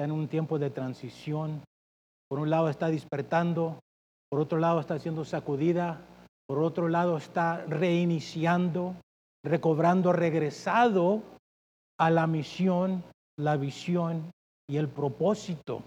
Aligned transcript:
está 0.00 0.06
en 0.06 0.12
un 0.12 0.28
tiempo 0.28 0.58
de 0.58 0.70
transición. 0.70 1.62
Por 2.26 2.38
un 2.38 2.48
lado 2.48 2.70
está 2.70 2.88
despertando, 2.88 3.80
por 4.30 4.40
otro 4.40 4.58
lado 4.58 4.80
está 4.80 4.98
siendo 4.98 5.26
sacudida, 5.26 6.00
por 6.46 6.60
otro 6.60 6.88
lado 6.88 7.18
está 7.18 7.66
reiniciando, 7.66 8.94
recobrando, 9.44 10.14
regresado 10.14 11.22
a 11.98 12.08
la 12.08 12.26
misión, 12.26 13.04
la 13.38 13.58
visión 13.58 14.30
y 14.70 14.78
el 14.78 14.88
propósito 14.88 15.82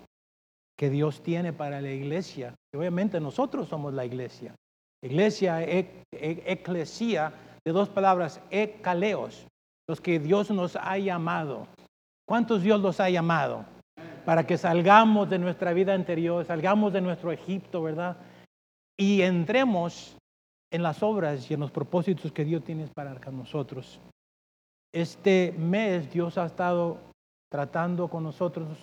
que 0.78 0.92
Dios 0.92 1.24
tiene 1.24 1.52
para 1.52 1.82
la 1.82 1.90
iglesia. 1.90 2.54
obviamente 2.76 3.20
nosotros 3.20 3.68
somos 3.68 3.96
la 3.96 4.06
iglesia. 4.06 4.54
Iglesia, 5.04 5.64
e, 5.64 6.04
e, 6.12 6.60
de 7.66 7.72
dos 7.72 7.90
palabras, 7.90 8.40
ecaleos, 8.52 9.48
los 9.90 10.00
que 10.00 10.20
Dios 10.20 10.52
nos 10.52 10.76
ha 10.76 11.00
llamado. 11.00 11.66
¿Cuántos 12.28 12.62
Dios 12.62 12.80
los 12.80 13.00
ha 13.00 13.10
llamado? 13.10 13.73
Para 14.26 14.48
que 14.48 14.58
salgamos 14.58 15.30
de 15.30 15.40
nuestra 15.40 15.74
vida 15.74 15.94
anterior, 15.94 16.46
salgamos 16.46 16.94
de 16.94 17.02
nuestro 17.02 17.32
Egipto, 17.32 17.84
¿verdad? 17.84 18.18
Y 18.98 19.22
entremos 19.22 20.16
en 20.72 20.82
las 20.82 21.04
obras 21.04 21.50
y 21.50 21.54
en 21.54 21.60
los 21.60 21.72
propósitos 21.72 22.32
que 22.32 22.46
Dios 22.46 22.64
tiene 22.64 22.88
para 22.88 23.14
nosotros. 23.32 24.00
Este 24.94 25.54
mes 25.58 26.12
Dios 26.12 26.38
ha 26.38 26.46
estado 26.46 26.98
tratando 27.52 28.08
con 28.08 28.24
nosotros. 28.24 28.78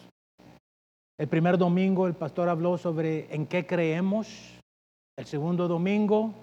El 1.18 1.28
primer 1.28 1.58
domingo 1.58 2.06
el 2.06 2.14
pastor 2.14 2.48
habló 2.48 2.78
sobre 2.78 3.32
en 3.34 3.46
qué 3.46 3.66
creemos. 3.66 4.58
El 5.16 5.26
segundo 5.26 5.68
domingo 5.68 6.34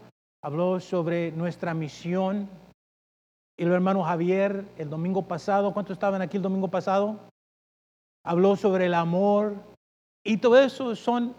habló 0.43 0.79
sobre 0.79 1.31
nuestra 1.31 1.73
misión. 1.73 2.49
Y 3.57 3.63
el 3.63 3.71
hermano 3.71 4.03
Javier 4.03 4.65
el 4.77 4.89
domingo 4.89 5.23
pasado, 5.23 5.73
¿cuántos 5.73 5.95
estaban 5.95 6.21
aquí 6.21 6.37
el 6.37 6.43
domingo 6.43 6.67
pasado? 6.67 7.19
Habló 8.27 8.55
sobre 8.55 8.87
el 8.87 8.93
amor. 8.93 9.55
Y 10.23 10.37
todo 10.37 10.59
eso 10.59 10.95
son, 10.95 11.35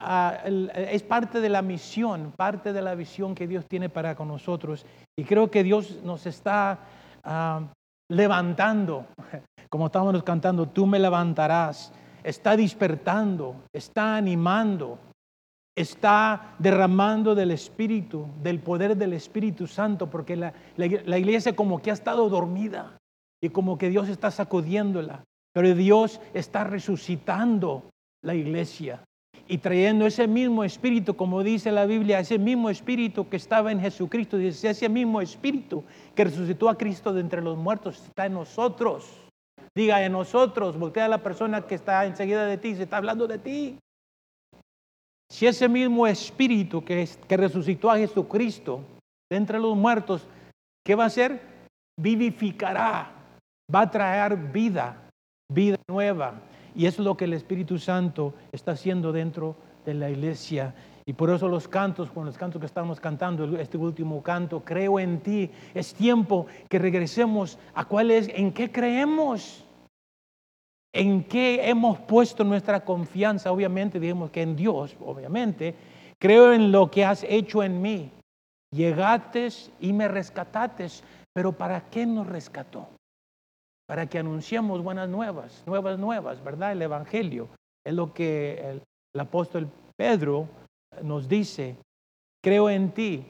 ah, 0.00 0.38
es 0.44 1.02
parte 1.02 1.40
de 1.40 1.48
la 1.48 1.62
misión, 1.62 2.32
parte 2.36 2.72
de 2.72 2.82
la 2.82 2.94
visión 2.94 3.34
que 3.34 3.46
Dios 3.46 3.66
tiene 3.66 3.88
para 3.88 4.14
con 4.14 4.28
nosotros. 4.28 4.86
Y 5.16 5.24
creo 5.24 5.50
que 5.50 5.62
Dios 5.62 6.00
nos 6.02 6.26
está 6.26 6.80
Ah, 7.24 7.68
levantando, 8.10 9.06
como 9.70 9.86
estábamos 9.86 10.22
cantando, 10.22 10.68
tú 10.68 10.86
me 10.86 10.98
levantarás, 10.98 11.92
está 12.22 12.56
despertando, 12.56 13.62
está 13.72 14.16
animando, 14.16 14.98
está 15.74 16.54
derramando 16.58 17.34
del 17.34 17.52
Espíritu, 17.52 18.26
del 18.42 18.58
poder 18.58 18.96
del 18.96 19.12
Espíritu 19.14 19.66
Santo, 19.66 20.10
porque 20.10 20.36
la, 20.36 20.52
la, 20.76 21.18
iglesia 21.18 21.56
como 21.56 21.80
que 21.80 21.90
ha 21.90 21.94
estado 21.94 22.28
dormida 22.28 22.98
y 23.40 23.48
como 23.48 23.78
que 23.78 23.88
Dios 23.88 24.08
está 24.08 24.30
sacudiéndola, 24.30 25.24
pero 25.52 25.74
Dios 25.74 26.20
está 26.34 26.64
resucitando 26.64 27.84
la 28.22 28.34
iglesia 28.34 29.02
y 29.48 29.58
trayendo 29.58 30.06
ese 30.06 30.26
mismo 30.26 30.64
espíritu, 30.64 31.14
como 31.14 31.42
dice 31.42 31.72
la 31.72 31.84
Biblia, 31.84 32.20
ese 32.20 32.38
mismo 32.38 32.70
espíritu 32.70 33.28
que 33.28 33.36
estaba 33.36 33.72
en 33.72 33.80
Jesucristo, 33.80 34.38
dice, 34.38 34.70
ese 34.70 34.88
mismo 34.88 35.20
espíritu 35.20 35.84
que 36.14 36.24
resucitó 36.24 36.68
a 36.68 36.78
Cristo 36.78 37.12
de 37.12 37.20
entre 37.20 37.42
los 37.42 37.58
muertos 37.58 38.02
está 38.06 38.26
en 38.26 38.34
nosotros. 38.34 39.10
Diga 39.74 40.04
en 40.04 40.12
nosotros, 40.12 40.78
voltea 40.78 41.06
a 41.06 41.08
la 41.08 41.22
persona 41.22 41.66
que 41.66 41.74
está 41.74 42.06
enseguida 42.06 42.46
de 42.46 42.58
ti, 42.58 42.74
se 42.74 42.84
está 42.84 42.98
hablando 42.98 43.26
de 43.26 43.38
ti. 43.38 43.78
Si 45.30 45.46
ese 45.46 45.68
mismo 45.68 46.06
espíritu 46.06 46.84
que, 46.84 47.08
que 47.26 47.36
resucitó 47.36 47.90
a 47.90 47.96
Jesucristo 47.96 48.80
de 49.30 49.38
entre 49.38 49.58
los 49.58 49.76
muertos, 49.76 50.26
¿qué 50.84 50.94
va 50.94 51.04
a 51.04 51.06
hacer? 51.08 51.40
Vivificará, 51.98 53.12
va 53.74 53.80
a 53.80 53.90
traer 53.90 54.36
vida, 54.36 55.10
vida 55.52 55.76
nueva. 55.88 56.40
Y 56.74 56.86
eso 56.86 57.02
es 57.02 57.06
lo 57.06 57.16
que 57.16 57.24
el 57.24 57.34
Espíritu 57.34 57.78
Santo 57.78 58.34
está 58.52 58.72
haciendo 58.72 59.12
dentro 59.12 59.56
de 59.84 59.94
la 59.94 60.10
iglesia. 60.10 60.74
Y 61.04 61.12
por 61.14 61.30
eso 61.30 61.48
los 61.48 61.66
cantos, 61.66 62.10
con 62.10 62.26
los 62.26 62.38
cantos 62.38 62.60
que 62.60 62.66
estamos 62.66 63.00
cantando, 63.00 63.44
este 63.58 63.76
último 63.76 64.22
canto, 64.22 64.60
creo 64.64 65.00
en 65.00 65.20
ti, 65.20 65.50
es 65.74 65.94
tiempo 65.94 66.46
que 66.68 66.78
regresemos 66.78 67.58
a 67.74 67.84
cuál 67.84 68.10
es, 68.10 68.28
en 68.28 68.52
qué 68.52 68.70
creemos, 68.70 69.64
en 70.94 71.24
qué 71.24 71.68
hemos 71.68 71.98
puesto 72.00 72.44
nuestra 72.44 72.84
confianza, 72.84 73.50
obviamente, 73.50 73.98
digamos 73.98 74.30
que 74.30 74.42
en 74.42 74.54
Dios, 74.54 74.96
obviamente, 75.04 75.74
creo 76.18 76.52
en 76.52 76.70
lo 76.70 76.90
que 76.90 77.04
has 77.04 77.24
hecho 77.24 77.62
en 77.62 77.82
mí. 77.82 78.10
Llegates 78.70 79.70
y 79.80 79.92
me 79.92 80.06
rescatates, 80.06 81.02
pero 81.32 81.52
¿para 81.52 81.90
qué 81.90 82.06
nos 82.06 82.26
rescató? 82.26 82.88
Para 83.92 84.06
que 84.06 84.18
anunciemos 84.18 84.82
buenas 84.82 85.06
nuevas, 85.06 85.62
nuevas 85.66 85.98
nuevas, 85.98 86.42
¿verdad? 86.42 86.72
El 86.72 86.80
Evangelio 86.80 87.50
es 87.84 87.92
lo 87.92 88.14
que 88.14 88.80
el, 89.12 89.20
apóstol 89.20 89.68
Pedro 89.98 90.48
nos 91.02 91.28
dice, 91.28 91.76
creo 92.42 92.70
en 92.70 92.92
ti. 92.92 93.26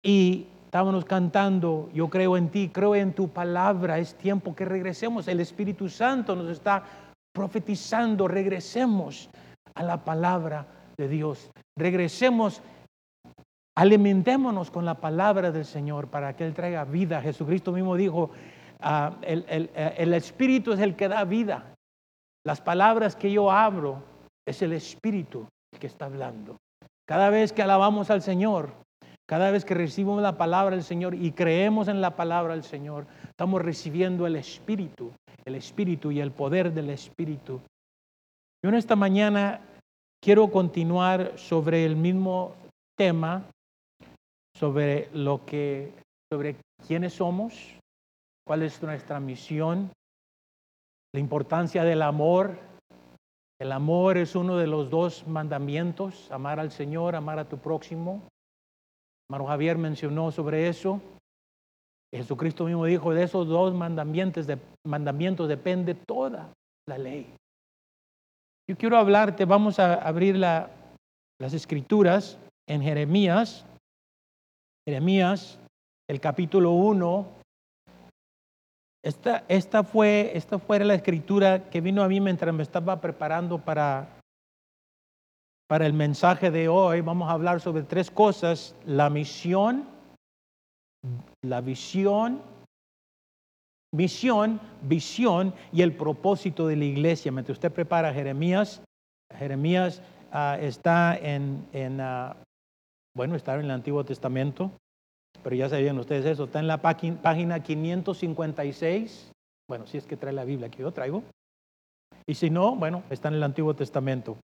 Y 0.00 0.46
estábamos 0.66 1.04
cantando, 1.04 1.90
yo 1.92 2.08
creo 2.10 2.36
en 2.36 2.50
ti, 2.50 2.68
creo 2.68 2.94
en 2.94 3.12
tu 3.12 3.30
palabra, 3.30 3.98
es 3.98 4.14
tiempo 4.14 4.54
que 4.54 4.64
regresemos. 4.64 5.26
El 5.26 5.40
Espíritu 5.40 5.88
Santo 5.88 6.36
nos 6.36 6.48
está 6.48 6.84
profetizando, 7.34 8.28
regresemos 8.28 9.30
a 9.74 9.82
la 9.82 10.04
palabra 10.04 10.64
de 10.96 11.08
Dios. 11.08 11.50
Regresemos, 11.76 12.62
alimentémonos 13.76 14.70
con 14.70 14.84
la 14.84 14.94
palabra 14.94 15.50
del 15.50 15.64
Señor 15.64 16.06
para 16.06 16.36
que 16.36 16.46
Él 16.46 16.54
traiga 16.54 16.84
vida. 16.84 17.20
Jesucristo 17.20 17.72
mismo 17.72 17.96
dijo, 17.96 18.30
Ah, 18.82 19.16
eh, 19.22 19.94
el, 19.96 20.14
Espíritu 20.14 20.72
es 20.72 20.80
el 20.80 20.96
que 20.96 21.08
da 21.08 21.24
vida. 21.24 21.74
Las 22.44 22.60
palabras 22.60 23.14
que 23.14 23.30
yo 23.30 23.50
abro 23.50 24.02
es 24.46 24.60
el 24.62 24.72
Espíritu 24.72 25.46
el 25.72 25.78
que 25.78 25.86
está 25.86 26.06
hablando. 26.06 26.56
Cada 27.06 27.30
vez 27.30 27.52
que 27.52 27.62
alabamos 27.62 28.10
al 28.10 28.22
Señor, 28.22 28.72
cada 29.28 29.52
vez 29.52 29.64
que 29.64 29.74
recibimos 29.74 30.20
la 30.20 30.36
palabra 30.36 30.74
del 30.74 30.84
Señor 30.84 31.14
y 31.14 31.30
creemos 31.30 31.86
en 31.86 32.00
la 32.00 32.16
palabra 32.16 32.54
del 32.54 32.64
Señor, 32.64 33.06
estamos 33.28 33.62
recibiendo 33.62 34.26
el 34.26 34.36
Espíritu, 34.36 35.12
el 35.44 35.54
Espíritu 35.54 36.10
y 36.10 36.20
el 36.20 36.32
poder 36.32 36.72
del 36.72 36.90
Espíritu. 36.90 37.60
Yo 38.64 38.68
en 38.68 38.74
esta 38.74 38.96
mañana 38.96 39.60
quiero 40.20 40.50
continuar 40.50 41.38
sobre 41.38 41.84
el 41.84 41.94
mismo 41.94 42.54
tema, 42.96 43.44
sobre 44.56 45.08
lo 45.12 45.44
que, 45.46 45.92
sobre 46.32 46.56
quiénes 46.86 47.14
somos, 47.14 47.76
cuál 48.52 48.64
es 48.64 48.82
nuestra 48.82 49.18
misión, 49.18 49.90
la 51.14 51.20
importancia 51.20 51.84
del 51.84 52.02
amor. 52.02 52.58
El 53.58 53.72
amor 53.72 54.18
es 54.18 54.36
uno 54.36 54.58
de 54.58 54.66
los 54.66 54.90
dos 54.90 55.26
mandamientos, 55.26 56.30
amar 56.30 56.60
al 56.60 56.70
Señor, 56.70 57.16
amar 57.16 57.38
a 57.38 57.48
tu 57.48 57.56
próximo. 57.56 58.28
Maro 59.30 59.46
Javier 59.46 59.78
mencionó 59.78 60.30
sobre 60.30 60.68
eso. 60.68 61.00
Jesucristo 62.14 62.66
mismo 62.66 62.84
dijo, 62.84 63.14
de 63.14 63.22
esos 63.22 63.48
dos 63.48 63.72
mandamientos, 63.72 64.46
de, 64.46 64.58
mandamientos 64.86 65.48
depende 65.48 65.94
toda 65.94 66.52
la 66.86 66.98
ley. 66.98 67.34
Yo 68.68 68.76
quiero 68.76 68.98
hablarte, 68.98 69.46
vamos 69.46 69.78
a 69.78 69.94
abrir 69.94 70.36
las 70.36 71.54
escrituras 71.54 72.38
en 72.68 72.82
Jeremías, 72.82 73.64
Jeremías, 74.86 75.58
el 76.06 76.20
capítulo 76.20 76.72
1, 76.72 77.40
esta, 79.04 79.44
esta, 79.48 79.82
fue, 79.82 80.30
esta 80.34 80.58
fue 80.58 80.78
la 80.84 80.94
escritura 80.94 81.68
que 81.70 81.80
vino 81.80 82.02
a 82.02 82.08
mí 82.08 82.20
mientras 82.20 82.54
me 82.54 82.62
estaba 82.62 83.00
preparando 83.00 83.58
para, 83.58 84.20
para 85.68 85.86
el 85.86 85.92
mensaje 85.92 86.52
de 86.52 86.68
hoy. 86.68 87.00
Vamos 87.00 87.28
a 87.28 87.32
hablar 87.32 87.60
sobre 87.60 87.82
tres 87.82 88.10
cosas. 88.10 88.76
La 88.86 89.10
misión, 89.10 89.88
la 91.42 91.60
visión, 91.60 92.40
misión, 93.92 94.60
visión 94.82 95.52
y 95.72 95.82
el 95.82 95.96
propósito 95.96 96.68
de 96.68 96.76
la 96.76 96.84
iglesia. 96.84 97.32
Mientras 97.32 97.56
usted 97.56 97.72
prepara 97.72 98.14
Jeremías, 98.14 98.82
Jeremías 99.36 100.00
ah, 100.30 100.56
está 100.60 101.16
en, 101.16 101.66
en 101.72 102.00
ah, 102.00 102.36
bueno, 103.16 103.34
está 103.34 103.54
en 103.54 103.62
el 103.62 103.70
Antiguo 103.72 104.04
Testamento 104.04 104.70
pero 105.42 105.56
ya 105.56 105.68
sabían 105.68 105.98
ustedes 105.98 106.24
eso, 106.24 106.44
está 106.44 106.60
en 106.60 106.68
la 106.68 106.78
página 106.80 107.62
556, 107.62 109.32
bueno, 109.68 109.86
si 109.86 109.98
es 109.98 110.06
que 110.06 110.16
trae 110.16 110.32
la 110.32 110.44
Biblia 110.44 110.70
que 110.70 110.82
yo 110.82 110.92
traigo, 110.92 111.22
y 112.26 112.34
si 112.34 112.50
no, 112.50 112.76
bueno, 112.76 113.02
está 113.10 113.28
en 113.28 113.34
el 113.34 113.42
Antiguo 113.42 113.74
Testamento. 113.74 114.36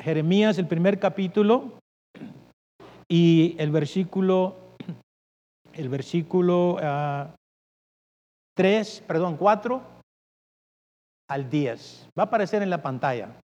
Jeremías, 0.00 0.58
el 0.58 0.68
primer 0.68 1.00
capítulo, 1.00 1.78
y 3.10 3.56
el 3.58 3.70
versículo, 3.70 4.56
el 5.72 5.88
versículo 5.88 6.76
3, 8.54 9.00
ah, 9.02 9.04
perdón, 9.06 9.36
4 9.36 9.82
al 11.30 11.50
10. 11.50 12.10
Va 12.18 12.24
a 12.24 12.26
aparecer 12.26 12.62
en 12.62 12.70
la 12.70 12.82
pantalla. 12.82 13.40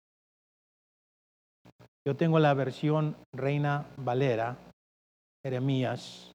Yo 2.08 2.16
tengo 2.16 2.40
la 2.40 2.54
versión 2.54 3.16
Reina 3.36 3.86
Valera, 3.98 4.58
Jeremías 5.44 6.32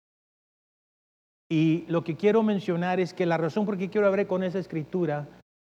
y 1.55 1.85
lo 1.87 2.03
que 2.03 2.17
quiero 2.17 2.43
mencionar 2.43 2.99
es 2.99 3.15
que 3.15 3.27
la 3.27 3.37
razón 3.37 3.65
por 3.65 3.79
qué 3.79 3.89
quiero 3.89 4.09
hablar 4.09 4.27
con 4.27 4.43
esa 4.43 4.59
escritura, 4.59 5.29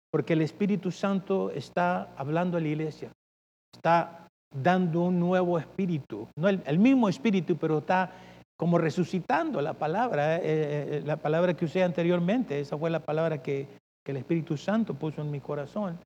porque 0.09 0.31
el 0.31 0.41
Espíritu 0.41 0.89
Santo 0.89 1.51
está 1.51 2.13
hablando 2.15 2.55
a 2.55 2.61
la 2.61 2.69
iglesia, 2.69 3.11
está 3.73 4.25
dando 4.55 5.01
un 5.01 5.19
nuevo 5.19 5.59
espíritu, 5.59 6.29
no 6.37 6.47
el, 6.47 6.79
mismo 6.79 7.09
espíritu, 7.09 7.57
pero 7.57 7.79
está 7.79 8.09
como 8.55 8.77
resucitando 8.77 9.61
la 9.61 9.73
palabra, 9.73 10.37
eh, 10.37 10.41
eh, 10.45 11.03
la 11.05 11.17
palabra 11.17 11.53
que 11.55 11.65
usé 11.65 11.83
anteriormente, 11.83 12.57
esa 12.57 12.77
fue 12.77 12.89
la 12.89 13.01
palabra 13.01 13.43
que 13.43 13.67
el 14.05 14.15
Espíritu 14.15 14.55
Santo 14.55 14.93
puso 14.93 15.23
en 15.23 15.29
mi 15.29 15.41
corazón. 15.41 15.99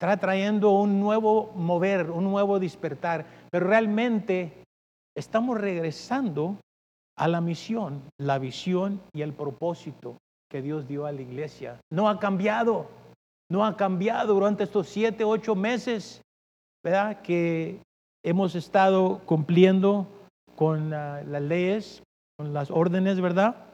Está 0.00 0.16
trayendo 0.16 0.70
un 0.70 0.98
nuevo 0.98 1.52
mover, 1.56 2.10
un 2.10 2.24
nuevo 2.24 2.58
despertar, 2.58 3.26
pero 3.50 3.66
realmente 3.66 4.64
estamos 5.14 5.60
regresando 5.60 6.56
a 7.20 7.28
la 7.28 7.42
misión, 7.42 8.02
la 8.18 8.38
visión 8.38 8.98
y 9.12 9.20
el 9.20 9.34
propósito 9.34 10.16
que 10.50 10.62
Dios 10.62 10.88
dio 10.88 11.04
a 11.04 11.12
la 11.12 11.20
iglesia. 11.20 11.78
No 11.92 12.08
ha 12.08 12.18
cambiado, 12.18 12.88
no 13.50 13.66
ha 13.66 13.76
cambiado 13.76 14.32
durante 14.32 14.64
estos 14.64 14.88
siete, 14.88 15.22
ocho 15.22 15.54
meses, 15.54 16.22
¿verdad? 16.82 17.20
Que 17.20 17.82
hemos 18.24 18.54
estado 18.54 19.20
cumpliendo 19.26 20.06
con 20.56 20.88
las 20.88 21.42
leyes, 21.42 22.02
con 22.38 22.54
las 22.54 22.70
órdenes, 22.70 23.20
¿verdad? 23.20 23.66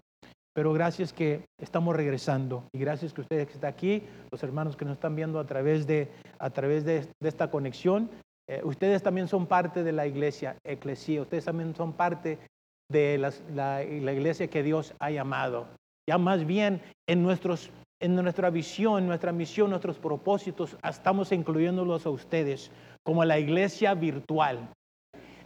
Pero 0.53 0.73
gracias 0.73 1.13
que 1.13 1.45
estamos 1.61 1.95
regresando 1.95 2.65
y 2.73 2.81
gracias 2.81 3.13
que 3.13 3.21
ustedes 3.21 3.49
están 3.49 3.71
aquí, 3.71 4.03
los 4.33 4.43
hermanos 4.43 4.77
que 4.77 4.85
nos 4.85 4.95
están 4.95 5.15
viendo 5.15 5.39
a 5.39 5.47
través 5.47 5.87
de, 5.87 6.11
a 6.41 6.51
través 6.51 6.85
de, 6.85 7.09
esta 7.21 7.49
conexión, 7.49 8.11
eh, 8.49 8.61
ustedes 8.65 9.05
también 9.05 9.29
son 9.29 9.47
parte 9.47 9.85
de 9.85 9.93
la 9.93 10.05
iglesia, 10.09 10.57
eclesía, 10.65 11.23
ustedes 11.23 11.45
también 11.45 11.77
son 11.77 11.93
parte 11.93 12.41
de 12.89 13.19
la, 13.19 13.83
iglesia 13.83 14.49
que 14.49 14.63
Dios 14.63 14.95
ha 14.99 15.11
llamado. 15.11 15.67
Ya 16.09 16.19
más 16.19 16.47
bien 16.47 16.81
en, 17.09 17.23
nuestros, 17.23 17.71
en 18.01 18.15
nuestra 18.15 18.51
visión, 18.51 19.07
nuestra 19.07 19.33
misión, 19.33 19.71
nuestros 19.71 19.99
propósitos, 19.99 20.77
estamos 20.89 21.33
incluyéndolos 21.33 22.07
a 22.07 22.11
ustedes 22.11 22.71
como 23.03 23.25
la 23.25 23.39
iglesia 23.39 23.95
virtual. 23.95 24.69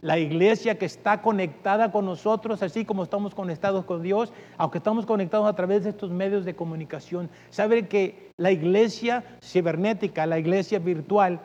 La 0.01 0.17
iglesia 0.17 0.79
que 0.79 0.85
está 0.85 1.21
conectada 1.21 1.91
con 1.91 2.05
nosotros, 2.05 2.63
así 2.63 2.85
como 2.85 3.03
estamos 3.03 3.35
conectados 3.35 3.85
con 3.85 4.01
Dios, 4.01 4.33
aunque 4.57 4.79
estamos 4.79 5.05
conectados 5.05 5.47
a 5.47 5.55
través 5.55 5.83
de 5.83 5.91
estos 5.91 6.09
medios 6.09 6.43
de 6.43 6.55
comunicación. 6.55 7.29
Saben 7.51 7.87
que 7.87 8.31
la 8.37 8.51
iglesia 8.51 9.23
cibernética, 9.43 10.25
la 10.25 10.39
iglesia 10.39 10.79
virtual, 10.79 11.39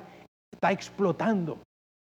está 0.52 0.72
explotando. 0.72 1.58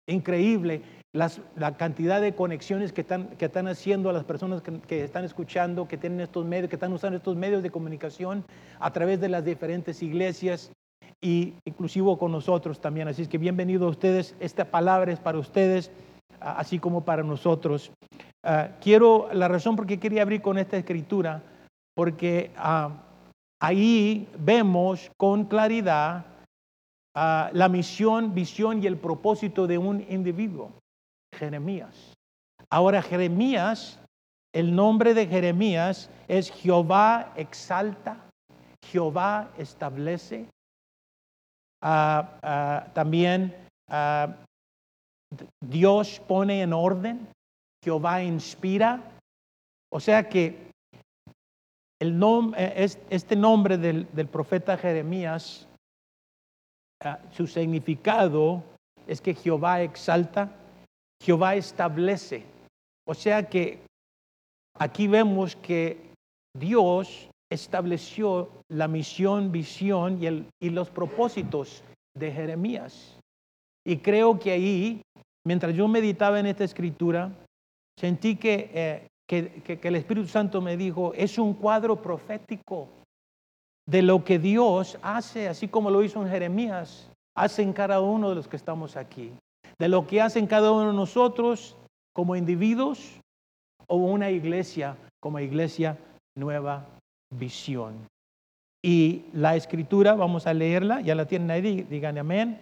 Increíble 0.08 0.82
la 1.16 1.76
cantidad 1.76 2.20
de 2.20 2.34
conexiones 2.34 2.92
que 2.92 3.00
están, 3.00 3.28
que 3.38 3.46
están 3.46 3.68
haciendo 3.68 4.10
a 4.10 4.12
las 4.12 4.24
personas 4.24 4.62
que, 4.62 5.02
están 5.02 5.24
escuchando, 5.24 5.88
que 5.88 5.96
tienen 5.96 6.20
estos 6.20 6.44
medios, 6.44 6.68
que 6.68 6.76
están 6.76 6.92
usando 6.92 7.16
estos 7.16 7.36
medios 7.36 7.62
de 7.62 7.70
comunicación 7.70 8.44
a 8.78 8.92
través 8.92 9.20
de 9.20 9.30
las 9.30 9.44
diferentes 9.44 10.02
iglesias 10.02 10.70
y 11.22 11.54
inclusive 11.64 12.18
con 12.18 12.32
nosotros 12.32 12.80
también. 12.80 13.08
Así 13.08 13.22
es 13.22 13.28
que 13.28 13.38
bienvenidos 13.38 13.86
a 13.86 13.90
ustedes. 13.90 14.34
Esta 14.40 14.66
palabra 14.66 15.10
es 15.10 15.18
para 15.18 15.38
ustedes, 15.38 15.90
así 16.38 16.78
como 16.78 17.04
para 17.04 17.22
nosotros. 17.22 17.90
Ah, 18.44 18.68
quiero, 18.80 19.28
la 19.32 19.48
razón 19.48 19.74
por 19.74 19.86
qué 19.86 19.98
quería 19.98 20.22
abrir 20.22 20.42
con 20.42 20.58
esta 20.58 20.76
escritura, 20.76 21.42
porque 21.94 22.50
ah, 22.56 22.90
ahí 23.58 24.28
vemos 24.38 25.10
con 25.16 25.46
claridad 25.46 26.26
ah, 27.14 27.48
la 27.54 27.70
misión, 27.70 28.34
visión 28.34 28.82
y 28.82 28.86
el 28.86 28.98
propósito 28.98 29.66
de 29.66 29.78
un 29.78 30.04
individuo. 30.10 30.72
Jeremías. 31.36 32.14
Ahora 32.70 33.02
Jeremías, 33.02 34.00
el 34.52 34.74
nombre 34.74 35.14
de 35.14 35.26
Jeremías 35.26 36.10
es 36.28 36.50
Jehová 36.50 37.32
exalta, 37.36 38.28
Jehová 38.84 39.52
establece. 39.58 40.48
Ah, 41.82 42.38
ah, 42.42 42.86
también 42.94 43.54
ah, 43.88 44.34
Dios 45.60 46.20
pone 46.26 46.62
en 46.62 46.72
orden, 46.72 47.28
Jehová 47.84 48.22
inspira. 48.22 49.00
O 49.92 50.00
sea 50.00 50.28
que 50.28 50.70
el 52.00 52.18
nombre, 52.18 52.74
este 52.76 53.36
nombre 53.36 53.78
del 53.78 54.28
profeta 54.28 54.76
Jeremías, 54.76 55.68
su 57.30 57.46
significado 57.46 58.62
es 59.06 59.20
que 59.20 59.34
Jehová 59.34 59.82
exalta, 59.82 60.50
Jehová 61.22 61.54
establece. 61.54 62.44
O 63.06 63.14
sea 63.14 63.48
que 63.48 63.80
aquí 64.78 65.06
vemos 65.06 65.56
que 65.56 66.12
Dios 66.58 67.28
estableció 67.50 68.50
la 68.68 68.88
misión, 68.88 69.52
visión 69.52 70.20
y, 70.60 70.70
los 70.70 70.90
propósitos 70.90 71.82
de 72.14 72.32
Jeremías. 72.32 73.18
Y 73.84 73.98
creo 73.98 74.38
que 74.38 74.50
ahí, 74.50 75.02
mientras 75.46 75.74
yo 75.74 75.86
meditaba 75.86 76.40
en 76.40 76.46
esta 76.46 76.64
escritura, 76.64 77.32
sentí 77.98 78.36
que, 78.36 78.70
eh, 78.74 79.06
que, 79.28 79.78
el 79.82 79.96
Espíritu 79.96 80.26
Santo 80.26 80.60
me 80.60 80.76
dijo, 80.76 81.12
es 81.14 81.38
un 81.38 81.54
cuadro 81.54 82.02
profético 82.02 82.88
de 83.88 84.02
lo 84.02 84.24
que 84.24 84.40
Dios 84.40 84.98
hace, 85.02 85.48
así 85.48 85.68
como 85.68 85.90
lo 85.90 86.02
hizo 86.02 86.20
en 86.20 86.28
Jeremías, 86.28 87.08
hace 87.36 87.62
en 87.62 87.72
cada 87.72 88.00
uno 88.00 88.30
de 88.30 88.34
los 88.34 88.48
que 88.48 88.56
estamos 88.56 88.96
aquí 88.96 89.32
de 89.78 89.88
lo 89.88 90.06
que 90.06 90.20
hacen 90.20 90.46
cada 90.46 90.72
uno 90.72 90.88
de 90.88 90.96
nosotros 90.96 91.76
como 92.14 92.36
individuos 92.36 93.20
o 93.86 93.96
una 93.96 94.30
iglesia 94.30 94.96
como 95.20 95.40
iglesia 95.40 95.98
nueva 96.36 96.86
visión. 97.34 98.06
Y 98.82 99.24
la 99.32 99.56
escritura, 99.56 100.14
vamos 100.14 100.46
a 100.46 100.54
leerla, 100.54 101.00
ya 101.00 101.14
la 101.14 101.26
tienen 101.26 101.50
ahí, 101.50 101.82
digan 101.82 102.18
amén. 102.18 102.60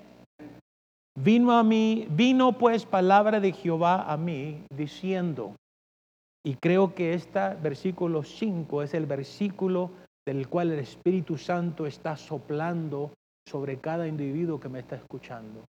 Vino 1.16 1.52
a 1.52 1.62
mí, 1.62 2.06
vino 2.10 2.56
pues 2.56 2.86
palabra 2.86 3.38
de 3.40 3.52
Jehová 3.52 4.10
a 4.10 4.16
mí 4.16 4.64
diciendo, 4.74 5.54
y 6.42 6.54
creo 6.54 6.94
que 6.94 7.14
este 7.14 7.54
versículo 7.62 8.22
5 8.22 8.82
es 8.82 8.94
el 8.94 9.06
versículo 9.06 9.90
del 10.26 10.48
cual 10.48 10.72
el 10.72 10.78
Espíritu 10.78 11.36
Santo 11.36 11.86
está 11.86 12.16
soplando 12.16 13.12
sobre 13.46 13.78
cada 13.78 14.08
individuo 14.08 14.58
que 14.58 14.68
me 14.68 14.80
está 14.80 14.96
escuchando 14.96 15.64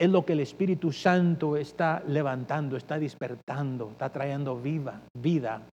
es 0.00 0.08
lo 0.08 0.24
que 0.24 0.32
el 0.32 0.40
Espíritu 0.40 0.92
Santo 0.92 1.58
está 1.58 2.02
levantando, 2.06 2.74
está 2.78 2.98
despertando, 2.98 3.90
está 3.90 4.10
trayendo 4.10 4.58
vida 4.58 5.68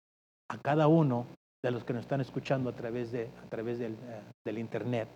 a 0.50 0.57
cada 0.57 0.88
uno 0.89 1.27
de 1.63 1.72
los 1.72 1.86
que 1.86 1.93
nos 1.93 2.01
están 2.01 2.19
escuchando 2.19 2.69
a 2.69 2.74
través, 2.75 3.13
de, 3.13 3.29
a 3.41 3.50
través 3.50 3.79
del, 3.79 3.93
eh, 3.93 4.22
del 4.46 4.57
Internet. 4.57 5.07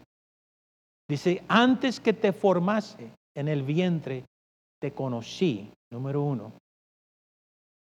Dice, 1.10 1.44
antes 1.50 2.00
que 2.00 2.14
te 2.14 2.32
formase 2.32 3.12
en 3.36 3.50
el 3.50 3.64
vientre, 3.64 4.24
te 4.82 4.94
conocí, 4.94 5.70
número 5.92 6.22
uno. 6.22 6.54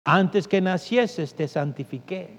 Antes 0.07 0.49
que 0.49 0.63
nacieses, 0.63 1.35
te 1.35 1.47
santifiqué. 1.47 2.39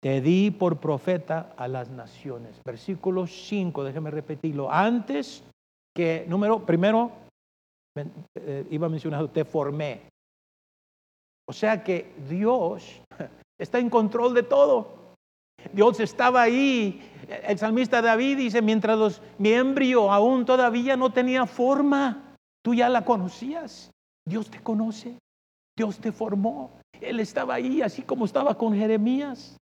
Te 0.00 0.20
di 0.20 0.52
por 0.52 0.78
profeta 0.78 1.54
a 1.56 1.66
las 1.66 1.90
naciones. 1.90 2.60
Versículo 2.64 3.26
5, 3.26 3.82
déjeme 3.82 4.12
repetirlo. 4.12 4.70
Antes 4.70 5.42
que, 5.94 6.24
número, 6.28 6.64
primero, 6.66 7.12
eh, 8.34 8.66
iba 8.70 8.86
a 8.86 8.90
mencionar, 8.90 9.28
te 9.28 9.44
formé. 9.44 10.02
O 11.48 11.52
sea 11.52 11.84
que 11.84 12.12
Dios 12.28 13.00
está 13.60 13.78
en 13.78 13.90
control 13.90 14.34
de 14.34 14.42
todo. 14.42 15.04
Dios 15.72 16.00
estaba 16.00 16.42
ahí. 16.42 17.00
El 17.44 17.58
salmista 17.58 18.02
David 18.02 18.38
dice, 18.38 18.60
mientras 18.60 18.98
los, 18.98 19.22
mi 19.38 19.52
embrión 19.52 20.10
aún 20.10 20.44
todavía 20.44 20.96
no 20.96 21.12
tenía 21.12 21.46
forma, 21.46 22.36
tú 22.62 22.74
ya 22.74 22.88
la 22.88 23.04
conocías. 23.04 23.90
Dios 24.26 24.50
te 24.50 24.60
conoce. 24.62 25.18
Dios 25.76 25.98
te 25.98 26.12
formó. 26.12 26.70
Él 27.00 27.20
estaba 27.20 27.54
ahí, 27.54 27.82
así 27.82 28.02
como 28.02 28.24
estaba 28.24 28.56
con 28.56 28.74
Jeremías. 28.74 29.56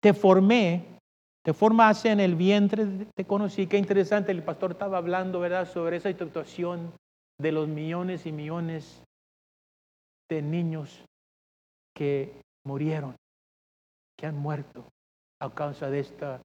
Te 0.00 0.14
formé 0.14 0.98
te 1.44 1.54
formaste 1.54 2.10
en 2.10 2.20
el 2.20 2.34
vientre, 2.34 2.86
te 3.14 3.24
conocí. 3.24 3.66
Qué 3.66 3.78
interesante, 3.78 4.32
el 4.32 4.42
pastor 4.42 4.72
estaba 4.72 4.98
hablando, 4.98 5.40
¿verdad?, 5.40 5.66
sobre 5.66 5.96
esa 5.96 6.10
situación 6.10 6.92
de 7.40 7.52
los 7.52 7.68
millones 7.68 8.26
y 8.26 8.32
millones 8.32 9.02
de 10.30 10.42
niños 10.42 11.04
que 11.96 12.40
murieron, 12.66 13.16
que 14.18 14.26
han 14.26 14.36
muerto 14.36 14.84
a 15.40 15.50
causa 15.50 15.90
de 15.90 16.00
esta, 16.00 16.42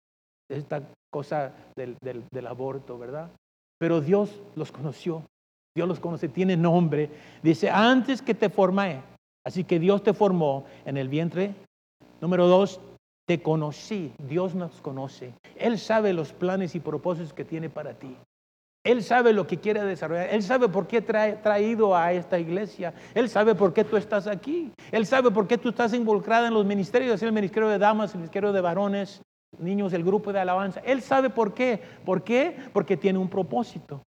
esta 0.49 0.81
cosa 1.11 1.53
del, 1.75 1.97
del 2.01 2.47
aborto, 2.47 2.97
¿verdad? 2.97 3.29
Pero 3.77 3.99
Dios 3.99 4.41
los 4.55 4.71
conoció, 4.71 5.25
Dios 5.75 5.87
los 5.87 5.99
conoce, 5.99 6.29
tiene 6.29 6.55
nombre. 6.55 7.09
Dice, 7.43 7.69
antes 7.69 8.21
que 8.21 8.33
te 8.33 8.49
formé, 8.49 9.01
así 9.45 9.65
que 9.65 9.77
Dios 9.77 10.01
te 10.01 10.13
formó 10.13 10.65
en 10.85 10.95
el 10.95 11.09
vientre. 11.09 11.53
Número 12.21 12.47
dos, 12.47 12.79
te 13.25 13.41
conocí, 13.41 14.13
Dios 14.19 14.55
nos 14.55 14.81
conoce. 14.81 15.33
Él 15.55 15.79
sabe 15.79 16.13
los 16.13 16.31
planes 16.31 16.75
y 16.75 16.79
propósitos 16.79 17.33
que 17.33 17.45
tiene 17.45 17.69
para 17.69 17.93
ti. 17.95 18.15
Él 18.83 19.03
sabe 19.03 19.33
lo 19.33 19.47
que 19.47 19.57
quiere 19.57 19.83
desarrollar. 19.83 20.29
Él 20.29 20.43
sabe 20.43 20.69
por 20.69 20.85
qué 20.85 21.01
trae 21.01 21.33
traído 21.37 21.95
a 21.95 22.13
esta 22.13 22.37
iglesia. 22.37 22.93
Él 23.15 23.29
sabe 23.29 23.55
por 23.55 23.73
qué 23.73 23.83
tú 23.83 23.97
estás 23.97 24.27
aquí. 24.27 24.71
Él 24.91 25.07
sabe 25.07 25.31
por 25.31 25.47
qué 25.47 25.57
tú 25.57 25.69
estás 25.69 25.91
involucrada 25.95 26.47
en 26.47 26.53
los 26.53 26.67
ministerios, 26.67 27.21
el 27.23 27.31
ministerio 27.31 27.67
de 27.67 27.79
damas, 27.79 28.11
el 28.11 28.19
ministerio 28.19 28.53
de 28.53 28.61
varones, 28.61 29.23
niños 29.57 29.91
del 29.91 30.03
grupo 30.03 30.31
de 30.31 30.39
alabanza. 30.39 30.81
Él 30.85 31.01
sabe 31.01 31.31
por 31.31 31.55
qué. 31.55 31.81
¿Por 32.05 32.23
qué? 32.23 32.55
Porque 32.73 32.95
tiene 32.95 33.17
un 33.17 33.27
propósito. 33.27 34.03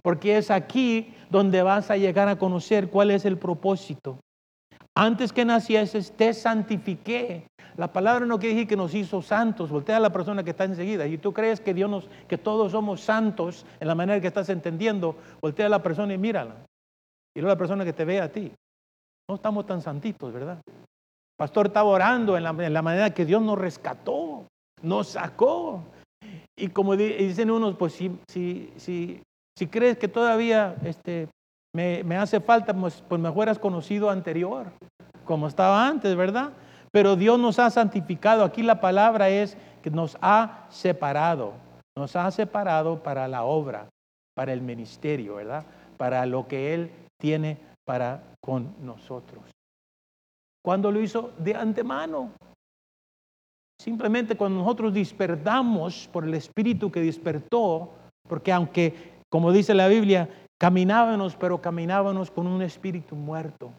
Porque 0.00 0.36
es 0.36 0.52
aquí 0.52 1.12
donde 1.28 1.62
vas 1.62 1.90
a 1.90 1.96
llegar 1.96 2.28
a 2.28 2.38
conocer 2.38 2.88
cuál 2.88 3.10
es 3.10 3.24
el 3.24 3.36
propósito. 3.36 4.20
Antes 4.94 5.32
que 5.32 5.44
nacieses, 5.44 6.12
te 6.12 6.34
santifiqué. 6.34 7.46
La 7.76 7.92
palabra 7.92 8.26
no 8.26 8.38
quiere 8.38 8.54
decir 8.54 8.68
que 8.68 8.76
nos 8.76 8.94
hizo 8.94 9.22
santos. 9.22 9.70
Voltea 9.70 9.96
a 9.96 10.00
la 10.00 10.12
persona 10.12 10.44
que 10.44 10.50
está 10.50 10.64
enseguida. 10.64 11.06
Y 11.06 11.16
tú 11.18 11.32
crees 11.32 11.60
que 11.60 11.72
Dios 11.72 11.88
nos, 11.88 12.08
que 12.28 12.36
todos 12.36 12.72
somos 12.72 13.00
santos 13.00 13.64
en 13.80 13.88
la 13.88 13.94
manera 13.94 14.20
que 14.20 14.26
estás 14.26 14.50
entendiendo. 14.50 15.16
Voltea 15.40 15.66
a 15.66 15.70
la 15.70 15.82
persona 15.82 16.12
y 16.12 16.18
mírala. 16.18 16.56
Y 17.34 17.40
luego 17.40 17.54
la 17.54 17.58
persona 17.58 17.84
que 17.84 17.94
te 17.94 18.04
ve 18.04 18.20
a 18.20 18.30
ti. 18.30 18.52
No 19.28 19.36
estamos 19.36 19.64
tan 19.64 19.80
santitos, 19.80 20.32
¿verdad? 20.32 20.60
pastor 21.42 21.66
estaba 21.66 21.88
orando 21.88 22.36
en 22.36 22.44
la, 22.44 22.82
manera 22.82 23.10
que 23.10 23.24
Dios 23.24 23.42
nos 23.42 23.58
rescató, 23.58 24.46
nos 24.80 25.08
sacó. 25.08 25.82
Y 26.56 26.68
como 26.68 26.94
dicen 26.94 27.50
unos, 27.50 27.74
pues 27.76 27.94
si, 27.94 28.16
si, 28.28 28.72
si, 28.76 29.20
si 29.58 29.66
crees 29.66 29.98
que 29.98 30.06
todavía 30.06 30.76
este, 30.84 31.26
me, 31.74 32.04
me 32.04 32.16
hace 32.16 32.40
falta, 32.40 32.74
pues, 32.74 33.02
pues 33.08 33.20
mejor 33.20 33.48
has 33.48 33.58
conocido 33.58 34.10
anterior, 34.10 34.72
como 35.24 35.46
estaba 35.46 35.86
antes, 35.86 36.14
¿verdad? 36.16 36.50
Pero 36.92 37.16
Dios 37.16 37.38
nos 37.38 37.58
ha 37.58 37.70
santificado. 37.70 38.44
Aquí 38.44 38.62
la 38.62 38.80
palabra 38.80 39.30
es 39.30 39.56
que 39.82 39.90
nos 39.90 40.18
ha 40.20 40.66
separado. 40.68 41.54
Nos 41.96 42.16
ha 42.16 42.30
separado 42.30 43.02
para 43.02 43.28
la 43.28 43.44
obra, 43.44 43.88
para 44.34 44.52
el 44.52 44.60
ministerio, 44.60 45.36
¿verdad? 45.36 45.64
Para 45.96 46.26
lo 46.26 46.46
que 46.46 46.74
Él 46.74 46.90
tiene 47.20 47.58
para 47.84 48.22
con 48.42 48.74
nosotros. 48.84 49.44
Cuando 50.64 50.90
lo 50.92 51.00
hizo 51.00 51.32
de 51.38 51.54
antemano. 51.54 52.32
Simplemente 53.80 54.36
cuando 54.36 54.60
nosotros 54.60 54.94
despertamos 54.94 56.08
por 56.12 56.24
el 56.24 56.34
Espíritu 56.34 56.90
que 56.90 57.00
despertó, 57.00 57.90
porque 58.28 58.52
aunque, 58.52 59.20
como 59.28 59.50
dice 59.50 59.74
la 59.74 59.88
Biblia, 59.88 60.28
caminábamos, 60.62 61.34
pero 61.34 61.60
caminábamos 61.60 62.30
con 62.30 62.46
un 62.46 62.62
espíritu 62.62 63.16
muerto. 63.16 63.72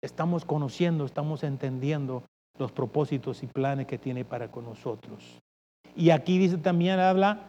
Estamos 0.00 0.44
conociendo, 0.44 1.04
estamos 1.04 1.42
entendiendo 1.42 2.22
los 2.60 2.70
propósitos 2.70 3.42
y 3.42 3.48
planes 3.48 3.88
que 3.88 3.98
tiene 3.98 4.24
para 4.24 4.52
con 4.52 4.66
nosotros. 4.66 5.40
Y 5.96 6.10
aquí 6.10 6.38
dice 6.38 6.58
también, 6.58 7.00
habla 7.00 7.40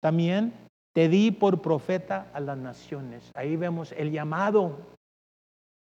también, 0.00 0.54
te 0.94 1.10
di 1.10 1.30
por 1.30 1.60
profeta 1.60 2.30
a 2.32 2.40
las 2.40 2.56
naciones. 2.56 3.30
Ahí 3.34 3.56
vemos 3.56 3.92
el 3.92 4.12
llamado 4.12 4.78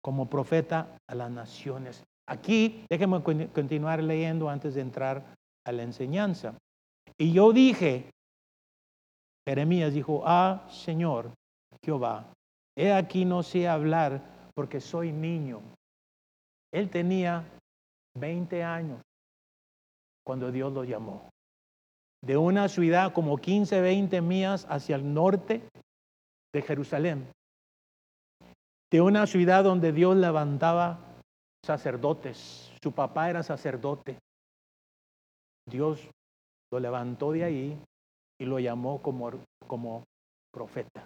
como 0.02 0.28
profeta 0.28 0.98
a 1.08 1.14
las 1.14 1.30
naciones. 1.30 2.04
Aquí, 2.28 2.84
déjenme 2.90 3.22
continuar 3.22 4.02
leyendo 4.02 4.50
antes 4.50 4.74
de 4.74 4.82
entrar 4.82 5.24
a 5.68 5.72
la 5.72 5.84
enseñanza. 5.84 6.56
Y 7.16 7.32
yo 7.32 7.54
dije, 7.54 8.10
Jeremías 9.48 9.94
dijo, 9.94 10.24
ah, 10.26 10.66
Señor 10.68 11.30
Jehová, 11.84 12.34
he 12.76 12.92
aquí 12.92 13.26
no 13.26 13.44
sé 13.44 13.68
hablar 13.68 14.22
porque 14.56 14.82
soy 14.82 15.12
niño. 15.12 15.62
Él 16.74 16.90
tenía 16.90 17.44
20 18.16 18.64
años 18.64 19.02
cuando 20.26 20.52
Dios 20.52 20.74
lo 20.74 20.84
llamó. 20.84 21.30
De 22.24 22.36
una 22.36 22.68
ciudad 22.68 23.14
como 23.14 23.38
15, 23.38 23.80
20 23.80 24.22
millas 24.22 24.66
hacia 24.70 24.96
el 24.96 25.14
norte 25.14 25.62
de 26.54 26.62
Jerusalén 26.62 27.28
de 28.92 29.02
una 29.02 29.28
ciudad 29.28 29.64
donde 29.64 29.92
Dios 29.92 30.16
levantaba 30.16 31.00
sacerdotes. 31.66 32.72
Su 32.82 32.92
papá 32.94 33.30
era 33.30 33.44
sacerdote. 33.44 34.18
Dios 35.70 36.10
lo 36.72 36.80
levantó 36.80 37.32
de 37.34 37.44
ahí 37.44 37.80
y 38.40 38.46
lo 38.46 38.60
llamó 38.60 39.02
como, 39.02 39.32
como 39.68 40.04
profeta. 40.54 41.06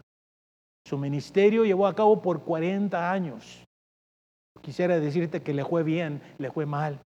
Su 0.85 0.97
ministerio 0.97 1.65
llevó 1.65 1.87
a 1.87 1.95
cabo 1.95 2.21
por 2.21 2.43
40 2.43 3.11
años. 3.11 3.65
Quisiera 4.61 4.99
decirte 4.99 5.41
que 5.41 5.53
le 5.53 5.65
fue 5.65 5.83
bien, 5.83 6.21
le 6.37 6.51
fue 6.51 6.65
mal. 6.65 7.01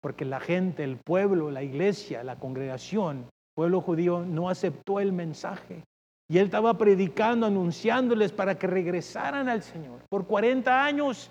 Porque 0.00 0.24
la 0.24 0.40
gente, 0.40 0.82
el 0.82 0.96
pueblo, 0.96 1.50
la 1.50 1.62
iglesia, 1.62 2.24
la 2.24 2.36
congregación, 2.36 3.28
pueblo 3.54 3.80
judío 3.80 4.24
no 4.24 4.48
aceptó 4.48 5.00
el 5.00 5.12
mensaje. 5.12 5.84
Y 6.28 6.38
él 6.38 6.46
estaba 6.46 6.78
predicando, 6.78 7.46
anunciándoles 7.46 8.32
para 8.32 8.58
que 8.58 8.66
regresaran 8.66 9.48
al 9.48 9.62
Señor. 9.62 10.00
Por 10.08 10.26
40 10.26 10.84
años, 10.84 11.30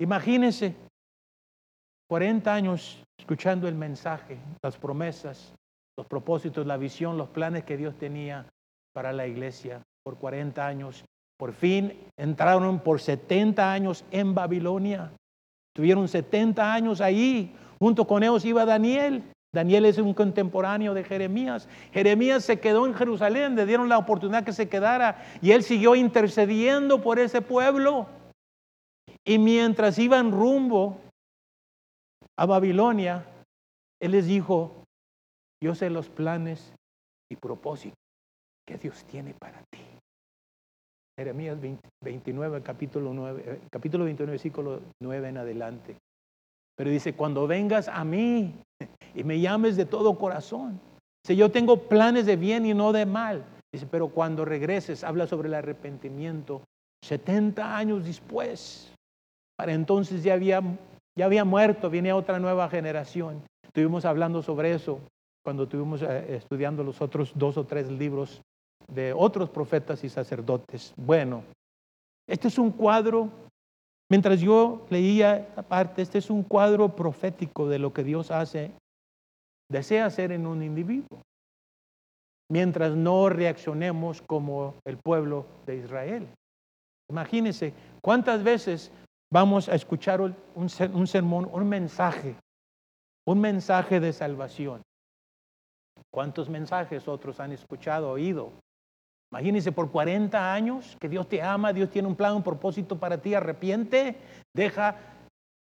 imagínense, 0.00 0.74
40 2.08 2.54
años 2.54 3.02
escuchando 3.18 3.68
el 3.68 3.74
mensaje, 3.74 4.38
las 4.62 4.76
promesas, 4.78 5.52
los 5.96 6.06
propósitos, 6.06 6.66
la 6.66 6.76
visión, 6.76 7.18
los 7.18 7.28
planes 7.28 7.64
que 7.64 7.76
Dios 7.76 7.98
tenía 7.98 8.46
para 8.94 9.12
la 9.12 9.26
iglesia. 9.26 9.82
Por 10.08 10.16
40 10.16 10.66
años, 10.66 11.04
por 11.36 11.52
fin 11.52 11.92
entraron 12.16 12.78
por 12.78 12.98
70 12.98 13.70
años 13.70 14.06
en 14.10 14.34
Babilonia. 14.34 15.12
Tuvieron 15.76 16.08
70 16.08 16.72
años 16.72 17.02
ahí. 17.02 17.54
Junto 17.78 18.06
con 18.06 18.22
ellos 18.22 18.42
iba 18.46 18.64
Daniel. 18.64 19.22
Daniel 19.54 19.84
es 19.84 19.98
un 19.98 20.14
contemporáneo 20.14 20.94
de 20.94 21.04
Jeremías. 21.04 21.68
Jeremías 21.92 22.42
se 22.42 22.58
quedó 22.58 22.86
en 22.86 22.94
Jerusalén, 22.94 23.54
le 23.54 23.66
dieron 23.66 23.90
la 23.90 23.98
oportunidad 23.98 24.44
que 24.44 24.54
se 24.54 24.70
quedara 24.70 25.22
y 25.42 25.50
él 25.50 25.62
siguió 25.62 25.94
intercediendo 25.94 27.02
por 27.02 27.18
ese 27.18 27.42
pueblo. 27.42 28.06
Y 29.26 29.38
mientras 29.38 29.98
iban 29.98 30.32
rumbo 30.32 31.02
a 32.34 32.46
Babilonia, 32.46 33.26
él 34.00 34.12
les 34.12 34.26
dijo, 34.26 34.72
yo 35.62 35.74
sé 35.74 35.90
los 35.90 36.08
planes 36.08 36.72
y 37.30 37.36
propósitos 37.36 37.98
que 38.68 38.76
Dios 38.76 39.02
tiene 39.04 39.32
para 39.32 39.62
ti. 39.70 39.87
Jeremías 41.18 41.58
29, 42.04 42.62
capítulo, 42.62 43.12
9, 43.12 43.42
eh, 43.44 43.60
capítulo 43.70 44.04
29, 44.04 44.30
versículo 44.30 44.80
9 45.02 45.28
en 45.28 45.38
adelante. 45.38 45.96
Pero 46.76 46.90
dice, 46.90 47.14
cuando 47.14 47.48
vengas 47.48 47.88
a 47.88 48.04
mí 48.04 48.54
y 49.16 49.24
me 49.24 49.40
llames 49.40 49.76
de 49.76 49.84
todo 49.84 50.16
corazón. 50.16 50.80
Si 51.26 51.34
yo 51.34 51.50
tengo 51.50 51.88
planes 51.88 52.24
de 52.24 52.36
bien 52.36 52.64
y 52.66 52.72
no 52.72 52.92
de 52.92 53.04
mal. 53.04 53.44
Dice, 53.72 53.88
pero 53.90 54.10
cuando 54.10 54.44
regreses, 54.44 55.02
habla 55.02 55.26
sobre 55.26 55.48
el 55.48 55.54
arrepentimiento. 55.54 56.62
70 57.04 57.76
años 57.76 58.04
después, 58.04 58.94
para 59.56 59.72
entonces 59.72 60.22
ya 60.22 60.34
había, 60.34 60.62
ya 61.18 61.24
había 61.24 61.44
muerto, 61.44 61.90
viene 61.90 62.12
otra 62.12 62.38
nueva 62.38 62.70
generación. 62.70 63.42
Estuvimos 63.64 64.04
hablando 64.04 64.40
sobre 64.40 64.72
eso 64.72 65.00
cuando 65.44 65.64
estuvimos 65.64 66.00
eh, 66.02 66.36
estudiando 66.36 66.84
los 66.84 67.02
otros 67.02 67.32
dos 67.34 67.56
o 67.56 67.64
tres 67.64 67.90
libros 67.90 68.40
de 68.88 69.12
otros 69.12 69.50
profetas 69.50 70.02
y 70.04 70.08
sacerdotes. 70.08 70.92
Bueno, 70.96 71.44
este 72.26 72.48
es 72.48 72.58
un 72.58 72.70
cuadro 72.70 73.30
Mientras 74.10 74.40
yo 74.40 74.86
leía 74.88 75.36
esta 75.36 75.62
parte, 75.62 76.00
este 76.00 76.18
es 76.18 76.30
un 76.30 76.42
cuadro 76.42 76.96
profético 76.96 77.68
de 77.68 77.78
lo 77.78 77.92
que 77.92 78.04
Dios 78.04 78.30
hace, 78.30 78.72
desea 79.70 80.06
hacer 80.06 80.32
en 80.32 80.46
un 80.46 80.62
individuo. 80.62 81.20
Mientras 82.50 82.96
no 82.96 83.28
reaccionemos 83.28 84.22
como 84.22 84.76
el 84.86 84.96
pueblo 84.96 85.44
de 85.66 85.76
Israel. 85.76 86.28
Imagínense 87.10 87.74
cuántas 88.00 88.42
veces 88.42 88.90
vamos 89.30 89.68
a 89.68 89.74
escuchar 89.74 90.22
un, 90.22 90.34
un 90.54 91.06
sermón, 91.06 91.46
un 91.52 91.68
mensaje, 91.68 92.34
un 93.26 93.40
mensaje 93.40 94.00
de 94.00 94.14
salvación. 94.14 94.80
¿Cuántos 96.10 96.48
mensajes 96.48 97.06
otros 97.06 97.40
han 97.40 97.52
escuchado, 97.52 98.10
oído? 98.10 98.52
Imagínense 99.30 99.72
por 99.72 99.90
40 99.90 100.54
años 100.54 100.96
que 101.00 101.08
Dios 101.08 101.28
te 101.28 101.42
ama, 101.42 101.72
Dios 101.72 101.90
tiene 101.90 102.08
un 102.08 102.16
plan, 102.16 102.34
un 102.34 102.42
propósito 102.42 102.98
para 102.98 103.18
ti, 103.18 103.34
arrepiente, 103.34 104.16
deja 104.54 104.96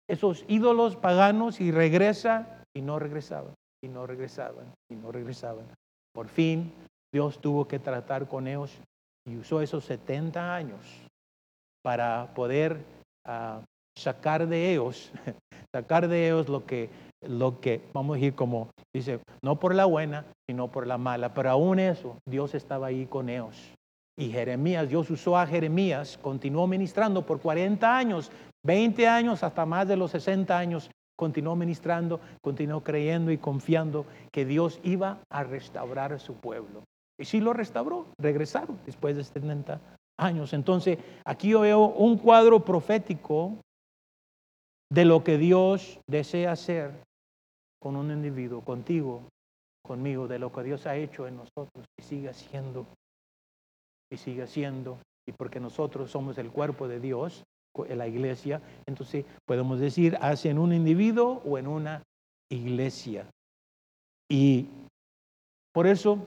esos 0.09 0.45
ídolos 0.47 0.95
paganos 0.95 1.59
y 1.59 1.71
regresa 1.71 2.63
y 2.73 2.81
no 2.81 2.97
regresaban, 2.97 3.53
y 3.83 3.89
no 3.89 4.07
regresaban, 4.07 4.73
y 4.89 4.95
no 4.95 5.11
regresaban. 5.11 5.65
Por 6.13 6.29
fin 6.29 6.71
Dios 7.13 7.39
tuvo 7.39 7.67
que 7.67 7.79
tratar 7.79 8.27
con 8.27 8.47
ellos 8.47 8.77
y 9.25 9.35
usó 9.35 9.61
esos 9.61 9.83
70 9.83 10.55
años 10.55 10.79
para 11.83 12.33
poder 12.33 12.83
ah, 13.25 13.61
sacar 13.97 14.47
de 14.47 14.71
ellos, 14.71 15.11
sacar 15.75 16.07
de 16.07 16.27
ellos 16.27 16.47
lo 16.47 16.65
que, 16.65 16.89
lo 17.21 17.59
que, 17.59 17.81
vamos 17.93 18.15
a 18.15 18.19
decir 18.19 18.35
como 18.35 18.69
dice, 18.93 19.19
no 19.41 19.59
por 19.59 19.73
la 19.75 19.85
buena, 19.85 20.25
sino 20.47 20.69
por 20.69 20.87
la 20.87 20.97
mala. 20.97 21.33
Pero 21.33 21.49
aún 21.51 21.79
eso, 21.79 22.17
Dios 22.27 22.53
estaba 22.55 22.87
ahí 22.87 23.05
con 23.05 23.29
ellos. 23.29 23.73
Y 24.19 24.29
Jeremías, 24.29 24.89
Dios 24.89 25.09
usó 25.11 25.37
a 25.37 25.45
Jeremías, 25.45 26.17
continuó 26.17 26.65
ministrando 26.65 27.25
por 27.25 27.39
40 27.39 27.97
años, 27.97 28.31
20 28.65 29.07
años, 29.07 29.43
hasta 29.43 29.65
más 29.65 29.87
de 29.87 29.95
los 29.95 30.11
60 30.11 30.57
años, 30.57 30.89
continuó 31.15 31.55
ministrando, 31.55 32.19
continuó 32.41 32.83
creyendo 32.83 33.31
y 33.31 33.37
confiando 33.37 34.05
que 34.31 34.45
Dios 34.45 34.79
iba 34.83 35.19
a 35.29 35.43
restaurar 35.43 36.13
a 36.13 36.19
su 36.19 36.35
pueblo. 36.35 36.83
Y 37.19 37.25
sí 37.25 37.39
lo 37.39 37.53
restauró, 37.53 38.07
regresaron 38.19 38.79
después 38.85 39.15
de 39.15 39.23
70 39.23 39.79
años. 40.19 40.53
Entonces, 40.53 40.97
aquí 41.25 41.49
yo 41.49 41.61
veo 41.61 41.85
un 41.87 42.17
cuadro 42.17 42.63
profético 42.63 43.57
de 44.91 45.05
lo 45.05 45.23
que 45.23 45.37
Dios 45.37 45.99
desea 46.07 46.51
hacer 46.51 47.06
con 47.79 47.95
un 47.95 48.11
individuo, 48.11 48.61
contigo, 48.61 49.23
conmigo, 49.85 50.27
de 50.27 50.39
lo 50.39 50.51
que 50.51 50.63
Dios 50.63 50.85
ha 50.85 50.95
hecho 50.95 51.27
en 51.27 51.37
nosotros 51.37 51.85
y 51.97 52.03
sigue 52.03 52.29
haciendo, 52.29 52.85
y 54.11 54.17
sigue 54.17 54.43
haciendo, 54.43 54.97
y 55.27 55.31
porque 55.31 55.59
nosotros 55.59 56.11
somos 56.11 56.37
el 56.37 56.51
cuerpo 56.51 56.87
de 56.87 56.99
Dios, 56.99 57.43
la 57.85 58.07
iglesia, 58.07 58.61
entonces 58.87 59.25
podemos 59.45 59.79
decir, 59.79 60.17
hace 60.21 60.49
en 60.49 60.57
un 60.57 60.73
individuo 60.73 61.41
o 61.45 61.57
en 61.57 61.67
una 61.67 62.01
iglesia. 62.49 63.29
Y 64.29 64.67
por 65.73 65.87
eso 65.87 66.25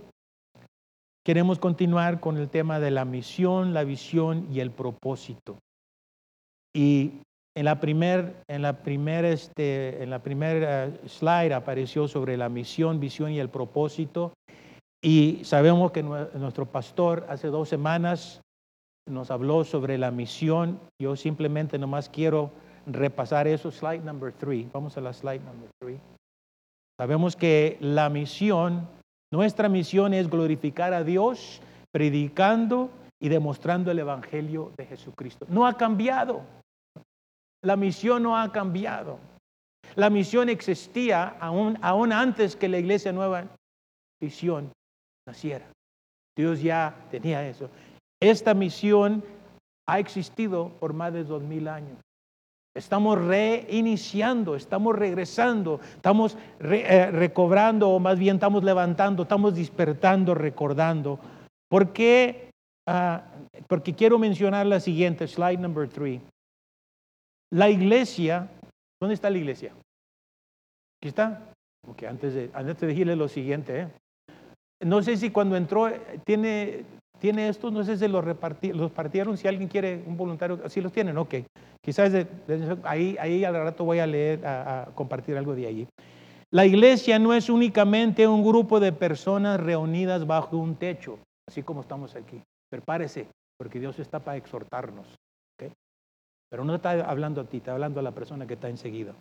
queremos 1.25 1.59
continuar 1.59 2.21
con 2.21 2.37
el 2.37 2.49
tema 2.49 2.78
de 2.78 2.90
la 2.90 3.04
misión, 3.04 3.75
la 3.75 3.85
visión 3.85 4.47
y 4.52 4.61
el 4.61 4.71
propósito. 4.71 5.59
Y 6.73 7.23
en 7.61 7.67
la 7.67 7.79
primer, 7.79 8.43
en 8.49 8.62
la 8.62 8.73
primer, 8.73 9.26
este, 9.26 10.02
en 10.02 10.09
la 10.09 10.21
primera 10.21 10.90
slide 11.07 11.52
apareció 11.52 12.09
sobre 12.09 12.38
la 12.38 12.49
misión, 12.49 13.00
visión 13.00 13.33
y 13.33 13.38
el 13.38 13.50
propósito. 13.50 14.33
Y 15.05 15.40
sabemos 15.45 15.93
que 15.93 16.02
nuestro 16.02 16.64
pastor 16.64 17.26
hace 17.29 17.49
dos 17.49 17.69
semanas 17.69 18.40
nos 19.07 19.31
habló 19.31 19.64
sobre 19.64 19.99
la 19.99 20.11
misión. 20.11 20.81
Yo 20.99 21.17
simplemente 21.17 21.79
nomás 21.79 22.09
quiero 22.09 22.50
repasar 22.87 23.47
eso. 23.47 23.71
Slide 23.71 24.05
number 24.05 24.33
three. 24.33 24.67
Vamos 24.73 24.97
a 24.97 25.02
la 25.02 25.12
slide 25.12 25.40
number 25.40 25.69
three. 25.83 26.00
Sabemos 26.99 27.37
que 27.37 27.76
la 27.81 28.09
misión, 28.09 28.88
nuestra 29.31 29.69
misión 29.69 30.14
es 30.14 30.31
glorificar 30.31 30.95
a 30.95 31.05
Dios 31.05 31.61
predicando 31.93 32.88
y 33.21 33.29
demostrando 33.29 33.90
el 33.90 33.99
Evangelio 33.99 34.73
de 34.79 34.87
Jesucristo. 34.87 35.45
No 35.50 35.67
ha 35.67 35.75
cambiado. 35.75 36.40
La 37.62 37.76
misión 37.76 38.23
no 38.23 38.37
ha 38.37 38.50
cambiado. 38.52 39.19
La 39.97 40.09
misión 40.09 40.49
existía 40.49 41.37
aún, 41.40 41.79
aún 41.83 42.12
antes 42.12 42.57
que 42.57 42.69
la 42.69 42.79
iglesia 42.79 43.12
nueva 43.12 43.45
visión 44.21 44.73
naciera. 45.26 45.67
Dios 46.37 46.62
ya 46.62 46.95
tenía 47.11 47.47
eso. 47.47 47.69
Esta 48.21 48.55
misión 48.55 49.25
ha 49.87 49.99
existido 49.99 50.71
por 50.79 50.93
más 50.93 51.12
de 51.12 51.25
dos 51.25 51.43
mil 51.43 51.69
años. 51.69 51.99
Estamos 52.75 53.21
reiniciando, 53.21 54.55
estamos 54.55 54.95
regresando, 54.95 55.81
estamos 55.97 56.38
eh, 56.61 57.11
recobrando, 57.11 57.90
o 57.90 57.99
más 57.99 58.17
bien 58.17 58.37
estamos 58.37 58.62
levantando, 58.62 59.25
estamos 59.25 59.57
despertando, 59.57 60.35
recordando. 60.35 61.19
¿Por 61.69 61.93
qué? 61.93 62.50
Ah, 62.87 63.25
porque 63.67 63.95
quiero 63.95 64.19
mencionar 64.19 64.67
la 64.67 64.79
siguiente, 64.79 65.26
slide 65.26 65.59
number 65.59 65.88
three. 65.88 66.21
La 67.52 67.69
iglesia, 67.69 68.49
¿dónde 69.00 69.14
está 69.14 69.28
la 69.28 69.38
iglesia? 69.38 69.73
Aquí 71.00 71.09
está. 71.09 71.52
Ok, 71.88 72.04
antes 72.04 72.35
de, 72.35 72.50
antes 72.54 72.78
de 72.78 72.87
decirle 72.87 73.16
lo 73.16 73.26
siguiente, 73.26 73.80
¿eh? 73.80 73.88
no 74.85 75.02
sé 75.02 75.16
si 75.16 75.30
cuando 75.30 75.57
entró, 75.57 75.90
tiene, 76.25 76.85
tiene 77.19 77.49
estos, 77.49 77.73
no 77.73 77.83
sé 77.83 77.97
si 77.97 78.07
los, 78.07 78.25
los 78.25 78.92
partieron, 78.92 79.37
si 79.37 79.49
alguien 79.49 79.69
quiere 79.69 80.02
un 80.07 80.16
voluntario, 80.16 80.69
si 80.69 80.80
los 80.80 80.92
tienen, 80.92 81.16
ok. 81.19 81.37
Quizás 81.83 82.26
ahí, 82.85 83.16
ahí 83.19 83.45
al 83.45 83.54
rato 83.54 83.85
voy 83.85 83.99
a 83.99 84.07
leer, 84.07 84.47
a, 84.47 84.88
compartir 84.95 85.37
algo 85.37 85.54
de 85.54 85.66
allí. 85.66 85.88
La 86.52 86.66
iglesia 86.66 87.19
no 87.19 87.33
es 87.33 87.49
únicamente 87.49 88.26
un 88.26 88.45
grupo 88.45 88.80
de 88.80 88.92
personas 88.92 89.59
reunidas 89.59 90.26
bajo 90.26 90.57
un 90.57 90.76
techo, 90.76 91.19
así 91.49 91.62
como 91.62 91.80
estamos 91.80 92.14
aquí. 92.14 92.42
Prepárese, 92.71 93.26
porque 93.59 93.80
Dios 93.80 93.99
está 93.99 94.21
para 94.21 94.37
exhortarnos. 94.37 95.07
Pero 96.50 96.64
no 96.64 96.75
está 96.75 96.90
hablando 97.09 97.40
a 97.40 97.45
ti, 97.45 97.59
está 97.59 97.73
hablando 97.73 98.00
a 98.00 98.02
la 98.02 98.11
persona 98.11 98.47
que 98.47 98.54
está 98.54 98.69
enseguida. 98.69 99.14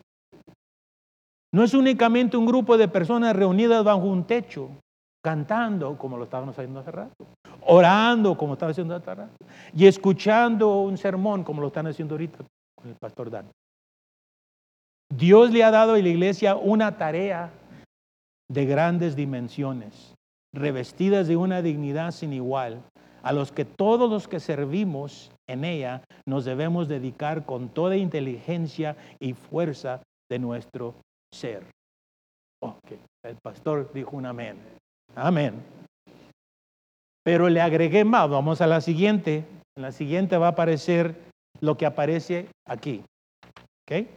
No 1.54 1.64
es 1.64 1.74
únicamente 1.74 2.38
un 2.38 2.46
grupo 2.46 2.78
de 2.78 2.88
personas 2.88 3.36
reunidas 3.36 3.84
bajo 3.84 4.06
un 4.06 4.26
techo, 4.26 4.70
cantando 5.24 5.98
como 5.98 6.18
lo 6.18 6.26
estábamos 6.26 6.58
haciendo 6.58 6.80
hace 6.80 6.92
rato, 6.92 7.26
orando 7.66 8.38
como 8.38 8.54
estaba 8.54 8.72
haciendo 8.72 8.96
hace 8.96 9.14
rato, 9.14 9.36
y 9.74 9.86
escuchando 9.86 10.78
un 10.78 10.98
sermón 10.98 11.44
como 11.44 11.62
lo 11.62 11.68
están 11.68 11.88
haciendo 11.88 12.16
ahorita 12.16 12.40
con 12.76 12.90
el 12.90 12.96
pastor 12.96 13.30
Dan. 13.30 13.50
Dios 15.12 15.52
le 15.52 15.64
ha 15.64 15.72
dado 15.72 15.94
a 15.94 15.98
la 15.98 16.08
iglesia 16.08 16.56
una 16.56 16.98
tarea 16.98 17.52
de 18.48 18.66
grandes 18.66 19.16
dimensiones, 19.16 20.16
revestidas 20.54 21.28
de 21.28 21.36
una 21.36 21.62
dignidad 21.62 22.12
sin 22.12 22.34
igual, 22.34 22.84
a 23.24 23.34
los 23.34 23.52
que 23.52 23.66
todos 23.66 24.10
los 24.10 24.28
que 24.28 24.40
servimos 24.40 25.32
en 25.48 25.66
ella 25.66 26.04
nos 26.26 26.46
debemos 26.46 26.88
dedicar 26.88 27.46
con 27.46 27.70
toda 27.70 27.98
inteligencia 27.98 28.96
y 29.20 29.34
fuerza 29.34 30.02
de 30.30 30.40
nuestro 30.40 30.96
ser. 31.34 31.64
El 33.24 33.36
pastor 33.42 33.92
dijo 33.94 34.16
un 34.16 34.26
amén. 34.26 34.58
Amén. 35.16 35.54
Pero 37.24 37.50
le 37.50 37.62
agregué 37.62 38.04
más. 38.04 38.30
Vamos 38.30 38.62
a 38.62 38.68
la 38.68 38.82
siguiente. 38.82 39.46
En 39.76 39.84
la 39.84 39.92
siguiente 39.92 40.38
va 40.38 40.48
a 40.48 40.52
aparecer 40.52 41.16
lo 41.62 41.78
que 41.78 41.86
aparece 41.86 42.48
aquí. 42.66 43.04
¿Ok? 43.84 44.08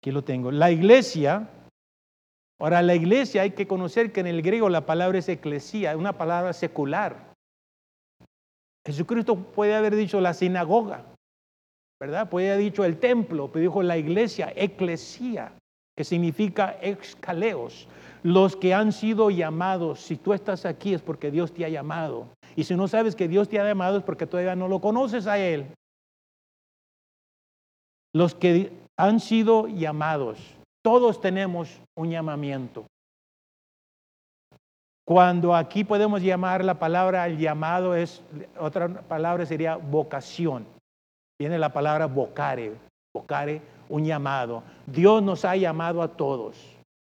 Aquí 0.00 0.10
lo 0.10 0.22
tengo. 0.22 0.50
La 0.50 0.70
iglesia. 0.70 1.48
Ahora, 2.60 2.82
la 2.82 2.94
iglesia 2.94 3.42
hay 3.42 3.50
que 3.50 3.66
conocer 3.66 4.12
que 4.12 4.20
en 4.20 4.26
el 4.26 4.42
griego 4.42 4.68
la 4.68 4.86
palabra 4.86 5.18
es 5.18 5.28
eclesía, 5.28 5.96
una 5.96 6.14
palabra 6.14 6.52
secular. 6.52 7.34
Jesucristo 8.86 9.36
puede 9.36 9.74
haber 9.74 9.96
dicho 9.96 10.20
la 10.20 10.32
sinagoga, 10.32 11.04
¿verdad? 12.00 12.30
Puede 12.30 12.52
haber 12.52 12.62
dicho 12.62 12.84
el 12.84 12.98
templo, 13.00 13.50
pero 13.50 13.60
dijo 13.62 13.82
la 13.82 13.98
iglesia, 13.98 14.52
eclesía, 14.54 15.52
que 15.96 16.04
significa 16.04 16.78
excaleos. 16.80 17.88
Los 18.22 18.54
que 18.54 18.74
han 18.74 18.92
sido 18.92 19.30
llamados, 19.30 20.00
si 20.00 20.16
tú 20.16 20.32
estás 20.32 20.64
aquí 20.64 20.94
es 20.94 21.02
porque 21.02 21.32
Dios 21.32 21.52
te 21.52 21.64
ha 21.64 21.68
llamado. 21.68 22.28
Y 22.54 22.62
si 22.62 22.76
no 22.76 22.86
sabes 22.86 23.16
que 23.16 23.26
Dios 23.26 23.48
te 23.48 23.58
ha 23.58 23.64
llamado 23.64 23.98
es 23.98 24.04
porque 24.04 24.26
todavía 24.26 24.54
no 24.54 24.68
lo 24.68 24.80
conoces 24.80 25.26
a 25.26 25.38
Él. 25.38 25.66
Los 28.14 28.36
que 28.36 28.72
han 28.96 29.18
sido 29.18 29.66
llamados, 29.66 30.38
todos 30.84 31.20
tenemos 31.20 31.80
un 31.96 32.10
llamamiento. 32.10 32.86
Cuando 35.06 35.54
aquí 35.54 35.84
podemos 35.84 36.20
llamar 36.20 36.64
la 36.64 36.80
palabra 36.80 37.26
el 37.26 37.38
llamado 37.38 37.94
es, 37.94 38.24
otra 38.58 38.88
palabra 38.88 39.46
sería 39.46 39.76
vocación. 39.76 40.66
Viene 41.38 41.58
la 41.58 41.72
palabra 41.72 42.06
vocare, 42.06 42.72
vocare, 43.14 43.62
un 43.88 44.04
llamado. 44.04 44.64
Dios 44.84 45.22
nos 45.22 45.44
ha 45.44 45.54
llamado 45.54 46.02
a 46.02 46.08
todos, 46.08 46.56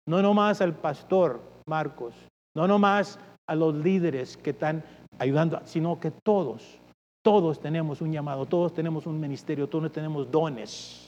no 0.06 0.22
nomás 0.22 0.60
al 0.60 0.74
pastor 0.74 1.40
Marcos, 1.66 2.14
no 2.58 2.68
nomás 2.68 3.18
a 3.48 3.56
los 3.56 3.74
líderes 3.74 4.36
que 4.36 4.50
están 4.50 4.84
ayudando, 5.18 5.62
sino 5.64 5.98
que 5.98 6.12
todos, 6.12 6.80
todos 7.24 7.62
tenemos 7.62 8.02
un 8.02 8.12
llamado, 8.12 8.46
todos 8.46 8.74
tenemos 8.74 9.06
un 9.06 9.18
ministerio, 9.18 9.70
todos 9.70 9.92
tenemos 9.94 10.30
dones. 10.30 11.03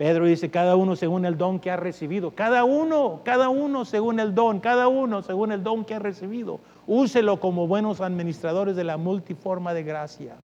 Pedro 0.00 0.24
dice, 0.24 0.50
cada 0.50 0.76
uno 0.76 0.96
según 0.96 1.26
el 1.26 1.36
don 1.36 1.60
que 1.60 1.70
ha 1.70 1.76
recibido. 1.76 2.34
Cada 2.34 2.64
uno, 2.64 3.20
cada 3.22 3.50
uno 3.50 3.84
según 3.84 4.18
el 4.18 4.34
don, 4.34 4.58
cada 4.58 4.88
uno 4.88 5.20
según 5.20 5.52
el 5.52 5.62
don 5.62 5.84
que 5.84 5.94
ha 5.94 5.98
recibido. 5.98 6.58
Úselo 6.86 7.38
como 7.38 7.66
buenos 7.66 8.00
administradores 8.00 8.76
de 8.76 8.84
la 8.84 8.96
multiforma 8.96 9.74
de 9.74 9.82
gracia. 9.82 10.40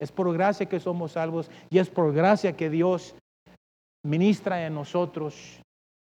Es 0.00 0.12
por 0.12 0.32
gracia 0.32 0.66
que 0.66 0.78
somos 0.78 1.10
salvos 1.10 1.50
y 1.68 1.78
es 1.78 1.90
por 1.90 2.12
gracia 2.12 2.56
que 2.56 2.70
Dios 2.70 3.16
ministra 4.04 4.64
en 4.64 4.74
nosotros 4.74 5.60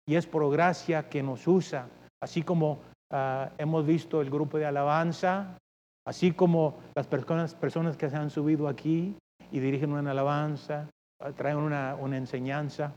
y 0.05 0.17
es 0.17 0.27
por 0.27 0.51
gracia 0.51 1.09
que 1.09 1.23
nos 1.23 1.47
usa. 1.47 1.89
Así 2.21 2.43
como 2.43 2.81
ah, 3.13 3.51
hemos 3.59 3.87
visto 3.87 4.21
el 4.21 4.29
grupo 4.29 4.59
de 4.59 4.67
alabanza, 4.67 5.57
así 6.05 6.33
como 6.33 6.81
las 6.97 7.07
personas, 7.07 7.55
personas 7.55 7.97
que 7.97 8.11
se 8.11 8.17
han 8.17 8.31
subido 8.31 8.67
aquí 8.67 9.15
y 9.53 9.61
dirigen 9.61 9.93
una 9.93 10.11
alabanza, 10.11 10.89
traen 11.37 11.57
una, 11.57 12.17
enseñanza. 12.17 12.95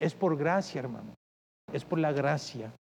Es 0.00 0.14
por 0.14 0.36
gracia, 0.36 0.80
hermano. 0.80 1.14
Es 1.72 1.84
por 1.84 1.98
la 1.98 2.12
gracia. 2.12 2.72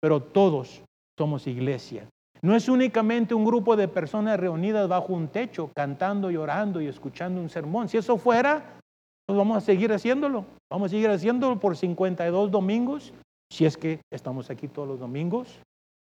Pero 0.00 0.22
todos 0.22 0.82
somos 1.18 1.46
iglesia. 1.46 2.08
No 2.40 2.56
es 2.56 2.68
únicamente 2.68 3.34
un 3.34 3.44
grupo 3.44 3.76
de 3.76 3.86
personas 3.86 4.38
reunidas 4.40 4.88
bajo 4.88 5.12
un 5.12 5.28
techo, 5.28 5.70
cantando 5.74 6.30
y 6.30 6.36
orando 6.36 6.80
y 6.80 6.88
escuchando 6.88 7.40
un 7.40 7.48
sermón. 7.48 7.88
Si 7.88 7.96
eso 7.96 8.16
fuera, 8.18 8.80
pues 9.26 9.36
vamos 9.36 9.56
a 9.56 9.60
seguir 9.60 9.92
haciéndolo. 9.92 10.44
Vamos 10.70 10.86
a 10.86 10.90
seguir 10.90 11.10
haciéndolo 11.10 11.60
por 11.60 11.76
52 11.76 12.50
domingos, 12.50 13.12
si 13.50 13.64
es 13.64 13.76
que 13.76 14.00
estamos 14.10 14.50
aquí 14.50 14.66
todos 14.66 14.88
los 14.88 14.98
domingos. 14.98 15.60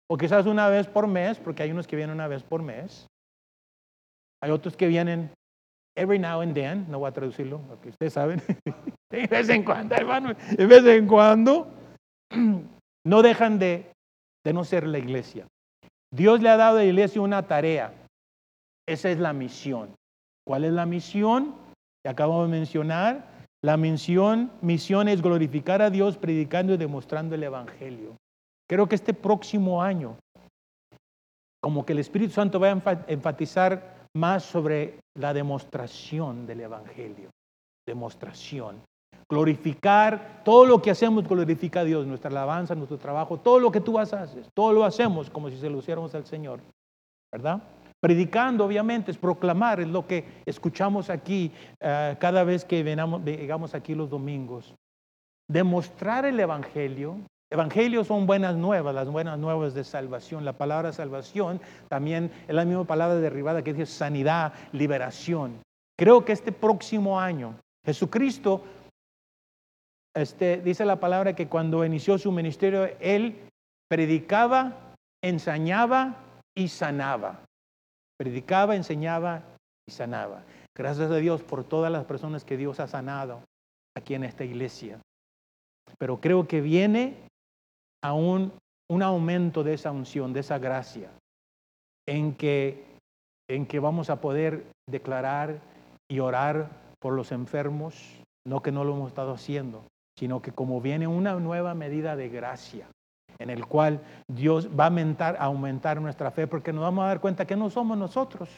O 0.09 0.17
quizás 0.17 0.45
una 0.45 0.69
vez 0.69 0.87
por 0.87 1.07
mes, 1.07 1.37
porque 1.37 1.63
hay 1.63 1.71
unos 1.71 1.87
que 1.87 1.95
vienen 1.95 2.15
una 2.15 2.27
vez 2.27 2.43
por 2.43 2.61
mes. 2.61 3.07
Hay 4.41 4.51
otros 4.51 4.75
que 4.75 4.87
vienen 4.87 5.31
every 5.95 6.19
now 6.19 6.41
and 6.41 6.53
then, 6.53 6.85
no 6.89 6.99
voy 6.99 7.09
a 7.09 7.13
traducirlo, 7.13 7.59
porque 7.67 7.89
ustedes 7.89 8.13
saben, 8.13 8.41
de 9.11 9.27
vez 9.27 9.49
en 9.49 9.63
cuando, 9.63 9.95
hermano, 9.95 10.33
de 10.33 10.65
vez 10.65 10.85
en 10.85 11.07
cuando, 11.07 11.67
no 13.05 13.21
dejan 13.21 13.59
de, 13.59 13.91
de 14.45 14.53
no 14.53 14.63
ser 14.63 14.87
la 14.87 14.99
iglesia. 14.99 15.47
Dios 16.13 16.41
le 16.41 16.49
ha 16.49 16.57
dado 16.57 16.77
a 16.77 16.81
la 16.81 16.85
iglesia 16.85 17.21
una 17.21 17.47
tarea. 17.47 17.93
Esa 18.87 19.09
es 19.09 19.19
la 19.19 19.33
misión. 19.33 19.95
¿Cuál 20.45 20.65
es 20.65 20.73
la 20.73 20.85
misión? 20.85 21.55
Que 22.03 22.09
acabamos 22.09 22.47
de 22.47 22.57
mencionar. 22.57 23.31
La 23.63 23.77
misión, 23.77 24.51
misión 24.61 25.07
es 25.07 25.21
glorificar 25.21 25.81
a 25.81 25.89
Dios 25.89 26.17
predicando 26.17 26.73
y 26.73 26.77
demostrando 26.77 27.35
el 27.35 27.43
Evangelio. 27.43 28.17
Creo 28.67 28.87
que 28.87 28.95
este 28.95 29.13
próximo 29.13 29.83
año, 29.83 30.17
como 31.61 31.85
que 31.85 31.93
el 31.93 31.99
Espíritu 31.99 32.33
Santo 32.33 32.59
va 32.59 32.71
a 32.71 33.05
enfatizar 33.07 34.00
más 34.15 34.43
sobre 34.43 34.99
la 35.15 35.33
demostración 35.33 36.45
del 36.45 36.61
Evangelio. 36.61 37.29
Demostración. 37.85 38.81
Glorificar, 39.29 40.41
todo 40.43 40.65
lo 40.65 40.81
que 40.81 40.91
hacemos 40.91 41.27
glorifica 41.27 41.81
a 41.81 41.83
Dios, 41.83 42.05
nuestra 42.05 42.29
alabanza, 42.29 42.75
nuestro 42.75 42.97
trabajo, 42.97 43.37
todo 43.37 43.59
lo 43.59 43.71
que 43.71 43.79
tú 43.79 43.97
haces, 43.97 44.49
todo 44.53 44.73
lo 44.73 44.83
hacemos 44.83 45.29
como 45.29 45.49
si 45.49 45.57
se 45.57 45.69
lo 45.69 45.79
hiciéramos 45.79 46.13
al 46.15 46.25
Señor, 46.25 46.59
¿verdad? 47.31 47.61
Predicando, 48.01 48.65
obviamente, 48.65 49.11
es 49.11 49.17
proclamar, 49.17 49.79
es 49.79 49.87
lo 49.87 50.05
que 50.05 50.41
escuchamos 50.45 51.09
aquí 51.09 51.51
eh, 51.79 52.17
cada 52.19 52.43
vez 52.43 52.65
que 52.65 52.83
venamos, 52.83 53.23
llegamos 53.23 53.73
aquí 53.75 53.93
los 53.93 54.09
domingos. 54.09 54.73
Demostrar 55.47 56.25
el 56.25 56.39
Evangelio. 56.39 57.17
Evangelio 57.51 58.05
son 58.05 58.25
buenas 58.25 58.55
nuevas, 58.55 58.95
las 58.95 59.09
buenas 59.09 59.37
nuevas 59.37 59.73
de 59.73 59.83
salvación. 59.83 60.45
La 60.45 60.53
palabra 60.53 60.93
salvación 60.93 61.59
también 61.89 62.31
es 62.47 62.55
la 62.55 62.63
misma 62.63 62.85
palabra 62.85 63.15
derivada 63.15 63.61
que 63.61 63.73
dice 63.73 63.91
sanidad, 63.91 64.53
liberación. 64.71 65.61
Creo 65.99 66.23
que 66.23 66.31
este 66.31 66.53
próximo 66.53 67.19
año, 67.19 67.55
Jesucristo, 67.85 68.63
este, 70.15 70.61
dice 70.61 70.85
la 70.85 71.01
palabra 71.01 71.35
que 71.35 71.49
cuando 71.49 71.83
inició 71.83 72.17
su 72.17 72.31
ministerio, 72.31 72.89
Él 73.01 73.49
predicaba, 73.89 74.95
enseñaba 75.21 76.15
y 76.55 76.69
sanaba. 76.69 77.41
Predicaba, 78.17 78.77
enseñaba 78.77 79.43
y 79.85 79.91
sanaba. 79.91 80.43
Gracias 80.73 81.11
a 81.11 81.17
Dios 81.17 81.43
por 81.43 81.65
todas 81.65 81.91
las 81.91 82.05
personas 82.05 82.45
que 82.45 82.55
Dios 82.55 82.79
ha 82.79 82.87
sanado 82.87 83.41
aquí 83.93 84.15
en 84.15 84.23
esta 84.23 84.45
iglesia. 84.45 85.01
Pero 85.97 86.21
creo 86.21 86.47
que 86.47 86.61
viene 86.61 87.29
a 88.03 88.13
un, 88.13 88.51
aumento 89.01 89.63
de 89.63 89.73
esa 89.73 89.91
unción, 89.91 90.33
de 90.33 90.41
esa 90.41 90.59
gracia, 90.59 91.09
en 92.07 92.33
que, 92.35 92.83
en 93.49 93.65
que 93.65 93.79
vamos 93.79 94.09
a 94.09 94.19
poder 94.19 94.65
declarar 94.89 95.61
y 96.09 96.19
orar 96.19 96.69
por 96.99 97.13
los 97.13 97.31
enfermos, 97.31 98.21
no 98.45 98.61
que 98.61 98.71
no 98.71 98.83
lo 98.83 98.93
hemos 98.95 99.09
estado 99.09 99.33
haciendo, 99.33 99.83
sino 100.17 100.41
que 100.41 100.51
como 100.51 100.81
viene 100.81 101.07
una 101.07 101.35
nueva 101.35 101.73
medida 101.73 102.15
de 102.15 102.29
gracia, 102.29 102.87
en 103.39 103.49
el 103.49 103.65
cual 103.65 104.01
Dios 104.27 104.69
va 104.77 104.85
a 104.85 105.45
aumentar, 105.45 106.01
nuestra 106.01 106.31
fe, 106.31 106.47
porque 106.47 106.73
nos 106.73 106.83
vamos 106.83 107.03
a 107.03 107.07
dar 107.07 107.21
cuenta 107.21 107.47
que 107.47 107.55
no 107.55 107.69
somos 107.69 107.97
nosotros 107.97 108.49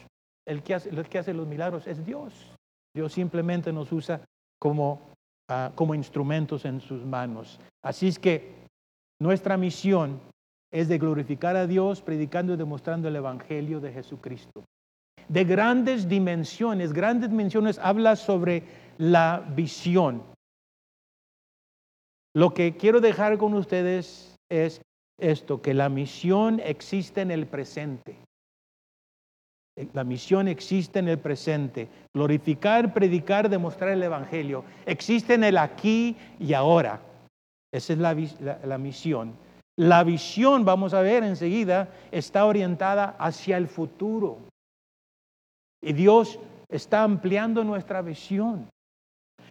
el 0.46 0.62
que 0.62 0.74
hace, 0.74 0.90
el 0.90 1.08
que 1.08 1.18
hace 1.18 1.32
los 1.32 1.46
milagros, 1.46 1.86
es 1.86 2.04
Dios. 2.04 2.54
Dios 2.94 3.12
simplemente 3.12 3.72
nos 3.72 3.90
usa 3.92 4.20
como, 4.58 5.00
ah, 5.48 5.72
como 5.74 5.94
instrumentos 5.94 6.64
en 6.64 6.80
sus 6.80 7.04
manos. 7.04 7.58
Así 7.82 8.08
es 8.08 8.18
que 8.18 8.63
nuestra 9.24 9.56
misión 9.56 10.20
es 10.70 10.86
de 10.86 10.98
glorificar 10.98 11.56
a 11.56 11.66
Dios 11.66 12.02
predicando 12.02 12.52
y 12.52 12.56
demostrando 12.58 13.08
el 13.08 13.16
Evangelio 13.16 13.80
de 13.80 13.90
Jesucristo. 13.90 14.64
De 15.28 15.44
grandes 15.44 16.06
dimensiones, 16.06 16.92
grandes 16.92 17.30
dimensiones 17.30 17.78
habla 17.78 18.16
sobre 18.16 18.62
la 18.98 19.42
visión. 19.56 20.22
Lo 22.36 22.52
que 22.52 22.76
quiero 22.76 23.00
dejar 23.00 23.38
con 23.38 23.54
ustedes 23.54 24.36
es 24.50 24.82
esto, 25.18 25.62
que 25.62 25.72
la 25.72 25.88
misión 25.88 26.60
existe 26.62 27.22
en 27.22 27.30
el 27.30 27.46
presente. 27.46 28.18
La 29.94 30.04
misión 30.04 30.48
existe 30.48 30.98
en 30.98 31.08
el 31.08 31.18
presente. 31.18 31.88
Glorificar, 32.12 32.92
predicar, 32.92 33.48
demostrar 33.48 33.88
el 33.90 34.02
Evangelio. 34.02 34.64
Existe 34.84 35.32
en 35.32 35.44
el 35.44 35.56
aquí 35.56 36.14
y 36.38 36.52
ahora. 36.52 37.00
Esa 37.74 37.92
es 37.92 37.98
la, 37.98 38.14
la, 38.64 38.78
misión. 38.78 39.34
La 39.76 40.04
visión, 40.04 40.64
vamos 40.64 40.94
a 40.94 41.02
ver 41.02 41.24
enseguida, 41.24 41.88
está 42.12 42.46
orientada 42.46 43.16
hacia 43.18 43.56
el 43.56 43.66
futuro. 43.66 44.38
Y 45.82 45.92
Dios 45.92 46.38
está 46.68 47.02
ampliando 47.02 47.64
nuestra 47.64 48.00
visión. 48.00 48.70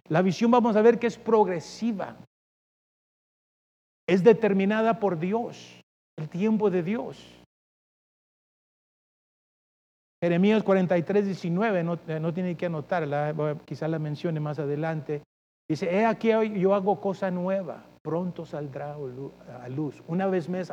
La 0.08 0.22
visión 0.22 0.50
vamos 0.50 0.74
a 0.74 0.80
ver 0.80 0.98
que 0.98 1.06
es 1.06 1.18
progresiva 1.18 2.16
es 4.06 4.24
determinada 4.24 4.98
por 4.98 5.18
Dios, 5.18 5.82
el 6.16 6.30
tiempo 6.30 6.70
de 6.70 6.82
Dios. 6.82 7.22
Jeremías 10.22 10.62
43, 10.62 11.26
19, 11.26 11.84
no, 11.84 11.98
no 12.20 12.32
tiene 12.32 12.54
que 12.56 12.66
anotarla, 12.66 13.34
quizás 13.66 13.90
la 13.90 13.98
mencione 13.98 14.40
más 14.40 14.58
adelante. 14.58 15.22
Dice, 15.68 15.94
he 15.94 16.06
aquí 16.06 16.30
yo 16.58 16.74
hago 16.74 17.02
cosa 17.02 17.30
nueva, 17.30 17.84
pronto 18.04 18.44
saldrá 18.44 18.94
a 18.94 19.68
luz. 19.70 20.02
Una 20.06 20.26
vez 20.26 20.48
más, 20.50 20.70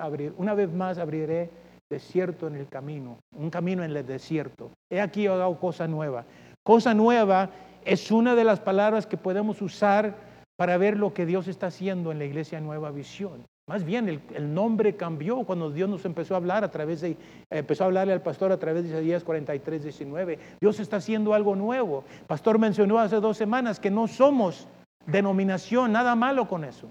abriré 0.97 1.49
desierto 1.89 2.47
en 2.47 2.55
el 2.55 2.67
camino, 2.67 3.19
un 3.33 3.49
camino 3.49 3.83
en 3.83 3.95
el 3.95 4.05
desierto. 4.05 4.71
He 4.89 4.99
aquí 4.99 5.23
yo 5.23 5.41
hago 5.41 5.57
cosa 5.57 5.87
nueva. 5.87 6.25
Cosa 6.63 6.93
nueva 6.93 7.49
es 7.85 8.11
una 8.11 8.35
de 8.35 8.43
las 8.43 8.59
palabras 8.59 9.07
que 9.07 9.15
podemos 9.15 9.61
usar 9.61 10.13
para 10.57 10.77
ver 10.77 10.97
lo 10.97 11.13
que 11.13 11.25
Dios 11.25 11.47
está 11.47 11.67
haciendo 11.67 12.11
en 12.11 12.19
la 12.19 12.25
iglesia 12.25 12.59
Nueva 12.59 12.91
Visión. 12.91 13.45
Más 13.67 13.85
bien, 13.85 14.09
el, 14.09 14.53
nombre 14.53 14.97
cambió 14.97 15.43
cuando 15.45 15.71
Dios 15.71 15.89
nos 15.89 16.03
empezó 16.03 16.33
a 16.33 16.37
hablar 16.37 16.65
a 16.65 16.71
través 16.71 16.99
de, 16.99 17.15
empezó 17.49 17.85
a 17.85 17.87
hablarle 17.87 18.11
al 18.11 18.21
pastor 18.21 18.51
a 18.51 18.57
través 18.57 18.83
de 18.83 18.89
Isaías 18.89 19.23
43, 19.23 19.83
19. 19.83 20.39
Dios 20.59 20.79
está 20.81 20.97
haciendo 20.97 21.33
algo 21.33 21.55
nuevo. 21.55 22.03
El 22.19 22.25
pastor 22.25 22.59
mencionó 22.59 22.99
hace 22.99 23.21
dos 23.21 23.37
semanas 23.37 23.79
que 23.79 23.89
no 23.89 24.07
somos 24.07 24.67
denominación, 25.05 25.93
nada 25.93 26.15
malo 26.15 26.49
con 26.49 26.65
eso. 26.65 26.89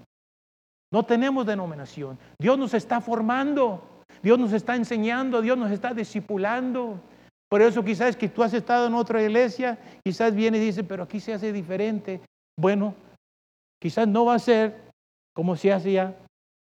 No 0.91 1.03
tenemos 1.03 1.45
denominación. 1.45 2.17
Dios 2.39 2.57
nos 2.57 2.73
está 2.73 2.99
formando, 2.99 4.03
Dios 4.21 4.37
nos 4.37 4.53
está 4.53 4.75
enseñando, 4.75 5.41
Dios 5.41 5.57
nos 5.57 5.71
está 5.71 5.93
discipulando. 5.93 6.99
Por 7.49 7.61
eso 7.61 7.83
quizás 7.83 8.15
que 8.15 8.29
tú 8.29 8.43
has 8.43 8.53
estado 8.53 8.87
en 8.87 8.93
otra 8.93 9.21
iglesia, 9.21 9.77
quizás 10.03 10.33
viene 10.33 10.57
y 10.57 10.61
dice, 10.61 10.83
pero 10.83 11.03
aquí 11.03 11.19
se 11.19 11.33
hace 11.33 11.51
diferente. 11.51 12.21
Bueno, 12.57 12.95
Quizás 13.81 14.07
no 14.07 14.25
va 14.25 14.35
a 14.35 14.39
ser 14.39 14.91
como 15.33 15.55
se 15.55 15.73
hacía 15.73 16.15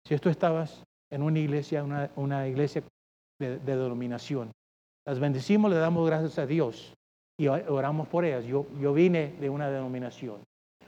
si 0.07 0.17
tú 0.17 0.29
estabas 0.29 0.83
en 1.11 1.21
una 1.21 1.37
iglesia, 1.37 1.83
una, 2.15 2.47
iglesia 2.47 2.81
de, 3.39 3.59
denominación. 3.59 4.51
Las 5.05 5.19
bendecimos, 5.19 5.69
le 5.69 5.77
damos 5.77 6.07
gracias 6.07 6.39
a 6.39 6.47
Dios 6.47 6.93
y 7.37 7.47
oramos 7.47 8.07
por 8.07 8.25
ellas. 8.25 8.43
Yo, 8.45 8.65
vine 8.93 9.35
de 9.39 9.49
una 9.51 9.69
denominación. 9.69 10.41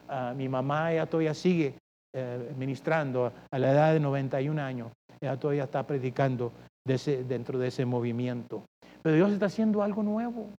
Ah, 0.07 0.33
mi 0.35 0.49
mamá 0.49 0.91
ella 0.91 1.05
todavía 1.05 1.35
sigue 1.35 1.75
eh, 2.17 2.53
ministrando 2.58 3.32
a 3.51 3.60
la 3.60 3.71
edad 3.71 3.93
de 3.93 3.99
91 3.99 4.62
años. 4.62 4.91
Ella 5.21 5.39
todavía 5.39 5.63
está 5.63 5.86
predicando 5.86 6.51
dentro 6.86 7.60
de 7.60 7.67
ese 7.67 7.86
movimiento. 7.86 8.63
Pero 9.01 9.15
Dios 9.15 9.32
está 9.32 9.47
haciendo 9.47 9.84
algo 9.84 10.03
nuevo. 10.03 10.49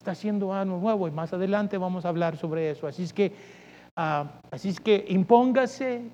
Está 0.00 0.12
haciendo 0.12 0.52
algo 0.52 0.78
nuevo 0.78 1.08
y 1.08 1.10
más 1.10 1.32
adelante 1.32 1.78
vamos 1.78 2.04
a 2.04 2.10
hablar 2.10 2.36
sobre 2.36 2.70
eso. 2.70 2.86
Así 2.86 3.04
es 3.04 3.12
que 3.12 3.32
Ah, 3.96 4.40
así 4.50 4.70
es 4.70 4.80
que 4.80 5.04
impóngase 5.08 6.10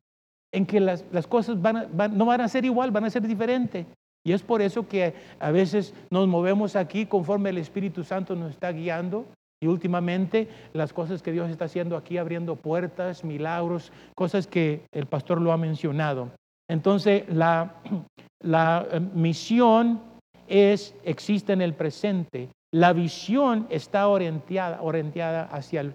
en 0.52 0.66
que 0.66 0.80
las, 0.80 1.02
cosas 1.28 1.56
no 1.56 2.26
van 2.26 2.40
a 2.40 2.48
ser 2.48 2.64
igual, 2.64 2.90
van 2.90 3.04
a 3.04 3.10
ser 3.10 3.26
diferentes. 3.26 3.86
Y 4.22 4.32
es 4.32 4.42
por 4.42 4.60
eso 4.60 4.86
que 4.86 5.14
a 5.38 5.50
veces 5.50 5.94
nos 6.10 6.28
movemos 6.28 6.76
aquí 6.76 7.06
conforme 7.06 7.50
el 7.50 7.58
Espíritu 7.58 8.04
Santo 8.04 8.36
nos 8.36 8.50
está 8.50 8.70
guiando. 8.70 9.26
Y 9.62 9.66
últimamente 9.66 10.48
las 10.72 10.92
cosas 10.92 11.22
que 11.22 11.32
Dios 11.32 11.50
está 11.50 11.66
haciendo 11.66 11.96
aquí, 11.96 12.16
abriendo 12.16 12.56
puertas, 12.56 13.24
milagros, 13.24 13.92
cosas 14.14 14.46
que 14.46 14.86
el 14.92 15.06
pastor 15.06 15.40
lo 15.40 15.52
ha 15.52 15.58
mencionado. 15.58 16.30
Entonces, 16.68 17.24
la, 17.28 17.74
la 18.42 18.86
eh, 18.90 19.00
misión 19.00 20.00
es, 20.48 20.94
existe 21.04 21.52
en 21.52 21.60
el 21.60 21.74
presente. 21.74 22.48
La 22.72 22.92
visión 22.92 23.66
está 23.70 24.08
orientada, 24.08 24.80
orientada 24.80 25.44
hacia 25.44 25.82
el 25.82 25.94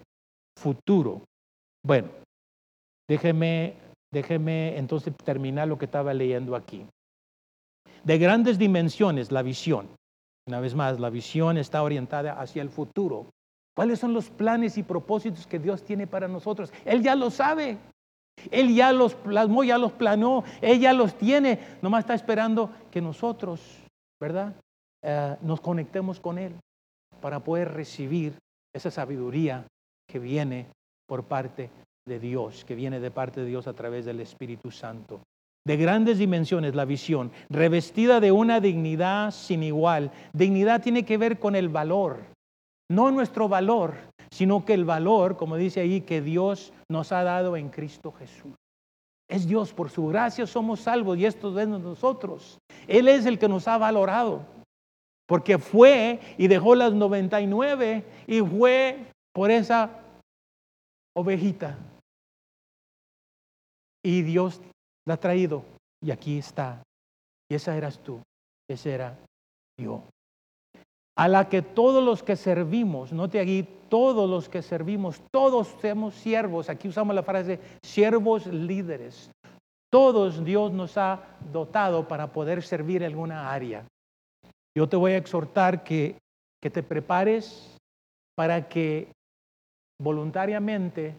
futuro. 0.59 1.21
Bueno, 1.83 2.09
déjeme, 3.07 3.75
déjeme 4.13 4.77
entonces 4.77 5.13
terminar 5.23 5.67
lo 5.67 5.77
que 5.77 5.85
estaba 5.85 6.13
leyendo 6.13 6.55
aquí. 6.55 6.85
De 8.03 8.17
grandes 8.17 8.59
dimensiones, 8.59 9.31
la 9.31 9.41
visión. 9.41 9.87
Una 10.47 10.59
vez 10.59 10.75
más, 10.75 10.99
la 10.99 11.09
visión 11.09 11.57
está 11.57 11.81
orientada 11.81 12.39
hacia 12.39 12.61
el 12.61 12.69
futuro. 12.69 13.29
¿Cuáles 13.75 13.99
son 13.99 14.13
los 14.13 14.29
planes 14.29 14.77
y 14.77 14.83
propósitos 14.83 15.45
que 15.45 15.59
Dios 15.59 15.83
tiene 15.83 16.07
para 16.07 16.27
nosotros? 16.27 16.71
Él 16.85 17.03
ya 17.03 17.15
lo 17.15 17.29
sabe. 17.29 17.77
Él 18.51 18.73
ya 18.73 18.91
los 18.91 19.15
plasmó, 19.15 19.63
ya 19.63 19.77
los 19.77 19.91
planeó, 19.91 20.43
Él 20.61 20.79
ya 20.79 20.93
los 20.93 21.15
tiene. 21.15 21.59
Nomás 21.81 22.01
está 22.01 22.13
esperando 22.13 22.69
que 22.91 23.01
nosotros, 23.01 23.61
¿verdad? 24.19 24.53
Eh, 25.03 25.35
nos 25.41 25.61
conectemos 25.61 26.19
con 26.19 26.37
Él 26.37 26.53
para 27.21 27.39
poder 27.39 27.73
recibir 27.73 28.33
esa 28.73 28.91
sabiduría 28.91 29.65
que 30.07 30.19
viene 30.19 30.67
por 31.07 31.23
parte 31.23 31.69
de 32.07 32.19
Dios, 32.19 32.65
que 32.65 32.75
viene 32.75 32.99
de 32.99 33.11
parte 33.11 33.41
de 33.41 33.47
Dios 33.47 33.67
a 33.67 33.73
través 33.73 34.05
del 34.05 34.19
Espíritu 34.19 34.71
Santo. 34.71 35.21
De 35.65 35.77
grandes 35.77 36.19
dimensiones 36.19 36.75
la 36.75 36.85
visión, 36.85 37.31
revestida 37.49 38.19
de 38.19 38.31
una 38.31 38.59
dignidad 38.59 39.31
sin 39.31 39.63
igual. 39.63 40.11
Dignidad 40.33 40.83
tiene 40.83 41.05
que 41.05 41.17
ver 41.17 41.39
con 41.39 41.55
el 41.55 41.69
valor, 41.69 42.19
no 42.89 43.11
nuestro 43.11 43.47
valor, 43.47 43.95
sino 44.31 44.65
que 44.65 44.73
el 44.73 44.85
valor, 44.85 45.37
como 45.37 45.55
dice 45.55 45.81
ahí, 45.81 46.01
que 46.01 46.21
Dios 46.21 46.73
nos 46.89 47.11
ha 47.11 47.23
dado 47.23 47.57
en 47.57 47.69
Cristo 47.69 48.11
Jesús. 48.11 48.53
Es 49.27 49.47
Dios, 49.47 49.73
por 49.73 49.89
su 49.89 50.07
gracia 50.07 50.45
somos 50.45 50.81
salvos 50.81 51.17
y 51.17 51.25
esto 51.25 51.49
es 51.49 51.55
de 51.55 51.65
nosotros. 51.65 52.59
Él 52.87 53.07
es 53.07 53.25
el 53.25 53.39
que 53.39 53.49
nos 53.49 53.67
ha 53.67 53.77
valorado, 53.77 54.45
porque 55.25 55.57
fue 55.57 56.19
y 56.37 56.47
dejó 56.47 56.75
las 56.75 56.93
99 56.93 58.05
y 58.27 58.41
fue 58.41 59.11
por 59.33 59.49
esa 59.49 59.89
ovejita. 61.15 61.77
Y 64.03 64.21
Dios 64.21 64.61
la 65.07 65.15
ha 65.15 65.17
traído 65.17 65.63
y 66.01 66.11
aquí 66.11 66.37
está. 66.37 66.83
Y 67.49 67.55
esa 67.55 67.75
eras 67.75 67.97
tú, 67.99 68.21
ese 68.69 68.93
era 68.93 69.17
yo. 69.79 70.03
A 71.17 71.27
la 71.27 71.47
que 71.47 71.61
todos 71.61 72.03
los 72.03 72.23
que 72.23 72.35
servimos, 72.35 73.13
note 73.13 73.39
aquí, 73.39 73.67
todos 73.89 74.29
los 74.29 74.49
que 74.49 74.61
servimos, 74.61 75.21
todos 75.31 75.75
somos 75.81 76.15
siervos. 76.15 76.69
Aquí 76.69 76.89
usamos 76.89 77.15
la 77.15 77.23
frase 77.23 77.59
siervos 77.83 78.47
líderes. 78.47 79.31
Todos 79.89 80.43
Dios 80.43 80.73
nos 80.73 80.97
ha 80.97 81.37
dotado 81.53 82.07
para 82.07 82.33
poder 82.33 82.63
servir 82.63 83.01
en 83.01 83.07
alguna 83.07 83.51
área. 83.51 83.85
Yo 84.77 84.89
te 84.89 84.97
voy 84.97 85.13
a 85.13 85.17
exhortar 85.17 85.83
que, 85.85 86.17
que 86.61 86.69
te 86.69 86.83
prepares 86.83 87.77
para 88.35 88.67
que 88.67 89.07
voluntariamente 90.01 91.15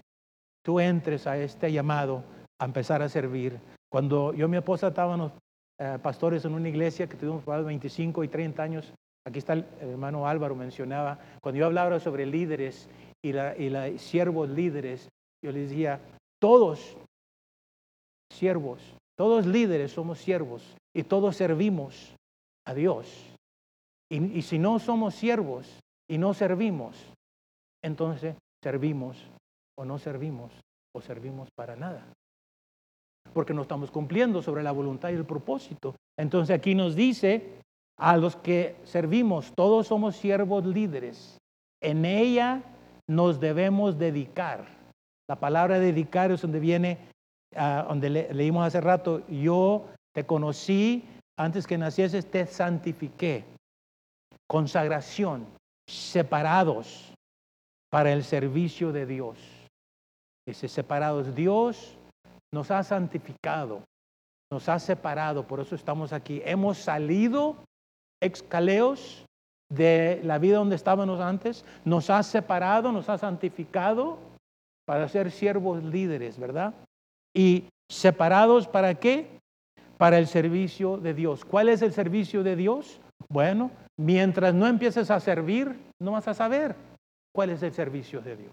tú 0.63 0.79
entres 0.79 1.27
a 1.27 1.39
este 1.39 1.73
llamado 1.73 2.23
a 2.61 2.67
empezar 2.67 3.01
a 3.01 3.09
servir. 3.09 3.59
Cuando 3.91 4.35
yo 4.35 4.47
y 4.47 4.49
mi 4.51 4.59
esposa 4.59 4.89
estábamos 4.89 5.33
eh, 5.79 5.99
pastores 6.03 6.45
en 6.45 6.53
una 6.53 6.69
iglesia 6.69 7.07
que 7.07 7.17
tuvimos 7.17 7.45
25 7.47 8.25
y 8.25 8.29
30 8.29 8.63
años, 8.63 8.93
aquí 9.27 9.41
está 9.41 9.55
el, 9.55 9.67
hermano 9.81 10.27
Álvaro 10.27 10.55
mencionaba, 10.55 11.19
cuando 11.41 11.59
yo 11.59 11.67
hablaba 11.67 11.99
sobre 11.99 12.25
líderes 12.27 12.89
y, 13.23 13.33
la, 13.33 13.57
y 13.57 13.69
la, 13.69 13.99
siervos 13.99 14.49
líderes, 14.49 15.09
yo 15.45 15.53
les 15.53 15.69
decía, 15.69 16.01
todos 16.41 16.97
siervos, 18.33 18.81
todos 19.19 19.47
líderes 19.47 19.93
somos 19.93 20.19
siervos 20.19 20.77
y 20.95 21.03
todos 21.03 21.37
servimos 21.37 22.15
a 22.67 22.75
Dios. 22.75 23.35
Y, 24.11 24.39
y 24.39 24.43
si 24.43 24.59
no 24.59 24.79
somos 24.79 25.15
siervos 25.15 25.81
y 26.09 26.19
no 26.19 26.33
servimos, 26.33 26.97
entonces 27.83 28.37
servimos 28.63 29.29
o 29.77 29.85
no 29.85 29.99
servimos 29.99 30.53
o 30.95 31.01
servimos 31.01 31.49
para 31.57 31.75
nada. 31.75 32.07
Porque 33.33 33.53
no 33.53 33.63
estamos 33.63 33.91
cumpliendo 33.91 34.41
sobre 34.41 34.63
la 34.63 34.71
voluntad 34.71 35.11
y 35.11 35.15
el 35.15 35.27
propósito. 35.27 35.97
Entonces 36.17 36.57
aquí 36.57 36.77
nos 36.77 36.95
dice, 36.95 37.61
a 37.99 38.17
los 38.17 38.37
que 38.37 38.77
servimos, 38.85 39.53
todos 39.55 39.87
somos 39.87 40.17
siervos 40.17 40.65
líderes. 40.65 41.39
En 41.83 42.05
ella 42.05 42.63
nos 43.09 43.41
debemos 43.41 43.99
dedicar. 43.99 44.67
La 45.29 45.37
palabra 45.37 45.79
dedicar 45.79 46.31
es 46.31 46.43
donde 46.43 46.61
viene, 46.61 46.99
uh, 47.57 47.89
donde 47.89 48.11
le, 48.11 48.35
leímos 48.35 48.67
hace 48.67 48.81
rato, 48.81 49.27
yo 49.29 49.87
te 50.15 50.25
conocí 50.25 51.05
antes 51.39 51.67
que 51.67 51.79
nacieses, 51.79 52.31
te 52.31 52.47
santifiqué. 52.47 53.45
Consagración, 54.49 55.47
separados 55.89 57.13
para 57.91 58.13
el 58.13 58.25
servicio 58.25 58.93
de 58.93 59.07
Dios. 59.07 59.39
Dice, 60.47 60.69
separados, 60.69 61.35
Dios 61.35 61.99
nos 62.55 62.71
ha 62.71 62.83
santificado, 62.85 63.83
nos 64.53 64.69
ha 64.69 64.79
separado, 64.79 65.47
por 65.47 65.61
eso 65.61 65.75
estamos 65.75 66.13
aquí. 66.13 66.41
Hemos 66.45 66.79
salido 66.79 67.57
excaleos 68.23 69.25
de 69.69 70.21
la 70.25 70.39
vida 70.39 70.59
donde 70.59 70.77
estábamos 70.77 71.21
antes, 71.21 71.65
nos 71.85 72.11
ha 72.11 72.23
separado, 72.23 72.93
nos 72.93 73.09
ha 73.09 73.19
santificado 73.19 74.19
para 74.87 75.09
ser 75.09 75.31
siervos 75.31 75.83
líderes, 75.83 76.39
¿verdad? 76.39 76.75
Y 77.35 77.65
separados 77.91 78.69
para 78.69 78.95
qué? 78.95 79.41
Para 79.99 80.19
el 80.19 80.27
servicio 80.27 80.99
de 80.99 81.15
Dios. 81.15 81.45
¿Cuál 81.45 81.69
es 81.69 81.83
el 81.83 81.93
servicio 81.93 82.43
de 82.43 82.55
Dios? 82.57 83.01
Bueno, 83.29 83.71
mientras 83.99 84.55
no 84.55 84.67
empieces 84.67 85.11
a 85.11 85.21
servir, 85.21 85.77
no 86.01 86.13
vas 86.13 86.29
a 86.29 86.35
saber 86.35 86.77
cuál 87.35 87.51
es 87.51 87.63
el 87.63 87.73
servicio 87.73 88.21
de 88.21 88.37
Dios. 88.37 88.53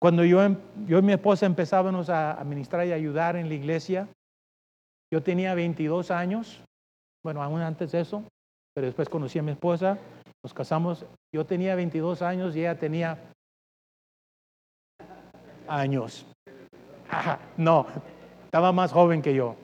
Cuando 0.00 0.24
yo, 0.24 0.42
em, 0.42 0.56
yo 0.86 0.98
y 0.98 1.02
mi 1.02 1.12
esposa 1.12 1.46
empezábamos 1.46 2.10
a 2.10 2.32
administrar 2.32 2.86
y 2.86 2.92
ayudar 2.92 3.36
en 3.36 3.48
la 3.48 3.54
iglesia, 3.54 4.08
yo 5.12 5.22
tenía 5.22 5.54
22 5.54 6.10
años, 6.10 6.62
bueno, 7.26 7.42
aún 7.42 7.60
antes 7.60 7.90
de 7.90 8.02
eso, 8.02 8.22
pero 8.72 8.86
después 8.86 9.08
conocí 9.08 9.40
a 9.40 9.42
mi 9.42 9.50
esposa, 9.50 9.98
nos 10.44 10.54
casamos, 10.54 11.04
yo 11.34 11.44
tenía 11.44 11.74
22 11.74 12.22
años 12.22 12.54
y 12.54 12.60
ella 12.60 12.78
tenía 12.78 13.18
años. 15.66 16.24
no, 17.56 17.84
estaba 18.44 18.70
más 18.70 18.92
joven 18.92 19.22
que 19.22 19.34
yo, 19.34 19.56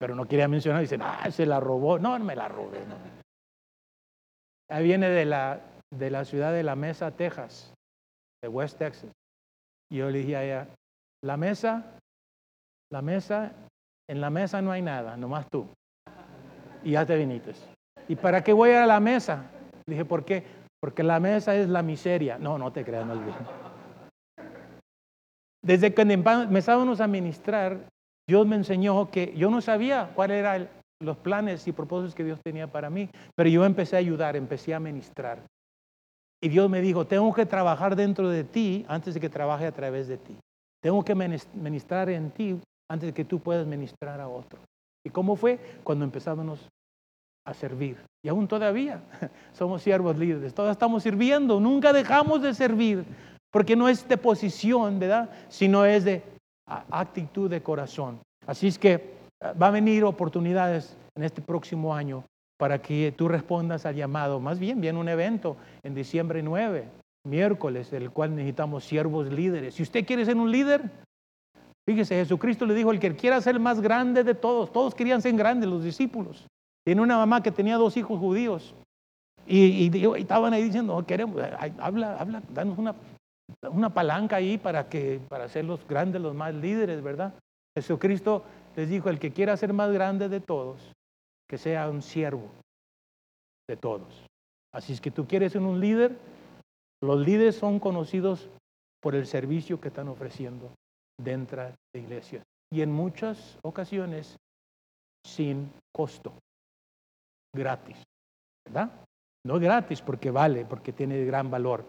pero 0.00 0.14
no 0.14 0.24
quería 0.24 0.48
mencionar, 0.48 0.80
dicen, 0.80 1.02
ah, 1.02 1.30
se 1.30 1.44
la 1.44 1.60
robó, 1.60 1.98
no, 1.98 2.18
no 2.18 2.24
me 2.24 2.34
la 2.34 2.48
robé. 2.48 2.80
No. 2.86 2.96
Ella 4.70 4.80
viene 4.80 5.10
de 5.10 5.26
la, 5.26 5.60
de 5.94 6.10
la 6.10 6.24
ciudad 6.24 6.54
de 6.54 6.62
La 6.62 6.76
Mesa, 6.76 7.10
Texas, 7.10 7.74
de 8.42 8.48
West 8.48 8.78
Texas. 8.78 9.12
Y 9.92 9.98
yo 9.98 10.08
le 10.08 10.20
dije 10.20 10.36
a 10.36 10.44
ella, 10.44 10.68
la 11.22 11.36
mesa, 11.36 11.98
la 12.90 13.02
mesa, 13.02 13.52
en 14.08 14.22
la 14.22 14.30
mesa 14.30 14.62
no 14.62 14.72
hay 14.72 14.80
nada, 14.80 15.18
nomás 15.18 15.46
tú. 15.50 15.68
Y 16.86 16.92
ya 16.92 17.04
te 17.04 17.16
viniste. 17.16 17.52
¿Y 18.06 18.14
para 18.14 18.44
qué 18.44 18.52
voy 18.52 18.70
a 18.70 18.86
la 18.86 19.00
mesa? 19.00 19.50
Dije, 19.88 20.04
¿por 20.04 20.24
qué? 20.24 20.44
Porque 20.80 21.02
la 21.02 21.18
mesa 21.18 21.56
es 21.56 21.68
la 21.68 21.82
miseria. 21.82 22.38
No, 22.38 22.58
no 22.58 22.72
te 22.72 22.84
creas, 22.84 23.04
más 23.04 23.18
bien. 23.18 23.34
Desde 25.64 25.92
que 25.92 26.02
empezábamos 26.02 27.00
a 27.00 27.08
ministrar, 27.08 27.88
Dios 28.28 28.46
me 28.46 28.54
enseñó 28.54 29.10
que 29.10 29.34
yo 29.36 29.50
no 29.50 29.60
sabía 29.60 30.12
cuáles 30.14 30.38
eran 30.38 30.68
los 31.02 31.16
planes 31.16 31.66
y 31.66 31.72
propósitos 31.72 32.14
que 32.14 32.22
Dios 32.22 32.38
tenía 32.40 32.70
para 32.70 32.88
mí, 32.88 33.10
pero 33.34 33.50
yo 33.50 33.64
empecé 33.64 33.96
a 33.96 33.98
ayudar, 33.98 34.36
empecé 34.36 34.72
a 34.72 34.78
ministrar. 34.78 35.40
Y 36.40 36.48
Dios 36.48 36.70
me 36.70 36.80
dijo, 36.80 37.04
tengo 37.04 37.34
que 37.34 37.46
trabajar 37.46 37.96
dentro 37.96 38.28
de 38.28 38.44
ti 38.44 38.86
antes 38.86 39.14
de 39.14 39.20
que 39.20 39.28
trabaje 39.28 39.66
a 39.66 39.72
través 39.72 40.06
de 40.06 40.18
ti. 40.18 40.36
Tengo 40.80 41.04
que 41.04 41.16
ministrar 41.16 42.10
en 42.10 42.30
ti 42.30 42.60
antes 42.88 43.08
de 43.08 43.12
que 43.12 43.24
tú 43.24 43.40
puedas 43.40 43.66
ministrar 43.66 44.20
a 44.20 44.28
otro. 44.28 44.60
¿Y 45.04 45.10
cómo 45.10 45.34
fue? 45.34 45.58
Cuando 45.82 46.04
empezamos 46.04 46.68
a 47.46 47.54
servir. 47.54 47.96
Y 48.22 48.28
aún 48.28 48.46
todavía 48.46 49.00
somos 49.52 49.80
siervos 49.82 50.18
líderes. 50.18 50.52
Todos 50.52 50.72
estamos 50.72 51.02
sirviendo. 51.02 51.58
Nunca 51.60 51.92
dejamos 51.92 52.42
de 52.42 52.52
servir. 52.52 53.04
Porque 53.50 53.76
no 53.76 53.88
es 53.88 54.06
de 54.06 54.18
posición, 54.18 54.98
¿verdad? 54.98 55.30
Sino 55.48 55.84
es 55.84 56.04
de 56.04 56.22
actitud 56.66 57.48
de 57.48 57.62
corazón. 57.62 58.18
Así 58.46 58.66
es 58.66 58.78
que 58.78 59.14
ah, 59.40 59.54
va 59.60 59.68
a 59.68 59.70
venir 59.70 60.04
oportunidades 60.04 60.96
en 61.14 61.22
este 61.22 61.40
próximo 61.40 61.94
año 61.94 62.24
para 62.58 62.82
que 62.82 63.14
tú 63.16 63.28
respondas 63.28 63.86
al 63.86 63.94
llamado. 63.94 64.40
Más 64.40 64.58
bien, 64.58 64.80
viene 64.80 64.98
un 64.98 65.08
evento 65.08 65.56
en 65.84 65.94
diciembre 65.94 66.42
9, 66.42 66.88
miércoles, 67.24 67.90
del 67.90 68.10
cual 68.10 68.34
necesitamos 68.34 68.84
siervos 68.84 69.32
líderes. 69.32 69.74
Si 69.74 69.82
usted 69.82 70.04
quiere 70.04 70.24
ser 70.24 70.36
un 70.36 70.50
líder, 70.50 70.90
fíjese, 71.88 72.16
Jesucristo 72.16 72.66
le 72.66 72.74
dijo, 72.74 72.90
el 72.90 72.98
que 72.98 73.14
quiera 73.14 73.40
ser 73.40 73.60
más 73.60 73.80
grande 73.80 74.24
de 74.24 74.34
todos, 74.34 74.72
todos 74.72 74.94
querían 74.94 75.22
ser 75.22 75.34
grandes, 75.36 75.68
los 75.68 75.84
discípulos. 75.84 76.46
Tiene 76.86 77.02
una 77.02 77.16
mamá 77.16 77.42
que 77.42 77.50
tenía 77.50 77.76
dos 77.76 77.96
hijos 77.96 78.20
judíos 78.20 78.74
y, 79.44 79.90
estaban 80.18 80.52
ahí 80.52 80.62
diciendo, 80.62 81.04
queremos, 81.04 81.42
habla, 81.78 82.16
habla, 82.16 82.42
danos 82.50 82.78
una, 82.78 82.94
una 83.70 83.92
palanca 83.92 84.36
ahí 84.36 84.56
para, 84.56 84.88
que, 84.88 85.20
para 85.28 85.48
ser 85.48 85.64
los 85.64 85.86
grandes, 85.88 86.22
los 86.22 86.34
más 86.34 86.54
líderes, 86.54 87.02
¿verdad? 87.02 87.34
Jesucristo 87.76 88.44
les 88.76 88.88
dijo, 88.88 89.08
el 89.08 89.18
que 89.18 89.32
quiera 89.32 89.56
ser 89.56 89.72
más 89.72 89.92
grande 89.92 90.28
de 90.28 90.40
todos, 90.40 90.92
que 91.48 91.58
sea 91.58 91.88
un 91.90 92.02
siervo 92.02 92.50
de 93.68 93.76
todos. 93.76 94.24
Así 94.72 94.92
es 94.92 95.00
que 95.00 95.10
tú 95.10 95.26
quieres 95.26 95.52
ser 95.52 95.62
un 95.62 95.80
líder, 95.80 96.16
los 97.02 97.18
líderes 97.18 97.56
son 97.56 97.80
conocidos 97.80 98.48
por 99.00 99.14
el 99.14 99.26
servicio 99.26 99.80
que 99.80 99.88
están 99.88 100.08
ofreciendo 100.08 100.70
dentro 101.20 101.62
de 101.62 102.00
iglesias 102.00 102.44
y 102.72 102.82
en 102.82 102.92
muchas 102.92 103.58
ocasiones 103.62 104.36
sin 105.24 105.70
costo, 105.92 106.32
gratis, 107.54 108.02
¿verdad? 108.64 108.90
No 109.46 109.58
gratis 109.58 110.00
porque 110.00 110.30
vale, 110.30 110.64
porque 110.64 110.92
tiene 110.92 111.24
gran 111.24 111.50
valor. 111.50 111.84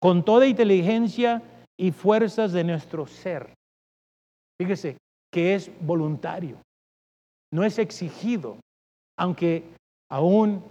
Con 0.00 0.24
toda 0.24 0.46
inteligencia 0.46 1.42
y 1.78 1.90
fuerzas 1.90 2.52
de 2.52 2.64
nuestro 2.64 3.06
ser. 3.06 3.54
Fíjese 4.60 4.96
que 5.32 5.54
es 5.54 5.70
voluntario, 5.80 6.58
no 7.52 7.64
es 7.64 7.78
exigido, 7.78 8.58
aunque 9.18 9.64
aún 10.10 10.62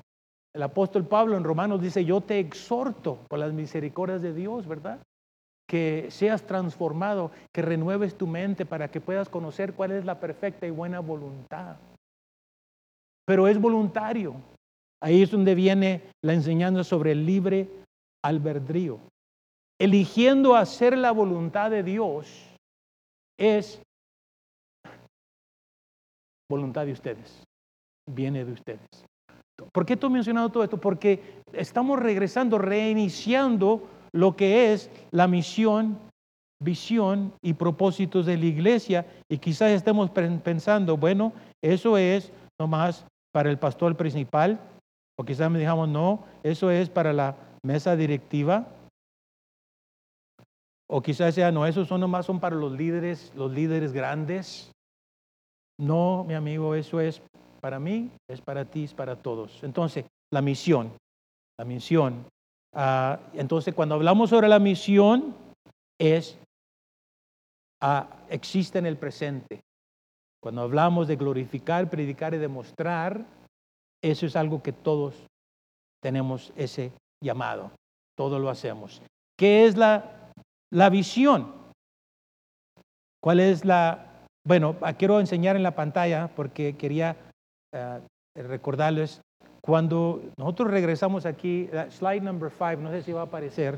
el 0.53 0.63
apóstol 0.63 1.05
Pablo 1.05 1.37
en 1.37 1.43
Romanos 1.43 1.81
dice, 1.81 2.03
yo 2.03 2.21
te 2.21 2.39
exhorto 2.39 3.19
por 3.27 3.39
las 3.39 3.53
misericordias 3.53 4.21
de 4.21 4.33
Dios, 4.33 4.67
¿verdad? 4.67 4.99
Que 5.67 6.07
seas 6.09 6.43
transformado, 6.43 7.31
que 7.53 7.61
renueves 7.61 8.15
tu 8.15 8.27
mente 8.27 8.65
para 8.65 8.91
que 8.91 9.01
puedas 9.01 9.29
conocer 9.29 9.73
cuál 9.73 9.91
es 9.91 10.05
la 10.05 10.19
perfecta 10.19 10.67
y 10.67 10.71
buena 10.71 10.99
voluntad. 10.99 11.77
Pero 13.25 13.47
es 13.47 13.59
voluntario. 13.59 14.35
Ahí 15.01 15.21
es 15.23 15.31
donde 15.31 15.55
viene 15.55 16.03
la 16.23 16.33
enseñanza 16.33 16.83
sobre 16.83 17.11
el 17.11 17.25
libre 17.25 17.69
albedrío. 18.23 18.99
eligiendo 19.79 20.55
hacer 20.55 20.95
la 20.95 21.11
voluntad 21.11 21.71
de 21.71 21.81
Dios 21.81 22.27
es 23.39 23.81
voluntad 26.47 26.85
de 26.85 26.91
ustedes, 26.91 27.43
viene 28.07 28.45
de 28.45 28.51
ustedes. 28.51 28.87
¿Por 29.73 29.85
qué 29.85 29.93
estoy 29.93 30.11
mencionando 30.11 30.51
todo 30.51 30.63
esto? 30.63 30.79
Porque 30.79 31.41
estamos 31.53 31.99
regresando, 31.99 32.59
reiniciando 32.59 33.87
lo 34.13 34.35
que 34.35 34.71
es 34.71 34.91
la 35.09 35.27
misión, 35.27 35.97
visión 36.61 37.33
y 37.41 37.53
propósitos 37.53 38.27
de 38.27 38.37
la 38.37 38.45
iglesia 38.45 39.07
y 39.29 39.39
quizás 39.39 39.71
estemos 39.71 40.11
pensando, 40.11 40.95
bueno, 40.95 41.33
eso 41.63 41.97
es 41.97 42.31
nomás 42.59 43.05
para 43.31 43.49
el 43.49 43.57
pastor 43.57 43.95
principal, 43.95 44.59
o 45.17 45.23
quizás 45.23 45.49
me 45.49 45.59
digamos, 45.59 45.87
no, 45.87 46.25
eso 46.43 46.71
es 46.71 46.89
para 46.89 47.13
la 47.13 47.35
mesa 47.63 47.95
directiva, 47.95 48.67
o 50.93 51.01
quizás 51.01 51.33
sea, 51.33 51.53
no, 51.53 51.65
esos 51.65 51.87
son 51.87 52.01
nomás 52.01 52.25
son 52.25 52.41
para 52.41 52.57
los 52.57 52.73
líderes, 52.73 53.31
los 53.33 53.49
líderes 53.49 53.93
grandes. 53.93 54.73
No, 55.79 56.25
mi 56.25 56.33
amigo, 56.33 56.75
eso 56.75 56.99
es 56.99 57.21
para 57.61 57.79
mí, 57.79 58.11
es 58.27 58.41
para 58.41 58.65
ti, 58.65 58.83
es 58.83 58.93
para 58.93 59.15
todos. 59.15 59.63
Entonces, 59.63 60.03
la 60.33 60.41
misión, 60.41 60.91
la 61.57 61.63
misión. 61.63 62.25
Ah, 62.73 63.19
entonces, 63.33 63.73
cuando 63.73 63.95
hablamos 63.95 64.31
sobre 64.31 64.49
la 64.49 64.59
misión, 64.59 65.33
es, 65.97 66.37
uh, 67.81 68.03
existe 68.29 68.79
en 68.79 68.85
el 68.85 68.97
presente. 68.97 69.61
Cuando 70.41 70.61
hablamos 70.61 71.07
de 71.07 71.15
glorificar, 71.15 71.89
predicar 71.89 72.33
y 72.33 72.37
demostrar, 72.37 73.25
eso 74.03 74.25
es 74.25 74.35
algo 74.35 74.63
que 74.63 74.73
todos 74.73 75.27
tenemos 76.01 76.51
ese 76.55 76.91
llamado. 77.23 77.71
Todo 78.17 78.39
lo 78.39 78.49
hacemos. 78.49 79.01
¿Qué 79.37 79.65
es 79.65 79.77
la 79.77 80.21
la 80.71 80.89
visión. 80.89 81.53
¿Cuál 83.21 83.39
es 83.39 83.65
la... 83.65 84.25
Bueno, 84.47 84.75
ah, 84.81 84.93
quiero 84.93 85.19
enseñar 85.19 85.55
en 85.55 85.63
la 85.63 85.75
pantalla 85.75 86.31
porque 86.35 86.75
quería 86.75 87.15
ah, 87.75 87.99
recordarles, 88.35 89.21
cuando 89.61 90.23
nosotros 90.37 90.71
regresamos 90.71 91.27
aquí, 91.27 91.69
slide 91.89 92.21
number 92.21 92.49
five, 92.49 92.77
no 92.77 92.89
sé 92.89 93.03
si 93.03 93.11
va 93.11 93.21
a 93.21 93.25
aparecer, 93.25 93.77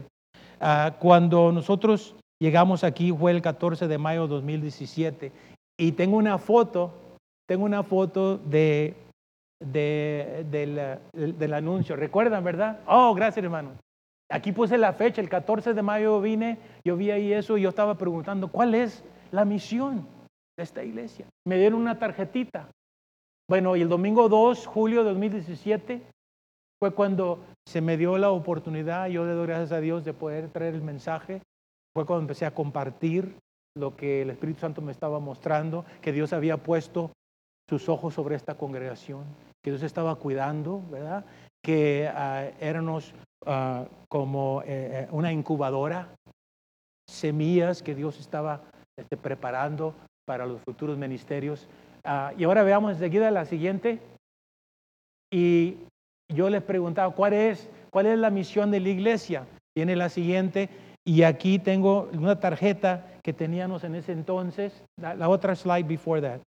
ah, 0.62 0.96
cuando 1.00 1.52
nosotros 1.52 2.16
llegamos 2.40 2.86
aquí 2.86 3.12
fue 3.12 3.32
el 3.32 3.42
14 3.42 3.88
de 3.88 3.98
mayo 3.98 4.22
de 4.24 4.36
2017 4.36 5.32
y 5.78 5.94
tengo 5.94 6.18
una 6.18 6.38
foto, 6.38 6.94
tengo 7.48 7.66
una 7.66 7.84
foto 7.84 8.38
de, 8.38 8.96
de, 9.60 10.46
del, 10.50 11.38
del 11.38 11.54
anuncio, 11.54 11.96
¿recuerdan, 11.96 12.44
verdad? 12.44 12.80
Oh, 12.88 13.14
gracias 13.14 13.44
hermano. 13.44 13.72
Aquí 14.30 14.52
puse 14.52 14.78
la 14.78 14.94
fecha, 14.94 15.22
el 15.22 15.30
14 15.30 15.74
de 15.74 15.82
mayo 15.82 16.20
vine, 16.22 16.58
yo 16.84 16.98
vi 16.98 17.12
ahí 17.12 17.34
eso 17.34 17.58
y 17.58 17.62
yo 17.62 17.70
estaba 17.70 17.96
preguntando, 17.98 18.48
¿cuál 18.48 18.74
es 18.74 19.04
la 19.32 19.46
misión 19.46 20.08
de 20.58 20.64
esta 20.64 20.84
iglesia? 20.84 21.28
Me 21.46 21.58
dieron 21.58 21.80
una 21.80 22.00
tarjetita. 22.00 22.70
Bueno, 23.50 23.76
y 23.76 23.82
el 23.82 23.90
domingo 23.90 24.30
2, 24.30 24.66
julio 24.66 25.04
de 25.04 25.10
2017, 25.12 26.02
fue 26.82 26.92
cuando 26.92 27.40
se 27.68 27.82
me 27.82 27.98
dio 27.98 28.18
la 28.18 28.32
oportunidad, 28.32 29.08
yo 29.08 29.26
le 29.26 29.34
doy 29.34 29.48
gracias 29.48 29.72
a 29.72 29.82
Dios 29.82 30.04
de 30.04 30.14
poder 30.14 30.50
traer 30.50 30.74
el 30.74 30.82
mensaje. 30.82 31.42
Fue 31.96 32.06
cuando 32.06 32.22
empecé 32.22 32.46
a 32.46 32.56
compartir 32.56 33.38
lo 33.76 33.96
que 33.96 34.22
el 34.22 34.30
Espíritu 34.30 34.62
Santo 34.62 34.82
me 34.82 34.92
estaba 34.92 35.20
mostrando, 35.20 35.86
que 36.02 36.12
Dios 36.12 36.34
había 36.34 36.58
puesto 36.58 37.12
sus 37.70 37.90
ojos 37.90 38.14
sobre 38.14 38.36
esta 38.36 38.56
congregación, 38.56 39.24
que 39.64 39.72
Dios 39.72 39.84
estaba 39.84 40.16
cuidando, 40.16 40.84
¿verdad? 40.90 41.26
Que 41.64 42.10
uh, 42.14 42.64
éramos 42.64 43.14
Ah, 43.46 43.86
como 44.08 44.62
eh, 44.62 44.66
eh, 44.68 45.08
una 45.12 45.32
incubadora, 45.32 46.16
semillas 47.10 47.84
que 47.84 47.96
Dios 47.96 48.20
estaba 48.20 48.62
este, 48.98 49.18
preparando 49.18 49.96
para 50.26 50.46
los 50.46 50.62
futuros 50.62 50.98
ministerios. 50.98 51.68
Ah, 52.06 52.32
y 52.38 52.44
ahora 52.46 52.64
veamos 52.64 52.94
enseguida 52.94 53.32
la 53.32 53.46
siguiente. 53.46 54.00
Y 55.32 55.78
yo 56.34 56.50
les 56.50 56.62
preguntaba, 56.62 57.14
¿cuál 57.14 57.34
es, 57.34 57.70
¿cuál 57.90 58.06
es 58.06 58.18
la 58.18 58.30
misión 58.30 58.72
de 58.72 58.80
la 58.80 58.90
iglesia? 58.90 59.46
Viene 59.76 59.96
la 59.96 60.10
siguiente. 60.10 60.70
Y 61.06 61.24
aquí 61.24 61.60
tengo 61.60 62.10
una 62.14 62.40
tarjeta 62.40 63.06
que 63.24 63.34
teníamos 63.34 63.84
en 63.84 63.96
ese 63.96 64.12
entonces, 64.12 64.84
la, 64.98 65.30
otra 65.30 65.56
slide 65.56 65.88
before 65.88 66.22
that. 66.22 66.42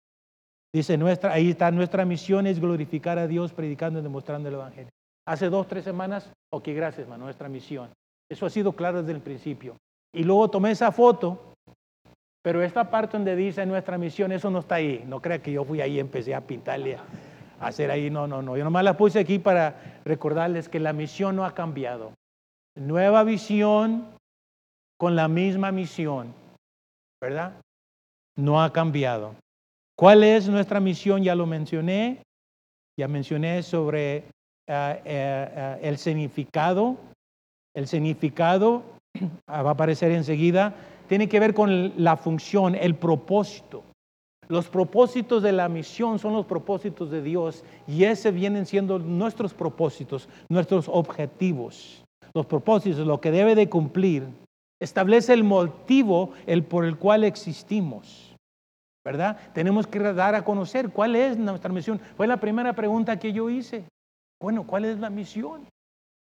Dice, 0.74 0.98
nuestra, 0.98 1.32
ahí 1.32 1.50
está, 1.50 1.70
nuestra 1.70 2.04
misión 2.04 2.48
es 2.48 2.58
glorificar 2.58 3.18
a 3.18 3.28
Dios 3.28 3.52
predicando 3.52 4.00
y 4.00 4.02
demostrando 4.02 4.48
el 4.48 4.56
Evangelio. 4.56 4.90
Hace 5.26 5.48
dos, 5.48 5.68
tres 5.68 5.84
semanas, 5.84 6.32
ok, 6.52 6.68
gracias, 6.74 7.04
hermano, 7.04 7.24
nuestra 7.24 7.48
misión. 7.48 7.90
Eso 8.28 8.44
ha 8.44 8.50
sido 8.50 8.72
claro 8.72 9.00
desde 9.00 9.12
el 9.12 9.20
principio. 9.20 9.76
Y 10.12 10.24
luego 10.24 10.50
tomé 10.50 10.72
esa 10.72 10.90
foto, 10.90 11.54
pero 12.42 12.62
esta 12.62 12.90
parte 12.90 13.16
donde 13.16 13.36
dice 13.36 13.64
nuestra 13.64 13.96
misión, 13.96 14.32
eso 14.32 14.50
no 14.50 14.58
está 14.58 14.76
ahí. 14.76 15.04
No 15.06 15.20
crea 15.20 15.40
que 15.40 15.52
yo 15.52 15.64
fui 15.64 15.80
ahí 15.80 15.94
y 15.96 16.00
empecé 16.00 16.34
a 16.34 16.40
pintarle, 16.40 16.96
a 16.96 17.66
hacer 17.66 17.90
ahí. 17.90 18.10
No, 18.10 18.26
no, 18.26 18.42
no. 18.42 18.56
Yo 18.56 18.64
nomás 18.64 18.84
la 18.84 18.96
puse 18.96 19.18
aquí 19.20 19.38
para 19.38 20.00
recordarles 20.04 20.68
que 20.68 20.80
la 20.80 20.92
misión 20.92 21.36
no 21.36 21.44
ha 21.44 21.54
cambiado. 21.54 22.12
Nueva 22.76 23.24
visión 23.24 24.06
con 24.98 25.16
la 25.16 25.28
misma 25.28 25.72
misión, 25.72 26.34
¿verdad? 27.24 27.54
No 28.36 28.62
ha 28.62 28.70
cambiado. 28.70 29.34
¿Cuál 29.96 30.24
es 30.24 30.46
nuestra 30.48 30.78
misión? 30.78 31.22
Ya 31.22 31.34
lo 31.34 31.46
mencioné. 31.46 32.22
Ya 32.98 33.08
mencioné 33.08 33.62
sobre 33.62 34.16
eh, 34.16 35.02
eh, 35.04 35.78
el 35.82 35.98
significado, 35.98 36.96
el 37.74 37.88
significado 37.88 38.82
va 39.50 39.68
a 39.68 39.70
aparecer 39.70 40.12
enseguida, 40.12 40.74
tiene 41.08 41.28
que 41.28 41.40
ver 41.40 41.54
con 41.54 41.92
la 41.96 42.16
función, 42.16 42.74
el 42.74 42.94
propósito. 42.94 43.82
Los 44.48 44.68
propósitos 44.68 45.42
de 45.42 45.52
la 45.52 45.68
misión 45.68 46.18
son 46.18 46.34
los 46.34 46.44
propósitos 46.44 47.10
de 47.10 47.22
Dios 47.22 47.64
y 47.88 48.04
ese 48.04 48.30
vienen 48.30 48.66
siendo 48.66 48.98
nuestros 48.98 49.54
propósitos, 49.54 50.28
nuestros 50.50 50.88
objetivos. 50.88 52.04
Los 52.34 52.46
propósitos, 52.46 53.06
lo 53.06 53.20
que 53.20 53.30
debe 53.30 53.54
de 53.54 53.68
cumplir, 53.70 54.24
establece 54.80 55.32
el 55.32 55.44
motivo 55.44 56.32
el 56.46 56.64
por 56.64 56.84
el 56.84 56.96
cual 56.96 57.24
existimos. 57.24 58.36
¿Verdad? 59.04 59.38
Tenemos 59.52 59.86
que 59.86 59.98
dar 59.98 60.34
a 60.34 60.44
conocer 60.44 60.90
cuál 60.90 61.14
es 61.14 61.36
nuestra 61.36 61.70
misión. 61.70 62.00
Fue 62.16 62.26
la 62.26 62.38
primera 62.38 62.72
pregunta 62.72 63.18
que 63.18 63.32
yo 63.32 63.50
hice. 63.50 63.84
Bueno, 64.40 64.66
¿cuál 64.66 64.86
es 64.86 64.98
la 64.98 65.10
misión? 65.10 65.68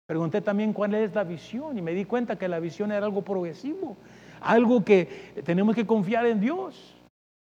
Pregunté 0.06 0.40
también 0.40 0.72
cuál 0.72 0.94
es 0.94 1.14
la 1.14 1.24
visión 1.24 1.78
y 1.78 1.82
me 1.82 1.94
di 1.94 2.04
cuenta 2.04 2.36
que 2.36 2.48
la 2.48 2.60
visión 2.60 2.90
era 2.90 3.06
algo 3.06 3.22
progresivo, 3.22 3.96
algo 4.40 4.84
que 4.84 5.42
tenemos 5.44 5.74
que 5.74 5.86
confiar 5.86 6.26
en 6.26 6.40
Dios. 6.40 6.96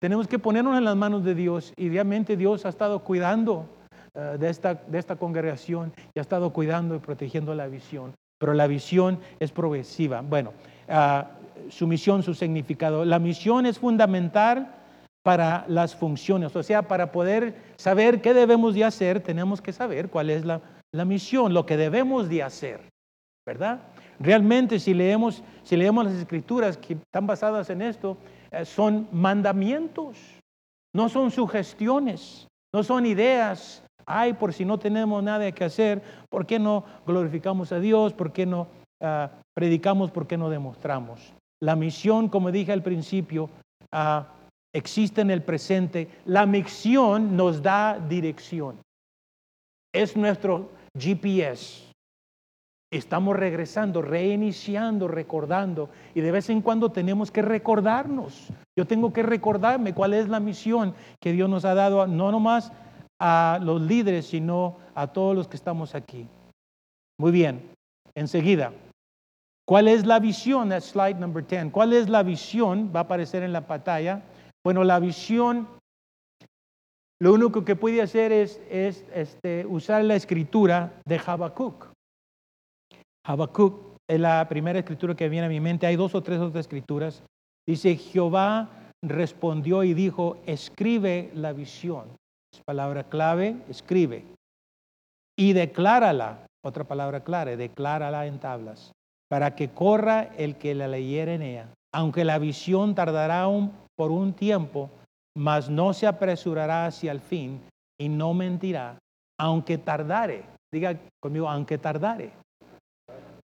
Tenemos 0.01 0.27
que 0.27 0.38
ponernos 0.38 0.77
en 0.77 0.85
las 0.85 0.97
manos 0.97 1.25
de 1.25 1.35
Dios 1.35 1.73
y 1.77 1.88
realmente 1.88 2.37
Dios 2.37 2.66
ha 2.66 2.71
estado 2.71 3.05
cuidando 3.05 3.66
eh, 4.14 4.37
de, 4.38 4.51
esta, 4.51 4.75
de 4.75 4.99
esta 4.99 5.16
congregación 5.16 5.95
y 6.12 6.18
ha 6.18 6.23
estado 6.23 6.53
cuidando 6.53 6.97
y 6.97 6.99
protegiendo 6.99 7.55
la 7.55 7.68
visión. 7.68 8.14
Pero 8.42 8.55
la 8.55 8.66
visión 8.66 9.20
es 9.38 9.52
progresiva. 9.52 10.20
Bueno, 10.20 10.52
ah, 10.88 11.28
su 11.70 11.87
misión, 11.87 12.24
su 12.24 12.35
significado. 12.35 13.05
La 13.05 13.20
misión 13.20 13.66
es 13.66 13.78
fundamental 13.78 14.74
para 15.22 15.64
las 15.68 15.94
funciones. 15.94 16.57
O 16.57 16.62
sea, 16.64 16.83
para 16.83 17.12
poder 17.12 17.55
saber 17.76 18.20
qué 18.20 18.35
debemos 18.35 18.74
de 18.74 18.83
hacer, 18.83 19.20
tenemos 19.20 19.62
que 19.62 19.72
saber 19.72 20.09
cuál 20.09 20.28
es 20.28 20.44
la, 20.44 20.61
misión, 21.05 21.55
lo 21.55 21.66
que 21.66 21.76
debemos 21.76 22.28
de 22.28 22.42
hacer, 22.42 22.81
¿verdad? 23.46 23.78
Realmente 24.18 24.81
si 24.81 24.92
leemos, 24.92 25.44
si 25.62 25.76
leemos 25.76 26.05
las 26.05 26.14
escrituras 26.14 26.76
que 26.76 26.94
están 26.94 27.28
basadas 27.28 27.70
en 27.70 27.81
esto, 27.81 28.16
eh, 28.50 28.64
son 28.64 29.07
mandamientos, 29.12 30.18
no 30.92 31.09
son 31.09 31.31
sugestiones, 31.31 32.48
no 32.74 32.83
son 32.83 33.07
ideas. 33.07 33.85
Ay, 34.07 34.33
por 34.35 34.53
si 34.53 34.65
no 34.65 34.79
tenemos 34.79 35.23
nada 35.23 35.51
que 35.53 35.64
hacer, 35.64 36.03
¿por 36.29 36.47
qué 36.47 36.59
no 36.59 36.85
glorificamos 37.07 37.72
a 37.72 37.81
Dios? 37.81 38.12
¿Por 38.12 38.33
qué 38.33 38.47
no 38.47 38.66
ah, 39.01 39.31
predicamos? 39.55 40.11
¿Por 40.11 40.26
qué 40.26 40.37
no 40.37 40.51
demostramos? 40.51 41.35
La 41.62 41.76
misión, 41.76 42.29
como 42.29 42.51
dije 42.51 42.72
al 42.72 42.83
principio, 42.83 43.49
uh, 43.93 44.24
existe 44.72 45.20
en 45.20 45.31
el 45.31 45.43
presente. 45.43 46.09
La 46.24 46.45
misión 46.45 47.37
nos 47.37 47.62
da 47.62 48.01
dirección. 48.01 48.81
Es 49.95 50.16
nuestro 50.16 50.70
GPS. 50.99 51.93
Estamos 52.91 53.37
regresando, 53.37 54.03
reiniciando, 54.03 55.09
recordando. 55.09 55.89
Y 56.14 56.20
de 56.20 56.33
vez 56.33 56.51
en 56.51 56.62
cuando 56.62 56.91
tenemos 56.91 57.31
que 57.31 57.43
recordarnos. 57.43 58.49
Yo 58.76 58.87
tengo 58.87 59.12
que 59.12 59.22
recordarme 59.22 59.95
cuál 59.95 60.14
es 60.14 60.29
la 60.29 60.41
misión 60.41 60.95
que 61.20 61.33
Dios 61.33 61.49
nos 61.49 61.64
ha 61.64 61.74
dado, 61.74 62.07
no 62.07 62.33
nomás 62.33 62.72
a 63.25 63.61
los 63.62 63.81
líderes, 63.81 64.27
sino 64.27 64.79
a 64.97 65.07
todos 65.07 65.37
los 65.37 65.47
que 65.47 65.57
estamos 65.57 65.95
aquí. 65.95 66.27
Muy 67.20 67.31
bien, 67.31 67.70
enseguida. 68.16 68.73
¿Cuál 69.64 69.87
es 69.87 70.05
la 70.05 70.18
visión? 70.18 70.70
That's 70.70 70.87
slide 70.87 71.20
number 71.20 71.47
10. 71.47 71.70
¿Cuál 71.70 71.93
es 71.93 72.09
la 72.09 72.25
visión? 72.25 72.91
Va 72.93 73.01
a 73.01 73.03
aparecer 73.05 73.45
en 73.45 73.53
la 73.53 73.64
pantalla. 73.64 74.25
Bueno, 74.64 74.83
la 74.83 74.99
visión, 74.99 75.68
lo 77.20 77.33
único 77.33 77.64
que 77.64 77.77
puede 77.77 78.03
hacer 78.03 78.33
es, 78.33 78.61
este, 78.68 79.66
usar 79.66 80.03
la 80.03 80.16
escritura 80.16 81.01
de 81.07 81.20
Habacuc. 81.25 81.93
Habacuc 83.25 83.99
es 84.11 84.18
la 84.18 84.49
primera 84.49 84.81
escritura 84.81 85.14
que 85.14 85.29
viene 85.29 85.47
a 85.47 85.49
mi 85.49 85.61
mente. 85.61 85.87
Hay 85.87 85.95
dos 85.95 86.16
o 86.16 86.25
tres 86.25 86.41
otras 86.41 86.66
escrituras. 86.66 87.23
Dice, 87.68 87.95
Jehová 87.95 88.91
respondió 89.01 89.85
y 89.85 89.95
dijo, 89.95 90.39
escribe 90.45 91.31
la 91.35 91.53
visión. 91.53 92.20
Palabra 92.64 93.05
clave, 93.05 93.57
escribe. 93.68 94.24
Y 95.36 95.53
declárala, 95.53 96.46
otra 96.64 96.84
palabra 96.84 97.24
clara, 97.24 97.57
declárala 97.57 98.26
en 98.26 98.38
tablas, 98.38 98.92
para 99.28 99.55
que 99.57 99.70
corra 99.70 100.24
el 100.36 100.57
que 100.57 100.74
la 100.74 100.88
leyera 100.88 101.34
en 101.34 101.42
ella. 101.42 101.68
Aunque 101.94 102.24
la 102.24 102.38
visión 102.38 102.94
tardará 102.94 103.46
por 103.96 104.11
un 104.11 104.34
tiempo, 104.34 104.90
mas 105.36 105.68
no 105.68 105.92
se 105.92 106.07
apresurará 106.07 106.86
hacia 106.86 107.12
el 107.12 107.20
fin 107.20 107.61
y 107.98 108.09
no 108.09 108.34
mentirá, 108.34 108.98
aunque 109.38 109.78
tardare. 109.78 110.44
Diga 110.72 110.98
conmigo, 111.20 111.48
aunque 111.48 111.78
tardare. 111.78 112.32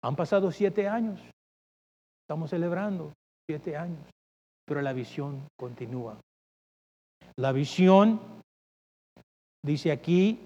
Han 0.03 0.15
pasado 0.15 0.51
siete 0.51 0.87
años. 0.87 1.19
Estamos 2.23 2.49
celebrando 2.49 3.13
siete 3.47 3.77
años, 3.77 3.99
pero 4.65 4.81
la 4.81 4.93
visión 4.93 5.47
continúa. 5.57 6.17
La 7.37 7.51
visión, 7.51 8.19
dice 9.65 9.91
aquí, 9.91 10.39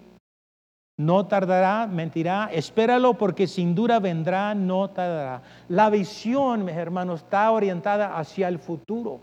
no 1.00 1.28
tardará, 1.28 1.88
mentirá, 1.88 2.50
espéralo 2.52 3.14
porque 3.14 3.48
sin 3.48 3.74
duda 3.74 4.00
vendrá, 4.00 4.54
no 4.54 4.90
tardará. 4.90 5.42
La 5.70 5.90
visión, 5.90 6.66
mis 6.66 6.76
hermanos, 6.76 7.22
está 7.22 7.52
orientada 7.52 8.18
hacia 8.18 8.48
el 8.48 8.60
futuro. 8.60 9.22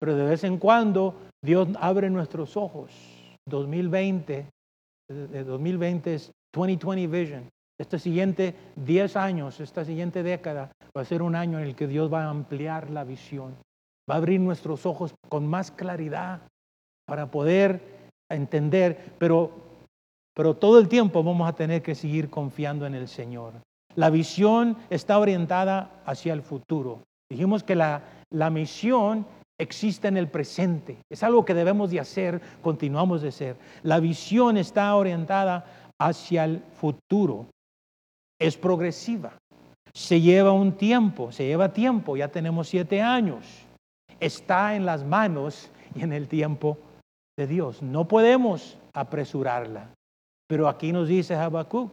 Pero 0.00 0.16
de 0.16 0.24
vez 0.24 0.44
en 0.44 0.58
cuando 0.58 1.14
Dios 1.44 1.68
abre 1.80 2.08
nuestros 2.08 2.56
ojos. 2.56 2.90
2020, 3.46 4.46
2020 5.08 6.14
es 6.14 6.32
2020 6.54 7.06
Vision. 7.06 7.48
Este 7.78 7.98
siguiente 7.98 8.54
10 8.76 9.16
años, 9.16 9.60
esta 9.60 9.84
siguiente 9.84 10.22
década, 10.22 10.72
va 10.96 11.02
a 11.02 11.04
ser 11.04 11.22
un 11.22 11.36
año 11.36 11.58
en 11.58 11.66
el 11.66 11.76
que 11.76 11.86
Dios 11.86 12.12
va 12.12 12.24
a 12.24 12.30
ampliar 12.30 12.90
la 12.90 13.04
visión. 13.04 13.54
Va 14.10 14.14
a 14.14 14.18
abrir 14.18 14.40
nuestros 14.40 14.86
ojos 14.86 15.14
con 15.28 15.46
más 15.46 15.70
claridad 15.70 16.40
para 17.06 17.30
poder 17.30 18.07
entender, 18.36 19.14
pero, 19.18 19.50
pero 20.34 20.54
todo 20.54 20.78
el 20.78 20.88
tiempo 20.88 21.22
vamos 21.22 21.48
a 21.48 21.54
tener 21.54 21.82
que 21.82 21.94
seguir 21.94 22.30
confiando 22.30 22.86
en 22.86 22.94
el 22.94 23.08
Señor. 23.08 23.54
La 23.94 24.10
visión 24.10 24.76
está 24.90 25.18
orientada 25.18 26.02
hacia 26.04 26.32
el 26.32 26.42
futuro. 26.42 27.02
Dijimos 27.30 27.62
que 27.62 27.74
la, 27.74 28.02
la 28.30 28.50
misión 28.50 29.26
existe 29.58 30.08
en 30.08 30.16
el 30.16 30.28
presente. 30.28 30.98
Es 31.10 31.22
algo 31.22 31.44
que 31.44 31.54
debemos 31.54 31.90
de 31.90 32.00
hacer, 32.00 32.40
continuamos 32.62 33.22
de 33.22 33.28
hacer. 33.28 33.56
La 33.82 34.00
visión 34.00 34.56
está 34.56 34.94
orientada 34.94 35.64
hacia 35.98 36.44
el 36.44 36.62
futuro. 36.74 37.46
Es 38.38 38.56
progresiva. 38.56 39.32
Se 39.92 40.20
lleva 40.20 40.52
un 40.52 40.72
tiempo, 40.72 41.32
se 41.32 41.46
lleva 41.46 41.72
tiempo, 41.72 42.16
ya 42.16 42.28
tenemos 42.28 42.68
siete 42.68 43.02
años. 43.02 43.44
Está 44.20 44.76
en 44.76 44.86
las 44.86 45.04
manos 45.04 45.70
y 45.94 46.02
en 46.02 46.12
el 46.12 46.28
tiempo 46.28 46.78
de 47.38 47.46
Dios. 47.46 47.82
No 47.82 48.08
podemos 48.08 48.76
apresurarla. 48.92 49.94
Pero 50.48 50.68
aquí 50.68 50.92
nos 50.92 51.06
dice 51.06 51.36
Habacuc, 51.36 51.92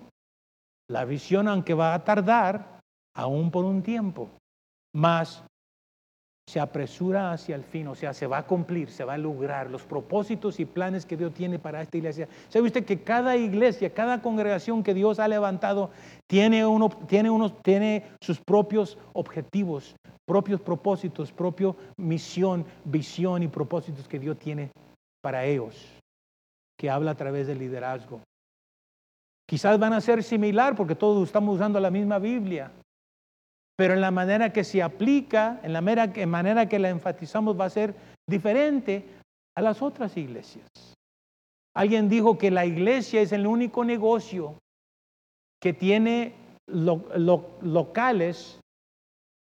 la 0.89 1.05
visión 1.05 1.47
aunque 1.47 1.75
va 1.75 1.93
a 1.93 2.03
tardar, 2.03 2.79
aún 3.15 3.51
por 3.51 3.63
un 3.63 3.83
tiempo, 3.83 4.29
más 4.95 5.43
se 6.47 6.59
apresura 6.59 7.31
hacia 7.31 7.55
el 7.55 7.63
fin, 7.63 7.87
o 7.87 7.95
sea, 7.95 8.13
se 8.13 8.27
va 8.27 8.39
a 8.39 8.47
cumplir, 8.47 8.89
se 8.89 9.03
va 9.03 9.13
a 9.13 9.17
lograr 9.17 9.69
los 9.69 9.83
propósitos 9.83 10.59
y 10.59 10.65
planes 10.65 11.05
que 11.05 11.17
Dios 11.17 11.33
tiene 11.33 11.59
para 11.59 11.81
esta 11.81 11.97
iglesia. 11.97 12.27
¿Sabe 12.49 12.67
usted 12.67 12.85
que 12.85 13.01
cada 13.01 13.35
iglesia, 13.35 13.93
cada 13.93 14.21
congregación 14.21 14.83
que 14.83 14.93
Dios 14.93 15.19
ha 15.19 15.27
levantado 15.27 15.91
tiene, 16.27 16.65
uno, 16.65 16.89
tiene, 17.07 17.29
uno, 17.29 17.51
tiene 17.51 18.05
sus 18.21 18.39
propios 18.39 18.97
objetivos, 19.13 19.95
propios 20.25 20.61
propósitos, 20.61 21.31
propia 21.31 21.73
misión, 21.97 22.65
visión 22.83 23.43
y 23.43 23.47
propósitos 23.47 24.07
que 24.07 24.19
Dios 24.19 24.37
tiene 24.37 24.71
para 25.25 25.43
ellos, 25.43 25.75
que 26.77 26.87
habla 26.87 27.09
a 27.09 27.15
través 27.15 27.47
del 27.47 27.57
liderazgo? 27.57 28.21
Quizás 29.49 29.79
van 29.79 29.93
a 29.93 29.99
ser 29.99 30.21
similar 30.21 30.75
porque 30.75 30.93
todos 30.93 31.25
estamos 31.27 31.55
usando 31.55 31.79
la 31.79 31.89
misma 31.89 32.19
Biblia, 32.19 32.71
pero 33.75 33.95
en 33.95 34.01
la 34.01 34.11
manera 34.11 34.53
que 34.53 34.63
se 34.63 34.83
aplica, 34.83 35.59
en 35.63 35.73
la 35.73 35.81
manera 35.81 36.69
que 36.69 36.77
la 36.77 36.89
enfatizamos 36.89 37.59
va 37.59 37.65
a 37.65 37.71
ser 37.71 37.95
diferente 38.29 39.03
a 39.57 39.63
las 39.63 39.81
otras 39.81 40.15
iglesias. 40.15 40.67
Alguien 41.75 42.07
dijo 42.07 42.37
que 42.37 42.51
la 42.51 42.67
iglesia 42.67 43.19
es 43.21 43.31
el 43.31 43.47
único 43.47 43.83
negocio 43.83 44.59
que 45.59 45.73
tiene 45.73 46.35
locales 46.67 48.59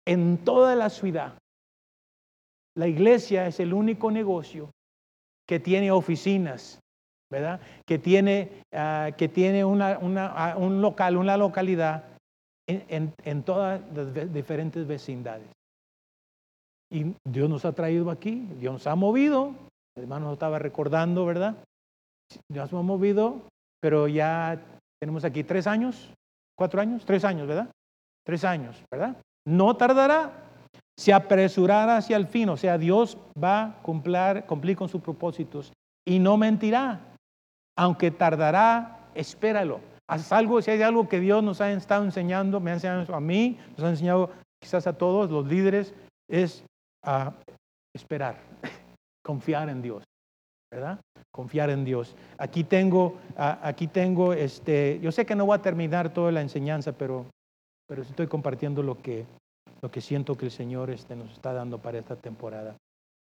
en 0.06 0.38
toda 0.38 0.74
la 0.74 0.88
ciudad. 0.88 1.36
La 2.74 2.88
iglesia 2.88 3.46
es 3.46 3.60
el 3.60 3.74
único 3.74 4.10
negocio 4.10 4.70
que 5.48 5.58
tiene 5.58 5.90
oficinas, 5.90 6.78
¿verdad? 7.30 7.60
Que 7.86 7.98
tiene, 7.98 8.62
ah, 8.72 9.10
que 9.16 9.28
tiene 9.28 9.62
ah, 9.62 10.54
un 10.56 10.82
local, 10.82 11.16
una 11.16 11.36
localidad 11.36 12.04
en, 12.68 13.42
todas 13.44 13.80
las 13.94 14.32
diferentes 14.32 14.86
vecindades. 14.86 15.48
Y 16.90 17.14
Dios 17.26 17.48
nos 17.48 17.64
ha 17.64 17.72
traído 17.72 18.10
aquí, 18.10 18.46
Dios 18.58 18.74
nos 18.74 18.86
ha 18.86 18.94
movido, 18.94 19.54
el 19.96 20.02
hermano 20.02 20.26
nos 20.26 20.34
estaba 20.34 20.58
recordando, 20.58 21.24
¿verdad? 21.24 21.56
Dios 22.50 22.70
nos 22.72 22.80
ha 22.80 22.82
movido, 22.82 23.40
pero 23.80 24.06
ya 24.06 24.60
tenemos 25.00 25.24
aquí 25.24 25.44
tres 25.44 25.66
años, 25.66 26.12
cuatro 26.56 26.80
años, 26.80 27.04
tres 27.06 27.24
años, 27.24 27.46
¿verdad? 27.48 27.70
Tres 28.24 28.44
años, 28.44 28.82
¿verdad? 28.90 29.16
No 29.46 29.76
tardará, 29.76 30.47
se 30.98 31.12
apresurará 31.12 31.98
hacia 31.98 32.16
el 32.16 32.26
fin, 32.26 32.48
o 32.48 32.56
sea, 32.56 32.76
Dios 32.76 33.16
va 33.40 33.62
a 33.62 33.82
cumplir, 33.82 34.42
cumplir 34.48 34.76
con 34.76 34.88
sus 34.88 35.00
propósitos 35.00 35.72
y 36.04 36.18
no 36.18 36.36
mentirá, 36.36 37.00
aunque 37.76 38.10
tardará, 38.10 39.08
espéralo. 39.14 39.78
Haz 40.10 40.32
algo, 40.32 40.60
si 40.60 40.72
hay 40.72 40.82
algo 40.82 41.08
que 41.08 41.20
Dios 41.20 41.44
nos 41.44 41.60
ha 41.60 41.70
estado 41.70 42.02
enseñando, 42.02 42.58
me 42.58 42.72
ha 42.72 42.74
enseñado 42.74 43.14
a 43.14 43.20
mí, 43.20 43.58
nos 43.76 43.86
ha 43.86 43.90
enseñado 43.90 44.30
quizás 44.60 44.88
a 44.88 44.92
todos 44.92 45.30
los 45.30 45.46
líderes, 45.46 45.94
es 46.28 46.64
a 47.04 47.32
esperar, 47.94 48.40
confiar 49.24 49.68
en 49.68 49.82
Dios, 49.82 50.02
¿verdad? 50.72 50.98
Confiar 51.30 51.70
en 51.70 51.84
Dios. 51.84 52.16
Aquí 52.38 52.64
tengo, 52.64 53.18
aquí 53.36 53.86
tengo, 53.86 54.32
este, 54.32 54.98
yo 55.00 55.12
sé 55.12 55.24
que 55.24 55.36
no 55.36 55.46
voy 55.46 55.58
a 55.58 55.62
terminar 55.62 56.12
toda 56.12 56.32
la 56.32 56.40
enseñanza, 56.40 56.90
pero, 56.90 57.26
pero 57.86 58.02
estoy 58.02 58.26
compartiendo 58.26 58.82
lo 58.82 58.98
que, 58.98 59.26
lo 59.80 59.90
que 59.90 60.00
siento 60.00 60.36
que 60.36 60.46
el 60.46 60.50
Señor 60.50 60.90
este, 60.90 61.16
nos 61.16 61.30
está 61.32 61.52
dando 61.52 61.78
para 61.78 61.98
esta 61.98 62.16
temporada. 62.16 62.76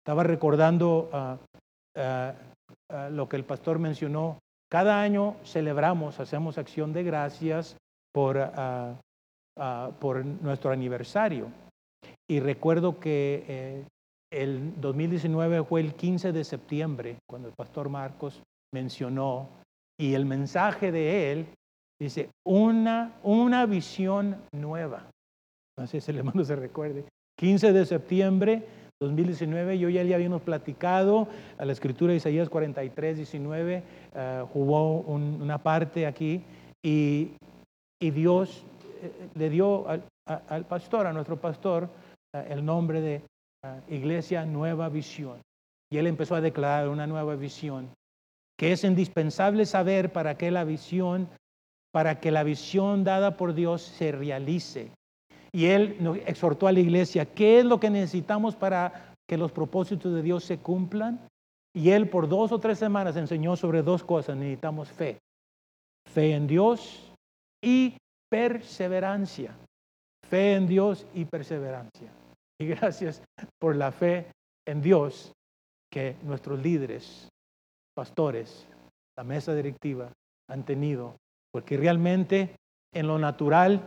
Estaba 0.03 0.23
recordando 0.23 1.09
ah, 1.13 1.37
ah, 1.97 2.33
ah, 2.89 3.09
lo 3.09 3.27
que 3.27 3.35
el 3.35 3.43
pastor 3.43 3.79
mencionó 3.79 4.39
cada 4.71 5.01
año 5.01 5.35
celebramos, 5.43 6.19
hacemos 6.19 6.59
acción 6.59 6.93
de 6.93 7.03
gracias 7.03 7.75
por, 8.13 8.51
por 9.99 10.23
nuestro 10.25 10.71
aniversario. 10.71 11.47
Y 12.29 12.39
recuerdo 12.39 12.99
que 12.99 13.43
eh, 13.47 13.85
el 14.31 14.79
2019 14.79 15.63
fue 15.63 15.81
el 15.81 15.95
15 15.95 16.31
de 16.31 16.43
septiembre, 16.43 17.17
cuando 17.27 17.47
el 17.47 17.55
pastor 17.55 17.89
Marcos 17.89 18.43
mencionó, 18.71 19.49
y 19.99 20.13
el 20.13 20.25
mensaje 20.25 20.91
de 20.91 21.31
él 21.31 21.47
dice, 21.99 22.29
una, 22.45 23.19
una 23.23 23.65
visión 23.65 24.37
nueva. 24.51 25.09
Sé 25.87 26.01
si 26.01 26.11
el 26.11 26.17
hermano 26.17 26.43
se 26.43 26.55
recuerde. 26.55 27.05
15 27.37 27.73
de 27.73 27.85
septiembre 27.85 28.63
2019, 29.01 29.79
yo 29.79 29.87
ya 29.87 30.03
le 30.03 30.13
habíamos 30.13 30.41
platicado 30.41 31.27
a 31.57 31.63
la 31.63 31.71
escritura 31.71 32.11
de 32.11 32.17
Isaías 32.17 32.49
43, 32.49 33.15
19, 33.15 33.83
uh, 34.13 34.45
jugó 34.47 34.99
una 34.99 35.57
parte 35.57 36.05
aquí 36.05 36.43
y, 36.83 37.31
y 38.01 38.11
Dios 38.11 38.65
eh, 39.01 39.29
le 39.35 39.49
dio 39.49 39.87
al, 39.87 40.65
pastor, 40.65 41.07
a 41.07 41.13
nuestro 41.13 41.37
pastor, 41.37 41.89
eh, 42.35 42.47
el 42.49 42.65
nombre 42.65 42.99
de 42.99 43.15
eh, 43.15 43.81
Iglesia 43.87 44.45
Nueva 44.45 44.89
Visión. 44.89 45.39
Y 45.89 45.97
él 45.97 46.07
empezó 46.07 46.35
a 46.35 46.41
declarar 46.41 46.89
una 46.89 47.07
nueva 47.07 47.35
visión, 47.35 47.89
que 48.57 48.73
es 48.73 48.83
indispensable 48.83 49.65
saber 49.65 50.11
para 50.11 50.37
que 50.37 50.51
la 50.51 50.63
visión, 50.63 51.29
para 51.91 52.19
que 52.19 52.31
la 52.31 52.43
visión 52.43 53.03
dada 53.03 53.37
por 53.37 53.53
Dios 53.53 53.81
se 53.81 54.11
realice 54.11 54.91
y 55.51 55.65
él 55.65 56.21
exhortó 56.25 56.67
a 56.67 56.71
la 56.71 56.79
iglesia, 56.79 57.25
¿qué 57.25 57.59
es 57.59 57.65
lo 57.65 57.79
que 57.79 57.89
necesitamos 57.89 58.55
para 58.55 59.15
que 59.27 59.37
los 59.37 59.51
propósitos 59.51 60.13
de 60.13 60.21
Dios 60.21 60.43
se 60.43 60.59
cumplan? 60.59 61.19
Y 61.73 61.91
él 61.91 62.09
por 62.09 62.27
dos 62.27 62.51
o 62.51 62.59
tres 62.59 62.79
semanas 62.79 63.15
enseñó 63.15 63.55
sobre 63.55 63.83
dos 63.83 64.03
cosas. 64.03 64.35
Necesitamos 64.35 64.89
fe. 64.89 65.19
Fe 66.07 66.33
en 66.33 66.47
Dios 66.47 67.13
y 67.61 67.95
perseverancia. 68.29 69.55
Fe 70.27 70.55
en 70.55 70.67
Dios 70.67 71.05
y 71.13 71.25
perseverancia. 71.25 72.11
Y 72.59 72.67
gracias 72.67 73.21
por 73.59 73.75
la 73.75 73.91
fe 73.91 74.31
en 74.67 74.81
Dios 74.81 75.31
que 75.91 76.15
nuestros 76.23 76.59
líderes, 76.61 77.29
pastores, 77.95 78.67
la 79.17 79.23
mesa 79.23 79.55
directiva 79.55 80.11
han 80.47 80.65
tenido. 80.65 81.15
Porque 81.51 81.77
realmente 81.77 82.55
en 82.93 83.07
lo 83.07 83.17
natural 83.17 83.81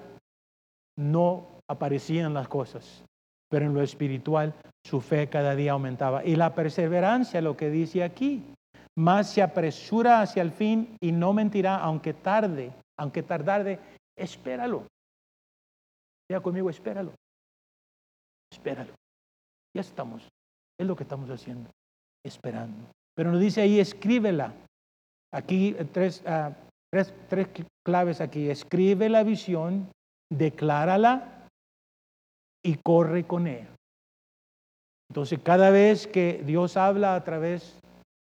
no 0.97 1.52
aparecían 1.73 2.35
las 2.35 2.49
cosas, 2.49 3.05
pero 3.51 3.67
en 3.67 3.75
lo 3.75 3.83
espiritual 3.83 4.55
su 4.85 5.01
fe 5.01 5.29
cada 5.29 5.55
día 5.55 5.73
aumentaba. 5.73 6.25
Y 6.25 6.37
la 6.37 6.55
perseverancia, 6.55 7.41
lo 7.41 7.57
que 7.57 7.71
dice 7.71 8.03
aquí, 8.03 8.43
más 8.97 9.31
se 9.31 9.43
apresura 9.43 10.21
hacia 10.21 10.43
el 10.43 10.53
fin 10.53 10.97
y 11.01 11.13
no 11.13 11.33
mentirá, 11.33 11.77
aunque 11.77 12.13
tarde, 12.13 12.73
aunque 12.99 13.23
tardare, 13.23 13.79
espéralo. 14.17 14.87
Ya 16.31 16.41
conmigo, 16.41 16.71
espéralo. 16.71 17.13
Espéralo. 18.51 18.95
Ya 19.75 19.81
estamos. 19.81 20.29
Es 20.79 20.87
lo 20.87 20.97
que 20.97 21.05
estamos 21.05 21.31
haciendo, 21.31 21.71
esperando. 22.25 22.91
Pero 23.15 23.31
nos 23.31 23.41
dice 23.41 23.63
ahí, 23.63 23.81
escríbela. 23.81 24.53
Aquí 25.33 25.75
tres, 25.93 26.23
ah, 26.27 26.53
tres, 26.91 27.15
tres 27.29 27.49
claves 27.85 28.21
aquí. 28.21 28.51
Escribe 28.51 29.09
la 29.09 29.23
visión, 29.23 29.91
declárala 30.31 31.42
y 32.63 32.77
corre 32.77 33.25
con 33.25 33.47
ella. 33.47 33.69
Entonces, 35.11 35.41
cada 35.43 35.71
vez 35.71 36.07
que 36.07 36.43
Dios 36.45 36.77
habla 36.77 37.15
a 37.15 37.25
través 37.25 37.79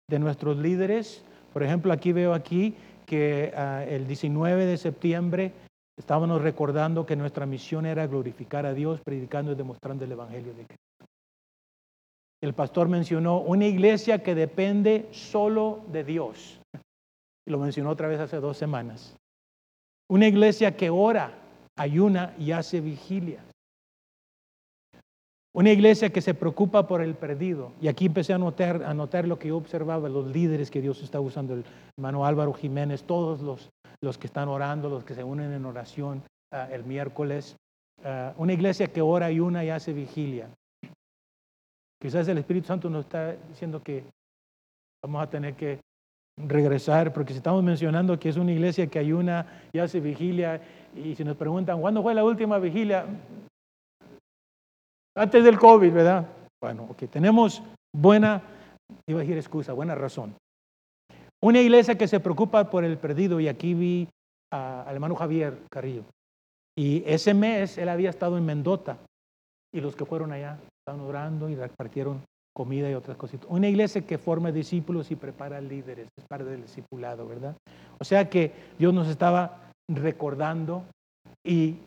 de 0.09 0.19
nuestros 0.19 0.57
líderes, 0.57 1.25
por 1.53 1.63
ejemplo, 1.63 1.93
aquí 1.93 2.13
veo 2.13 2.35
aquí 2.35 2.75
que 3.07 3.53
ah, 3.57 3.85
el 3.85 4.07
19 4.07 4.67
de 4.67 4.77
septiembre 4.77 5.53
estábamos 5.97 6.43
recordando 6.43 7.07
que 7.07 7.17
nuestra 7.17 7.47
misión 7.47 7.87
era 7.87 8.07
glorificar 8.07 8.67
a 8.67 8.75
Dios, 8.75 9.01
predicando 9.05 9.53
y 9.53 9.55
demostrando 9.55 10.05
el 10.05 10.13
Evangelio 10.13 10.55
de 10.55 10.65
Cristo. 10.65 11.07
El 12.43 12.55
pastor 12.55 12.89
mencionó 12.89 13.39
una 13.39 13.67
iglesia 13.67 14.23
que 14.23 14.35
depende 14.35 15.09
solo 15.13 15.85
de 15.93 16.05
Dios. 16.05 16.61
Lo 17.47 17.59
mencionó 17.59 17.91
otra 17.91 18.09
vez 18.09 18.19
hace 18.19 18.37
dos 18.39 18.57
semanas. 18.57 19.15
Una 20.09 20.27
iglesia 20.27 20.77
que 20.77 20.89
ora, 20.89 21.39
ayuna 21.77 22.35
y 22.39 22.53
hace 22.53 22.81
vigilia. 22.81 23.45
Una 25.61 25.73
iglesia 25.73 26.09
que 26.09 26.23
se 26.23 26.33
preocupa 26.33 26.87
por 26.87 27.03
el 27.03 27.15
perdido. 27.15 27.73
Y 27.83 27.89
aquí 27.89 28.07
empecé 28.07 28.33
a 28.33 28.39
notar, 28.39 28.83
a 28.83 28.95
notar 28.95 29.29
lo 29.29 29.39
que 29.39 29.49
yo 29.49 29.59
observaba, 29.59 30.09
los 30.09 30.27
líderes 30.27 30.71
que 30.71 30.81
Dios 30.81 31.03
está 31.03 31.21
usando, 31.21 31.53
el 31.53 31.67
hermano 31.99 32.25
Álvaro 32.25 32.55
Jiménez, 32.55 33.03
todos 33.03 33.43
los, 33.43 33.69
los 34.01 34.17
que 34.17 34.27
están 34.27 34.49
orando, 34.49 34.89
los 34.89 35.05
que 35.05 35.15
se 35.15 35.23
unen 35.23 35.53
en 35.53 35.67
oración 35.67 36.23
ah, 36.51 36.67
el 36.73 36.85
miércoles. 36.85 37.57
Ah, 38.03 38.33
una 38.39 38.55
iglesia 38.55 38.87
que 38.87 39.03
ora, 39.03 39.27
ayuna 39.27 39.63
y 39.63 39.69
hace 39.69 39.93
vigilia. 39.93 40.49
Quizás 42.01 42.27
el 42.29 42.39
Espíritu 42.39 42.69
Santo 42.69 42.89
nos 42.89 43.05
está 43.05 43.33
diciendo 43.51 43.83
que 43.83 44.03
vamos 45.05 45.23
a 45.23 45.29
tener 45.29 45.57
que 45.57 45.79
regresar, 46.39 47.13
porque 47.13 47.35
si 47.35 47.37
estamos 47.37 47.63
mencionando 47.63 48.19
que 48.19 48.31
es 48.31 48.39
una 48.39 48.53
iglesia 48.53 48.87
que 48.87 48.99
ayuna 48.99 49.45
y 49.75 49.79
hace 49.79 50.01
vigilia, 50.01 50.59
y 50.97 51.15
si 51.15 51.23
nos 51.23 51.37
preguntan, 51.37 51.83
¿cuándo 51.83 52.03
fue 52.03 52.15
la 52.15 52.25
última 52.25 52.59
vigilia? 52.59 53.05
Antes 55.17 55.45
del 55.45 55.59
COVID, 55.59 55.93
¿verdad? 55.93 56.27
Bueno, 56.63 56.87
ok, 56.91 57.05
tenemos 57.11 57.63
buena, 57.95 58.43
iba 59.09 59.19
a 59.19 59.23
decir 59.23 59.37
excusa, 59.37 59.73
buena 59.73 59.95
razón. 59.95 60.35
Una 61.43 61.61
iglesia 61.61 61.97
que 61.97 62.07
se 62.07 62.21
preocupa 62.21 62.71
por 62.71 62.85
el 62.85 62.99
perdido, 62.99 63.41
y 63.41 63.49
aquí 63.49 63.75
vi 63.75 64.09
al 64.53 64.95
hermano 64.95 65.17
Javier 65.17 65.59
Carrillo, 65.71 66.05
y 66.79 67.03
ese 67.07 67.35
mes 67.35 67.79
él 67.79 67.89
había 67.89 68.11
estado 68.11 68.37
en 68.37 68.45
Mendota, 68.45 68.99
y 69.75 69.81
los 69.81 69.97
que 69.97 70.05
fueron 70.05 70.33
allá 70.33 70.59
estaban 70.81 71.07
orando 71.07 71.49
y 71.49 71.55
repartieron 71.55 72.23
comida 72.55 72.91
y 72.91 72.95
otras 72.95 73.17
cositas. 73.17 73.47
Una 73.49 73.69
iglesia 73.69 74.07
que 74.07 74.19
forma 74.19 74.53
discípulos 74.53 75.11
y 75.11 75.17
prepara 75.17 75.61
líderes, 75.61 76.09
es 76.17 76.25
parte 76.29 76.45
del 76.45 76.63
discipulado, 76.63 77.27
¿verdad? 77.27 77.57
O 77.99 78.05
sea 78.05 78.29
que 78.29 78.53
Dios 78.79 78.93
nos 78.93 79.09
estaba 79.09 79.71
recordando 79.89 80.85
y 81.45 81.79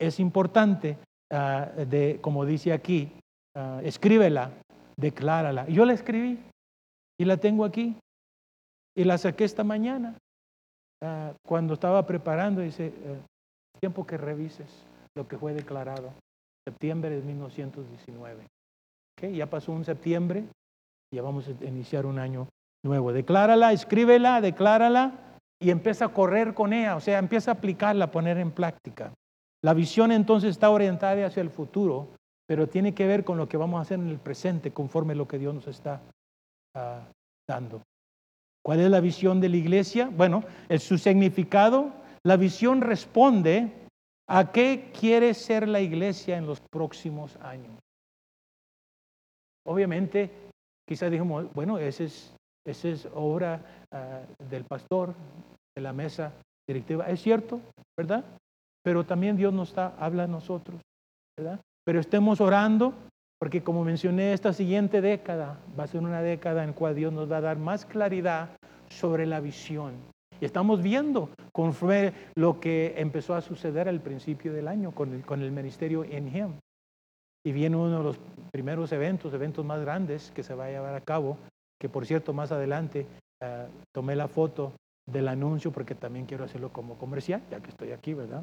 es 0.00 0.18
importante, 0.18 0.98
ah, 1.32 1.70
de, 1.76 2.18
como 2.20 2.44
dice 2.44 2.72
aquí, 2.72 3.12
uh, 3.56 3.80
escríbela, 3.82 4.52
declárala. 4.96 5.66
Yo 5.68 5.84
la 5.84 5.92
escribí 5.92 6.38
y 7.20 7.24
la 7.24 7.36
tengo 7.36 7.64
aquí 7.64 7.96
y 8.96 9.04
la 9.04 9.18
saqué 9.18 9.44
esta 9.44 9.64
mañana. 9.64 10.16
Ah, 11.02 11.32
cuando 11.46 11.74
estaba 11.74 12.04
preparando, 12.06 12.60
dice, 12.60 12.86
eh, 12.86 13.20
tiempo 13.80 14.06
que 14.06 14.16
revises 14.16 14.84
lo 15.16 15.28
que 15.28 15.38
fue 15.38 15.54
declarado 15.54 16.12
septiembre 16.68 17.10
de 17.10 17.22
1919. 17.22 18.46
¿Okay? 19.16 19.36
Ya 19.36 19.46
pasó 19.46 19.72
un 19.72 19.84
septiembre, 19.84 20.44
ya 21.14 21.22
vamos 21.22 21.48
a 21.48 21.64
iniciar 21.64 22.04
un 22.04 22.18
año 22.18 22.48
nuevo. 22.84 23.12
Declárala, 23.12 23.72
escríbela, 23.72 24.40
declárala 24.40 25.38
y 25.60 25.70
empieza 25.70 26.06
a 26.06 26.12
correr 26.12 26.54
con 26.54 26.72
ella, 26.72 26.96
o 26.96 27.00
sea, 27.00 27.18
empieza 27.18 27.52
a 27.52 27.54
aplicarla, 27.54 28.06
a 28.06 28.10
poner 28.10 28.38
en 28.38 28.52
práctica. 28.52 29.12
La 29.62 29.74
visión 29.74 30.12
entonces 30.12 30.50
está 30.50 30.70
orientada 30.70 31.26
hacia 31.26 31.40
el 31.40 31.50
futuro, 31.50 32.08
pero 32.46 32.68
tiene 32.68 32.94
que 32.94 33.06
ver 33.06 33.24
con 33.24 33.36
lo 33.36 33.48
que 33.48 33.56
vamos 33.56 33.78
a 33.78 33.82
hacer 33.82 33.98
en 33.98 34.08
el 34.08 34.18
presente, 34.18 34.72
conforme 34.72 35.14
lo 35.14 35.26
que 35.26 35.38
Dios 35.38 35.54
nos 35.54 35.66
está 35.66 36.00
uh, 36.76 37.00
dando. 37.48 37.82
¿Cuál 38.64 38.80
es 38.80 38.90
la 38.90 39.00
visión 39.00 39.40
de 39.40 39.48
la 39.48 39.56
iglesia? 39.56 40.10
Bueno, 40.14 40.44
es 40.68 40.82
su 40.82 40.98
significado. 40.98 41.92
La 42.22 42.36
visión 42.36 42.80
responde 42.80 43.72
¿A 44.30 44.52
qué 44.52 44.92
quiere 44.98 45.32
ser 45.32 45.66
la 45.66 45.80
iglesia 45.80 46.36
en 46.36 46.46
los 46.46 46.60
próximos 46.60 47.36
años? 47.36 47.78
Obviamente, 49.66 50.30
quizás 50.86 51.10
dijimos, 51.10 51.52
bueno, 51.54 51.78
esa 51.78 52.04
es, 52.04 52.34
es 52.66 53.08
obra 53.14 53.86
ah, 53.90 54.20
del 54.50 54.64
pastor, 54.64 55.14
de 55.74 55.82
la 55.82 55.94
mesa 55.94 56.34
directiva. 56.68 57.08
Es 57.08 57.22
cierto, 57.22 57.60
¿verdad? 57.96 58.22
Pero 58.88 59.04
también 59.04 59.36
Dios 59.36 59.52
nos 59.52 59.68
está, 59.68 59.94
habla 59.98 60.24
a 60.24 60.26
nosotros, 60.26 60.80
¿verdad? 61.36 61.60
Pero 61.84 62.00
estemos 62.00 62.40
orando, 62.40 62.94
porque 63.38 63.62
como 63.62 63.84
mencioné, 63.84 64.32
esta 64.32 64.54
siguiente 64.54 65.02
década 65.02 65.58
va 65.78 65.84
a 65.84 65.88
ser 65.88 66.00
una 66.00 66.22
década 66.22 66.62
en 66.62 66.70
la 66.70 66.74
cual 66.74 66.94
Dios 66.94 67.12
nos 67.12 67.30
va 67.30 67.36
a 67.36 67.42
dar 67.42 67.58
más 67.58 67.84
claridad 67.84 68.48
sobre 68.88 69.26
la 69.26 69.40
visión 69.40 69.92
y 70.40 70.44
estamos 70.44 70.82
viendo 70.82 71.28
fue 71.72 72.12
lo 72.36 72.60
que 72.60 72.94
empezó 72.96 73.34
a 73.34 73.40
suceder 73.40 73.88
al 73.88 74.00
principio 74.00 74.52
del 74.52 74.68
año 74.68 74.92
con 74.92 75.12
el, 75.12 75.24
con 75.24 75.42
el 75.42 75.50
ministerio 75.50 76.04
en 76.04 76.34
Him. 76.34 76.52
Y 77.44 77.50
viene 77.50 77.76
uno 77.76 77.98
de 77.98 78.04
los 78.04 78.20
primeros 78.52 78.92
eventos, 78.92 79.34
eventos 79.34 79.64
más 79.64 79.80
grandes 79.80 80.30
que 80.30 80.44
se 80.44 80.54
va 80.54 80.66
a 80.66 80.70
llevar 80.70 80.94
a 80.94 81.00
cabo, 81.00 81.36
que 81.80 81.88
por 81.88 82.06
cierto 82.06 82.32
más 82.32 82.52
adelante 82.52 83.06
eh, 83.42 83.66
tomé 83.92 84.14
la 84.14 84.28
foto 84.28 84.72
del 85.04 85.26
anuncio 85.26 85.72
porque 85.72 85.96
también 85.96 86.26
quiero 86.26 86.44
hacerlo 86.44 86.72
como 86.72 86.96
comercial, 86.96 87.42
ya 87.50 87.60
que 87.60 87.70
estoy 87.70 87.90
aquí, 87.90 88.14
¿verdad? 88.14 88.42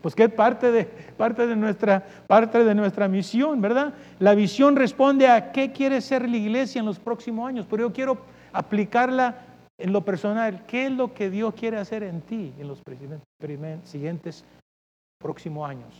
Pues 0.00 0.14
que 0.14 0.24
es 0.24 0.32
parte 0.32 0.70
de, 0.70 0.84
parte 0.84 1.46
de, 1.46 1.56
nuestra, 1.56 2.06
parte 2.26 2.64
de 2.64 2.74
nuestra 2.74 3.08
misión, 3.08 3.60
¿verdad? 3.60 3.94
La 4.18 4.34
visión 4.34 4.76
responde 4.76 5.26
a 5.26 5.52
qué 5.52 5.72
quiere 5.72 6.00
ser 6.00 6.28
la 6.28 6.36
iglesia 6.36 6.80
en 6.80 6.86
los 6.86 6.98
próximos 6.98 7.48
años, 7.48 7.66
pero 7.68 7.88
yo 7.88 7.92
quiero 7.92 8.18
aplicarla 8.52 9.46
en 9.78 9.92
lo 9.92 10.04
personal, 10.04 10.64
¿qué 10.66 10.86
es 10.86 10.92
lo 10.92 11.12
que 11.12 11.28
Dios 11.28 11.54
quiere 11.54 11.76
hacer 11.78 12.02
en 12.02 12.22
ti 12.22 12.52
en 12.58 12.68
los 12.68 12.82
siguientes 13.84 14.44
próximos 15.18 15.68
años? 15.68 15.94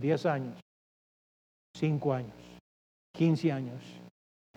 10 0.00 0.26
años, 0.26 0.60
5 1.76 2.14
años, 2.14 2.34
15 3.12 3.52
años. 3.52 3.82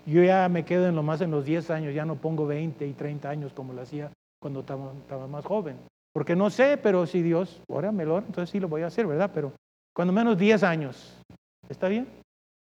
Yo 0.06 0.24
ya 0.24 0.48
me 0.50 0.64
quedo 0.66 0.88
en 0.88 0.96
lo 0.96 1.04
más 1.04 1.22
en 1.22 1.32
los 1.32 1.46
10 1.46 1.70
años, 1.72 1.94
ya 1.94 2.06
no 2.06 2.16
pongo 2.16 2.46
20 2.46 2.86
y 2.86 2.94
30 2.94 3.30
años 3.30 3.54
como 3.54 3.74
lo 3.74 3.82
hacía 3.82 4.12
cuando 4.42 4.62
estaba, 4.62 5.28
más 5.28 5.46
joven. 5.46 5.78
Porque 6.14 6.36
no 6.36 6.50
sé, 6.50 6.78
pero 6.82 7.06
si 7.08 7.22
Dios, 7.22 7.62
ahora 7.68 7.92
me 7.92 8.06
lo, 8.06 8.20
entonces 8.20 8.50
sí 8.50 8.60
lo 8.60 8.68
voy 8.68 8.84
a 8.84 8.88
hacer, 8.88 9.08
¿verdad? 9.08 9.32
Pero 9.34 9.52
cuando 9.96 10.14
menos 10.14 10.38
10 10.38 10.64
años. 10.64 11.20
¿Está 11.68 11.88
bien? 11.88 12.08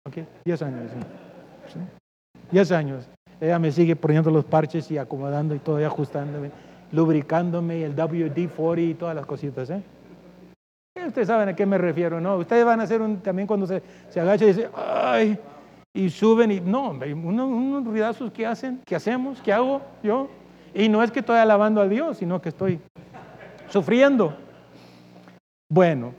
Ok, 0.07 0.19
10 0.45 0.63
años. 0.63 0.91
¿sí? 1.73 1.79
10 2.53 2.73
años. 2.73 3.09
Ella 3.41 3.59
me 3.59 3.73
sigue 3.73 3.97
poniendo 3.97 4.31
los 4.31 4.45
parches 4.45 4.91
y 4.91 4.99
acomodando 4.99 5.55
y 5.55 5.59
todo, 5.59 5.81
y 5.81 5.85
ajustándome, 5.85 6.51
lubricándome, 6.93 7.85
el 7.85 7.97
WD-40 7.97 8.91
y 8.91 8.95
todas 8.95 9.17
las 9.17 9.27
cositas. 9.27 9.69
¿eh? 9.71 9.83
Ustedes 11.07 11.27
saben 11.27 11.49
a 11.49 11.57
qué 11.57 11.67
me 11.67 11.77
refiero, 11.77 12.21
¿no? 12.21 12.37
Ustedes 12.37 12.65
van 12.65 12.81
a 12.81 12.85
hacer 12.85 13.03
un, 13.03 13.19
también 13.19 13.49
cuando 13.49 13.67
se, 13.67 13.83
se 14.11 14.21
agacha 14.21 14.45
y 14.45 14.49
dice, 14.49 14.71
¡ay! 14.75 15.39
Y 15.93 16.11
suben 16.11 16.51
y, 16.53 16.61
no, 16.61 16.91
unos, 16.91 17.49
unos 17.49 17.85
ruidazos 17.85 18.33
que 18.33 18.47
hacen, 18.47 18.81
que 18.85 18.97
hacemos, 18.97 19.41
que 19.41 19.53
hago 19.53 19.81
yo. 20.03 20.29
Y 20.73 20.89
no 20.89 21.03
es 21.03 21.11
que 21.11 21.21
estoy 21.21 21.39
alabando 21.39 21.81
a 21.81 21.89
Dios, 21.89 22.19
sino 22.19 22.41
que 22.41 22.49
estoy 22.49 22.81
sufriendo. 23.75 24.37
Bueno, 25.69 26.15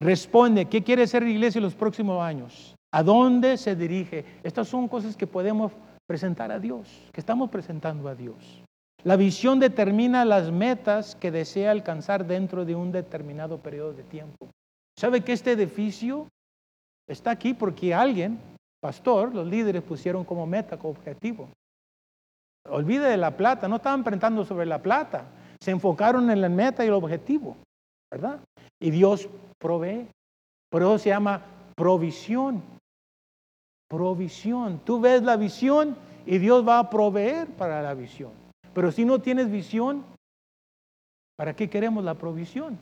responde, 0.00 0.64
¿qué 0.64 0.82
quiere 0.82 1.06
ser 1.06 1.22
la 1.22 1.28
iglesia 1.28 1.58
en 1.58 1.64
los 1.64 1.74
próximos 1.74 2.22
años? 2.22 2.74
¿A 2.94 3.02
dónde 3.02 3.58
se 3.58 3.76
dirige? 3.76 4.24
Estas 4.42 4.68
son 4.68 4.88
cosas 4.88 5.14
que 5.14 5.26
podemos 5.26 5.70
presentar 6.06 6.50
a 6.50 6.58
Dios, 6.58 6.88
que 7.12 7.20
estamos 7.20 7.50
presentando 7.50 8.08
a 8.08 8.14
Dios. 8.14 8.64
La 9.02 9.16
visión 9.16 9.60
determina 9.60 10.24
las 10.24 10.50
metas 10.50 11.14
que 11.14 11.30
desea 11.30 11.72
alcanzar 11.72 12.26
dentro 12.26 12.64
de 12.64 12.74
un 12.74 12.90
determinado 12.90 13.58
periodo 13.58 13.92
de 13.92 14.04
tiempo. 14.04 14.48
¿Sabe 14.98 15.20
que 15.20 15.34
este 15.34 15.52
edificio 15.52 16.28
está 17.06 17.32
aquí 17.32 17.52
porque 17.52 17.92
alguien, 17.92 18.40
pastor, 18.80 19.34
los 19.34 19.46
líderes 19.46 19.82
pusieron 19.82 20.24
como 20.24 20.46
meta, 20.46 20.78
como 20.78 20.92
objetivo? 20.92 21.50
Olvide 22.66 23.10
de 23.10 23.18
la 23.18 23.36
plata, 23.36 23.68
no 23.68 23.76
estaban 23.76 24.02
presentando 24.02 24.42
sobre 24.46 24.64
la 24.64 24.80
plata, 24.80 25.26
se 25.64 25.70
enfocaron 25.70 26.30
en 26.30 26.42
la 26.42 26.50
meta 26.50 26.84
y 26.84 26.88
el 26.88 26.92
objetivo, 26.92 27.56
¿verdad? 28.12 28.38
Y 28.78 28.90
Dios 28.90 29.30
provee. 29.58 30.06
Por 30.70 30.82
eso 30.82 30.98
se 30.98 31.08
llama 31.08 31.40
provisión. 31.74 32.62
Provisión. 33.88 34.80
Tú 34.84 35.00
ves 35.00 35.22
la 35.22 35.36
visión 35.36 35.96
y 36.26 36.36
Dios 36.36 36.68
va 36.68 36.78
a 36.78 36.90
proveer 36.90 37.46
para 37.46 37.80
la 37.80 37.94
visión. 37.94 38.32
Pero 38.74 38.92
si 38.92 39.06
no 39.06 39.22
tienes 39.22 39.50
visión, 39.50 40.04
¿para 41.38 41.56
qué 41.56 41.70
queremos 41.70 42.04
la 42.04 42.14
provisión? 42.14 42.78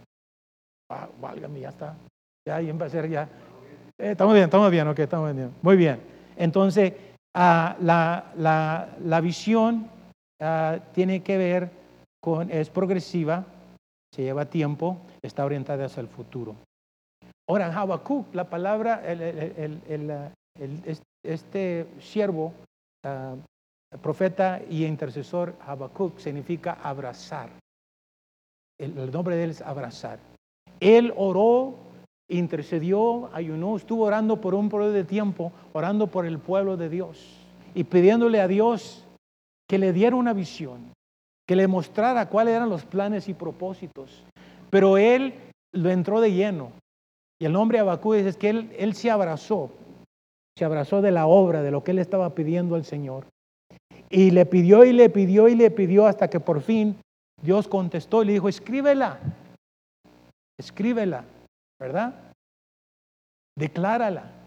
Ah, 0.91 1.09
válgame, 1.21 1.61
ya 1.61 1.69
está. 1.69 1.97
Ya, 2.45 2.61
ya 2.61 2.73
va 2.75 2.87
a 2.87 2.91
ser 2.91 3.09
ya. 3.09 3.29
Eh, 3.97 4.11
estamos 4.11 4.35
bien, 4.35 4.47
estamos 4.47 4.71
bien, 4.73 4.89
ok, 4.89 4.99
estamos 4.99 5.33
bien. 5.37 5.55
Muy 5.63 5.77
bien. 5.77 6.01
Entonces, 6.37 6.95
ah, 7.33 7.77
la, 7.81 8.33
la, 8.37 8.89
la, 9.05 9.21
visión 9.21 9.89
ah, 10.41 10.81
tiene 10.93 11.23
que 11.23 11.39
ver 11.39 11.82
es 12.51 12.71
progresiva, 12.71 13.45
se 14.15 14.23
lleva 14.23 14.45
tiempo, 14.47 14.99
está 15.23 15.45
orientada 15.45 15.87
hacia 15.87 16.01
el 16.01 16.09
futuro. 16.09 16.55
Ahora, 17.49 17.67
en 17.67 17.73
Habacuc, 17.73 18.35
la 18.35 18.49
palabra, 18.49 19.03
este 21.25 21.87
siervo, 22.01 22.53
uh, 23.07 23.99
profeta 23.99 24.61
y 24.71 24.85
intercesor 24.85 25.55
Habacuc, 25.67 26.19
significa 26.19 26.79
abrazar. 26.83 27.51
El, 28.79 29.11
nombre 29.11 29.37
de 29.37 29.45
él 29.45 29.51
es 29.51 29.61
abrazar. 29.61 30.19
Él 30.81 31.13
oró, 31.17 31.75
intercedió, 32.29 33.31
ayunó, 33.33 33.77
estuvo 33.77 34.05
orando 34.05 34.41
por 34.41 34.55
un 34.55 34.69
periodo 34.69 34.93
de 34.93 35.05
tiempo, 35.05 35.53
orando 35.73 36.07
por 36.07 36.27
el 36.27 36.39
pueblo 36.39 36.77
de 36.77 36.89
Dios 36.89 37.39
y 37.75 37.85
pidiéndole 37.85 38.41
a 38.41 38.49
Dios 38.49 39.05
que 39.69 39.79
le 39.79 39.93
diera 39.93 40.17
una 40.17 40.33
visión, 40.33 40.93
que 41.47 41.57
le 41.57 41.67
mostrara 41.67 42.29
cuáles 42.29 42.55
eran 42.55 42.69
los 42.69 42.85
planes 42.85 43.29
y 43.29 43.35
propósitos. 43.35 44.25
Pero 44.71 44.97
él 44.99 45.35
lo 45.73 45.91
entró 45.91 46.21
de 46.21 46.33
lleno. 46.33 46.73
Y 47.41 47.47
el 47.47 47.53
nombre 47.53 47.79
Habacuc 47.79 48.15
es 48.15 48.37
que 48.37 48.51
él, 48.51 48.75
él 48.79 48.95
se 48.95 49.11
abrazó 49.11 49.71
se 50.57 50.65
abrazó 50.65 51.01
de 51.01 51.11
la 51.11 51.27
obra, 51.27 51.63
de 51.63 51.71
lo 51.71 51.83
que 51.83 51.93
él 51.93 51.99
estaba 51.99 52.35
pidiendo 52.35 52.75
al 52.75 52.85
Señor. 52.85 53.27
Y 54.11 54.31
le 54.31 54.45
pidió 54.45 54.85
y 54.85 54.93
le 54.93 55.09
pidió 55.09 55.49
y 55.49 55.55
le 55.55 55.71
pidió 55.71 56.07
hasta 56.07 56.29
que 56.29 56.41
por 56.41 56.61
fin 56.61 57.01
Dios 57.41 57.67
contestó 57.69 58.23
y 58.23 58.27
le 58.27 58.33
dijo, 58.35 58.49
escríbela, 58.49 59.19
escríbela, 60.59 61.25
¿verdad? 61.81 62.33
Declárala. 63.57 64.42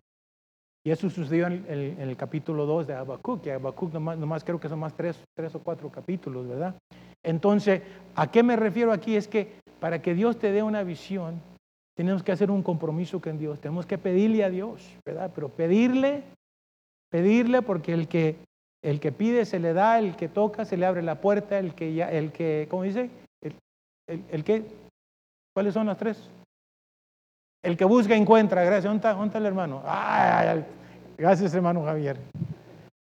Y 0.86 0.92
eso 0.92 1.10
sucedió 1.10 1.48
en 1.48 1.66
el, 2.00 2.16
capítulo 2.16 2.68
2 2.68 2.86
de 2.86 2.94
Habacuc, 2.94 3.42
que 3.42 3.52
Habacuc 3.52 3.92
nomás, 3.92 4.20
nomás, 4.20 4.44
creo 4.44 4.60
que 4.60 4.70
son 4.70 4.78
más 4.78 4.94
tres, 4.94 5.20
tres 5.36 5.56
o 5.56 5.60
cuatro 5.60 5.90
capítulos, 5.90 6.48
¿verdad? 6.48 6.76
Entonces, 7.24 7.82
¿a 8.14 8.30
qué 8.30 8.44
me 8.44 8.56
refiero 8.56 8.92
aquí? 8.92 9.16
Es 9.16 9.28
que 9.28 9.56
para 9.80 10.00
que 10.04 10.14
Dios 10.14 10.38
te 10.38 10.52
dé 10.52 10.62
una 10.62 10.84
visión, 10.84 11.42
tenemos 11.96 12.22
que 12.22 12.32
hacer 12.32 12.52
un 12.52 12.62
compromiso 12.62 13.20
con 13.20 13.40
Dios, 13.40 13.60
tenemos 13.60 13.88
que 13.88 13.98
pedirle 13.98 14.44
a 14.44 14.52
Dios, 14.52 14.96
¿verdad? 15.04 15.32
Pero 15.34 15.50
pedirle, 15.50 16.22
pedirle 17.10 17.64
porque 17.64 17.92
el 17.92 18.08
que, 18.08 18.36
el 18.84 19.00
que 19.00 19.12
pide 19.12 19.46
se 19.46 19.58
le 19.58 19.74
da, 19.74 19.98
el 19.98 20.16
que 20.16 20.30
toca 20.30 20.66
se 20.66 20.78
le 20.78 20.86
abre 20.86 21.02
la 21.02 21.20
puerta, 21.20 21.58
el 21.58 21.74
que, 21.74 21.96
ya, 21.96 22.12
el 22.12 22.32
que 22.32 22.68
¿cómo 22.70 22.84
dice? 22.84 23.10
El, 23.42 24.24
el, 24.30 24.44
que, 24.44 24.64
¿cuáles 25.56 25.74
son 25.74 25.88
las 25.88 25.98
tres? 25.98 26.30
El 27.66 27.76
que 27.76 27.84
busca 27.84 28.16
encuentra, 28.16 28.64
gracias. 28.64 28.84
¿Dónde 28.84 29.28
está, 29.28 29.40
hermano? 29.40 29.82
gracias 31.18 31.52
hermano 31.56 31.84
Javier. 31.84 32.20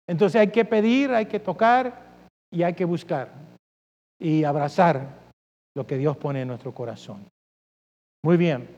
Entonces 0.08 0.40
hay 0.40 0.48
que 0.48 0.64
pedir, 0.64 1.12
hay 1.12 1.26
que 1.26 1.38
tocar 1.38 1.94
y 2.50 2.64
hay 2.64 2.74
que 2.74 2.84
buscar 2.84 3.30
y 4.18 4.42
abrazar 4.42 5.16
lo 5.76 5.86
que 5.86 5.96
Dios 5.96 6.16
pone 6.16 6.42
en 6.42 6.48
nuestro 6.48 6.74
corazón. 6.74 7.24
Muy 8.24 8.36
bien. 8.36 8.68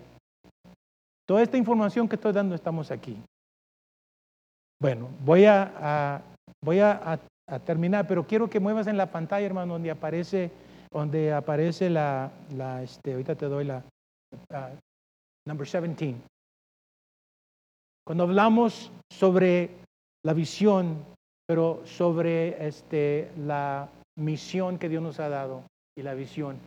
Toda 1.27 1.41
esta 1.41 1.57
información 1.57 2.07
que 2.07 2.17
estoy 2.17 2.33
dando 2.33 2.55
estamos 2.55 2.91
aquí. 2.91 3.17
Bueno, 4.83 5.09
voy 5.25 5.47
a, 5.47 6.21
voy 6.63 6.81
a, 6.81 7.19
terminar, 7.65 8.07
pero 8.07 8.27
quiero 8.27 8.51
que 8.51 8.61
muevas 8.61 8.87
en 8.87 8.99
la 8.99 9.11
pantalla, 9.11 9.47
hermano, 9.47 9.73
donde 9.73 9.91
aparece, 9.91 10.51
donde 10.93 11.33
aparece 11.33 11.89
la, 11.89 12.31
este, 12.83 13.13
ahorita 13.13 13.35
te 13.35 13.47
doy 13.47 13.65
la, 13.65 13.83
number 15.47 15.67
17. 15.67 16.17
Cuando 18.07 18.25
hablamos 18.25 18.91
sobre 19.11 19.71
la 20.25 20.33
visión, 20.33 21.05
pero 21.47 21.85
sobre 21.85 22.67
este, 22.67 23.31
la 23.37 23.89
misión 24.19 24.79
que 24.79 24.89
Dios 24.89 25.03
nos 25.03 25.21
ha 25.21 25.29
dado 25.29 25.65
y 25.97 26.03
la 26.03 26.15
visión. 26.15 26.59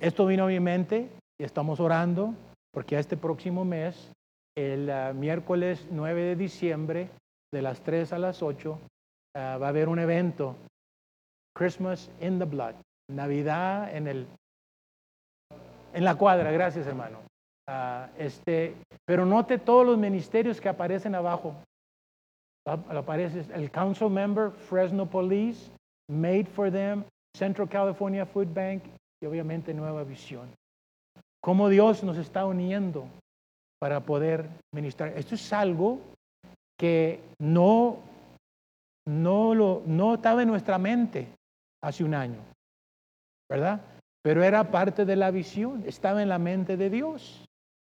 Esto 0.00 0.26
vino 0.26 0.44
a 0.44 0.48
mi 0.48 0.60
mente 0.60 1.10
y 1.38 1.44
estamos 1.44 1.80
orando 1.80 2.34
porque 2.72 2.98
este 2.98 3.16
próximo 3.16 3.64
mes, 3.64 4.12
el 4.56 4.90
ah, 4.90 5.12
miércoles 5.12 5.86
9 5.90 6.22
de 6.22 6.36
diciembre, 6.36 7.10
de 7.52 7.62
las 7.62 7.80
3 7.82 8.12
a 8.12 8.18
las 8.18 8.42
8, 8.42 8.78
ah, 9.36 9.58
va 9.58 9.66
a 9.66 9.68
haber 9.68 9.88
un 9.88 9.98
evento, 9.98 10.56
Christmas 11.56 12.10
in 12.20 12.38
the 12.38 12.44
Blood, 12.44 12.74
Navidad 13.10 13.94
en, 13.94 14.08
el, 14.08 14.26
en 15.92 16.04
la 16.04 16.16
cuadra, 16.16 16.50
gracias 16.50 16.86
hermano. 16.86 17.20
Uh, 17.68 18.08
este, 18.18 18.76
pero 19.06 19.24
note 19.24 19.58
todos 19.58 19.86
los 19.86 19.98
ministerios 19.98 20.60
que 20.60 20.68
aparecen 20.68 21.14
abajo. 21.14 21.54
Aparece 22.66 23.44
el 23.54 23.70
Council 23.70 24.10
Member, 24.10 24.50
Fresno 24.50 25.06
Police, 25.06 25.70
Made 26.10 26.46
for 26.46 26.70
Them, 26.70 27.04
Central 27.36 27.68
California 27.68 28.24
Food 28.24 28.54
Bank 28.54 28.82
y 29.22 29.26
obviamente 29.26 29.74
Nueva 29.74 30.02
Visión 30.04 30.48
cómo 31.44 31.68
Dios 31.68 32.02
nos 32.02 32.16
está 32.16 32.46
uniendo 32.46 33.06
para 33.78 34.00
poder 34.00 34.48
ministrar. 34.74 35.10
Esto 35.10 35.34
es 35.34 35.52
algo 35.52 36.00
que 36.80 37.20
no, 37.38 37.98
no, 39.06 39.54
lo, 39.54 39.82
no 39.84 40.14
estaba 40.14 40.40
en 40.40 40.48
nuestra 40.48 40.78
mente 40.78 41.28
hace 41.82 42.02
un 42.02 42.14
año, 42.14 42.38
¿verdad? 43.50 43.82
Pero 44.22 44.42
era 44.42 44.70
parte 44.70 45.04
de 45.04 45.16
la 45.16 45.30
visión, 45.30 45.84
estaba 45.86 46.22
en 46.22 46.30
la 46.30 46.38
mente 46.38 46.78
de 46.78 46.88
Dios. 46.88 47.43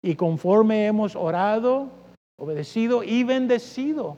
Y 0.07 0.15
conforme 0.15 0.87
hemos 0.87 1.17
orado, 1.17 1.89
obedecido 2.39 3.03
y 3.03 3.25
bendecido 3.25 4.17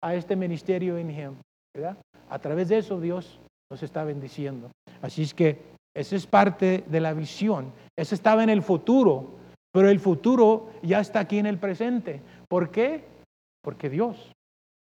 a 0.00 0.14
este 0.14 0.36
ministerio 0.36 0.98
en 0.98 1.10
Him, 1.10 1.34
¿verdad? 1.74 1.96
A 2.30 2.38
través 2.38 2.68
de 2.68 2.78
eso 2.78 3.00
Dios 3.00 3.40
nos 3.68 3.82
está 3.82 4.04
bendiciendo. 4.04 4.70
Así 5.02 5.22
es 5.22 5.34
que 5.34 5.58
esa 5.96 6.14
es 6.14 6.28
parte 6.28 6.84
de 6.86 7.00
la 7.00 7.12
visión. 7.12 7.72
Eso 7.98 8.14
estaba 8.14 8.44
en 8.44 8.50
el 8.50 8.62
futuro, 8.62 9.34
pero 9.72 9.90
el 9.90 9.98
futuro 9.98 10.70
ya 10.84 11.00
está 11.00 11.18
aquí 11.18 11.38
en 11.38 11.46
el 11.46 11.58
presente. 11.58 12.22
¿Por 12.48 12.70
qué? 12.70 13.02
Porque 13.64 13.90
Dios 13.90 14.30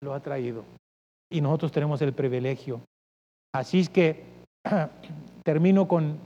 lo 0.03 0.13
ha 0.13 0.19
traído 0.19 0.63
y 1.31 1.41
nosotros 1.41 1.71
tenemos 1.71 2.03
el 2.03 2.13
privilegio. 2.13 2.81
Así 3.51 3.79
es 3.79 3.89
que 3.89 4.25
termino 5.43 5.87
con 5.87 6.19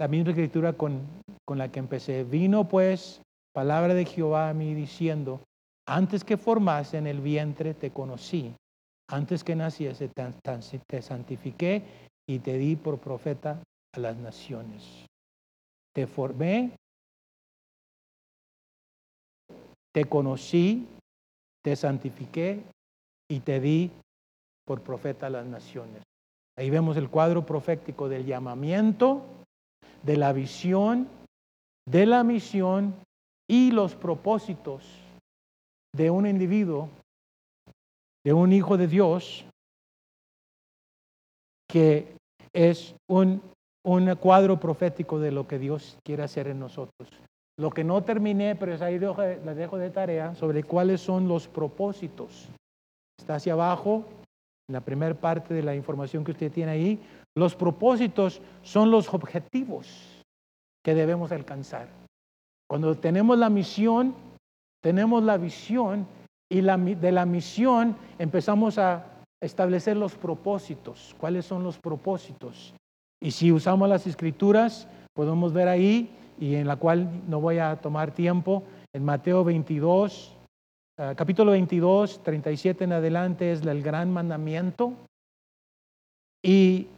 la 0.00 0.08
misma 0.08 0.30
escritura 0.30 0.72
con, 0.72 1.06
con 1.46 1.58
la 1.58 1.70
que 1.70 1.78
empecé. 1.78 2.24
Vino 2.24 2.68
pues 2.68 3.22
palabra 3.52 3.94
de 3.94 4.04
Jehová 4.04 4.48
a 4.48 4.54
mí 4.54 4.74
diciendo, 4.74 5.40
antes 5.86 6.24
que 6.24 6.36
formase 6.36 6.98
en 6.98 7.06
el 7.06 7.20
vientre 7.20 7.74
te 7.74 7.90
conocí, 7.90 8.54
antes 9.10 9.44
que 9.44 9.54
naciese 9.54 10.08
te 10.08 11.02
santifiqué 11.02 11.82
y 12.26 12.38
te 12.38 12.56
di 12.56 12.76
por 12.76 12.98
profeta 12.98 13.62
a 13.94 14.00
las 14.00 14.16
naciones. 14.16 15.06
Te 15.94 16.06
formé, 16.06 16.76
te 19.92 20.06
conocí, 20.06 20.88
te 21.62 21.76
santifiqué 21.76 22.62
y 23.30 23.40
te 23.40 23.60
di 23.60 23.90
por 24.64 24.82
profeta 24.82 25.26
a 25.26 25.30
las 25.30 25.46
naciones. 25.46 26.02
Ahí 26.56 26.70
vemos 26.70 26.96
el 26.96 27.10
cuadro 27.10 27.44
profético 27.44 28.08
del 28.08 28.24
llamamiento, 28.24 29.22
de 30.02 30.16
la 30.16 30.32
visión, 30.32 31.08
de 31.86 32.06
la 32.06 32.24
misión 32.24 32.94
y 33.52 33.70
los 33.70 33.94
propósitos 33.94 34.84
de 35.94 36.10
un 36.10 36.26
individuo, 36.26 36.88
de 38.24 38.32
un 38.32 38.52
hijo 38.52 38.76
de 38.78 38.86
Dios, 38.86 39.44
que 41.68 42.16
es 42.54 42.94
un 43.08 43.42
un 43.84 44.14
cuadro 44.16 44.60
profético 44.60 45.18
de 45.18 45.32
lo 45.32 45.46
que 45.46 45.58
Dios 45.58 45.98
quiere 46.04 46.22
hacer 46.22 46.46
en 46.48 46.60
nosotros. 46.60 47.08
Lo 47.58 47.70
que 47.70 47.84
no 47.84 48.02
terminé, 48.02 48.56
pero 48.56 48.74
es 48.74 48.80
ahí 48.80 48.98
les 48.98 49.56
dejo 49.56 49.76
de 49.76 49.90
tarea, 49.90 50.34
sobre 50.34 50.62
cuáles 50.62 51.00
son 51.00 51.28
los 51.28 51.48
propósitos. 51.48 52.48
Está 53.18 53.36
hacia 53.36 53.52
abajo, 53.52 54.04
en 54.68 54.74
la 54.74 54.80
primera 54.80 55.14
parte 55.14 55.52
de 55.52 55.62
la 55.62 55.74
información 55.74 56.24
que 56.24 56.30
usted 56.30 56.52
tiene 56.52 56.72
ahí. 56.72 57.00
Los 57.36 57.54
propósitos 57.54 58.40
son 58.62 58.90
los 58.90 59.12
objetivos 59.12 60.22
que 60.84 60.94
debemos 60.94 61.32
alcanzar. 61.32 62.01
Cuando 62.68 62.94
tenemos 62.96 63.38
la 63.38 63.50
misión, 63.50 64.14
tenemos 64.82 65.22
la 65.22 65.36
visión 65.36 66.06
y 66.50 66.60
de 66.60 67.12
la 67.12 67.26
misión 67.26 67.96
empezamos 68.18 68.78
a 68.78 69.06
establecer 69.40 69.96
los 69.96 70.14
propósitos. 70.14 71.14
¿Cuáles 71.18 71.46
son 71.46 71.62
los 71.62 71.78
propósitos? 71.78 72.74
Y 73.22 73.30
si 73.30 73.52
usamos 73.52 73.88
las 73.88 74.06
escrituras, 74.06 74.88
podemos 75.14 75.52
ver 75.52 75.68
ahí 75.68 76.10
y 76.38 76.56
en 76.56 76.66
la 76.66 76.76
cual 76.76 77.22
no 77.28 77.40
voy 77.40 77.58
a 77.58 77.76
tomar 77.76 78.12
tiempo. 78.12 78.64
En 78.92 79.04
Mateo 79.04 79.44
22, 79.44 80.36
ah, 80.98 81.14
capítulo 81.16 81.52
22, 81.52 82.22
37 82.22 82.84
en 82.84 82.92
adelante 82.92 83.52
es 83.52 83.62
el 83.62 83.82
gran 83.82 84.12
mandamiento. 84.12 84.92
Y 86.44 86.88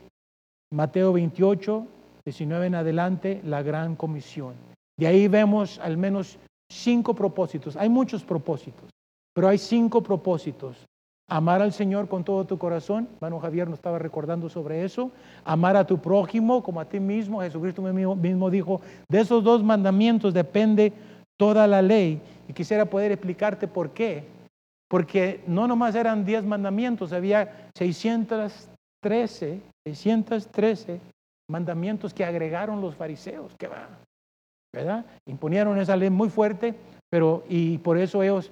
Mateo 0.73 1.13
28, 1.13 1.87
19 2.25 2.67
en 2.67 2.75
adelante, 2.75 3.41
la 3.45 3.63
gran 3.63 3.97
comisión. 3.97 4.55
De 4.97 5.07
ahí 5.07 5.29
vemos 5.29 5.79
al 5.79 5.97
menos 5.97 6.39
cinco 6.71 7.15
propósitos. 7.15 7.77
Hay 7.77 7.89
muchos 7.89 8.23
propósitos, 8.23 8.91
pero 9.35 9.49
hay 9.49 9.59
cinco 9.59 10.03
propósitos. 10.03 10.87
Amar 11.29 11.63
al 11.63 11.73
Señor 11.73 12.07
con 12.09 12.23
todo 12.23 12.45
tu 12.45 12.59
corazón. 12.59 13.09
Hermano 13.15 13.41
Javier 13.41 13.69
nos 13.69 13.79
estaba 13.79 13.99
recordando 13.99 14.51
sobre 14.51 14.85
eso. 14.85 15.11
Amar 15.45 15.77
a 15.77 15.87
tu 15.87 15.99
prójimo 15.99 16.63
como 16.63 16.81
a 16.81 16.85
ti 16.85 17.01
mismo. 17.01 17.41
Jesucristo 17.41 17.81
mismo 17.81 18.51
dijo, 18.51 18.83
de 19.09 19.21
esos 19.21 19.43
dos 19.43 19.65
mandamientos 19.65 20.35
depende 20.35 20.93
toda 21.39 21.67
la 21.67 21.81
ley. 21.81 22.21
Y 22.47 22.53
quisiera 22.53 22.85
poder 22.85 23.11
explicarte 23.11 23.67
por 23.67 23.91
qué. 23.91 24.25
Porque 24.89 25.43
no 25.47 25.67
nomás 25.67 25.95
eran 25.95 26.27
diez 26.27 26.45
mandamientos, 26.45 27.13
había 27.13 27.71
613, 27.75 29.61
613 29.87 31.01
mandamientos 31.49 32.13
que 32.13 32.25
agregaron 32.25 32.83
los 32.83 32.95
fariseos. 32.95 33.55
¿Qué 33.59 33.67
va? 33.67 33.89
¿Verdad? 34.75 35.05
Imponieron 35.27 35.79
esa 35.79 35.97
ley 35.97 36.11
muy 36.11 36.29
fuerte, 36.29 36.75
pero 37.09 37.45
y 37.49 37.79
por 37.79 37.97
eso 37.97 38.23
ellos, 38.23 38.51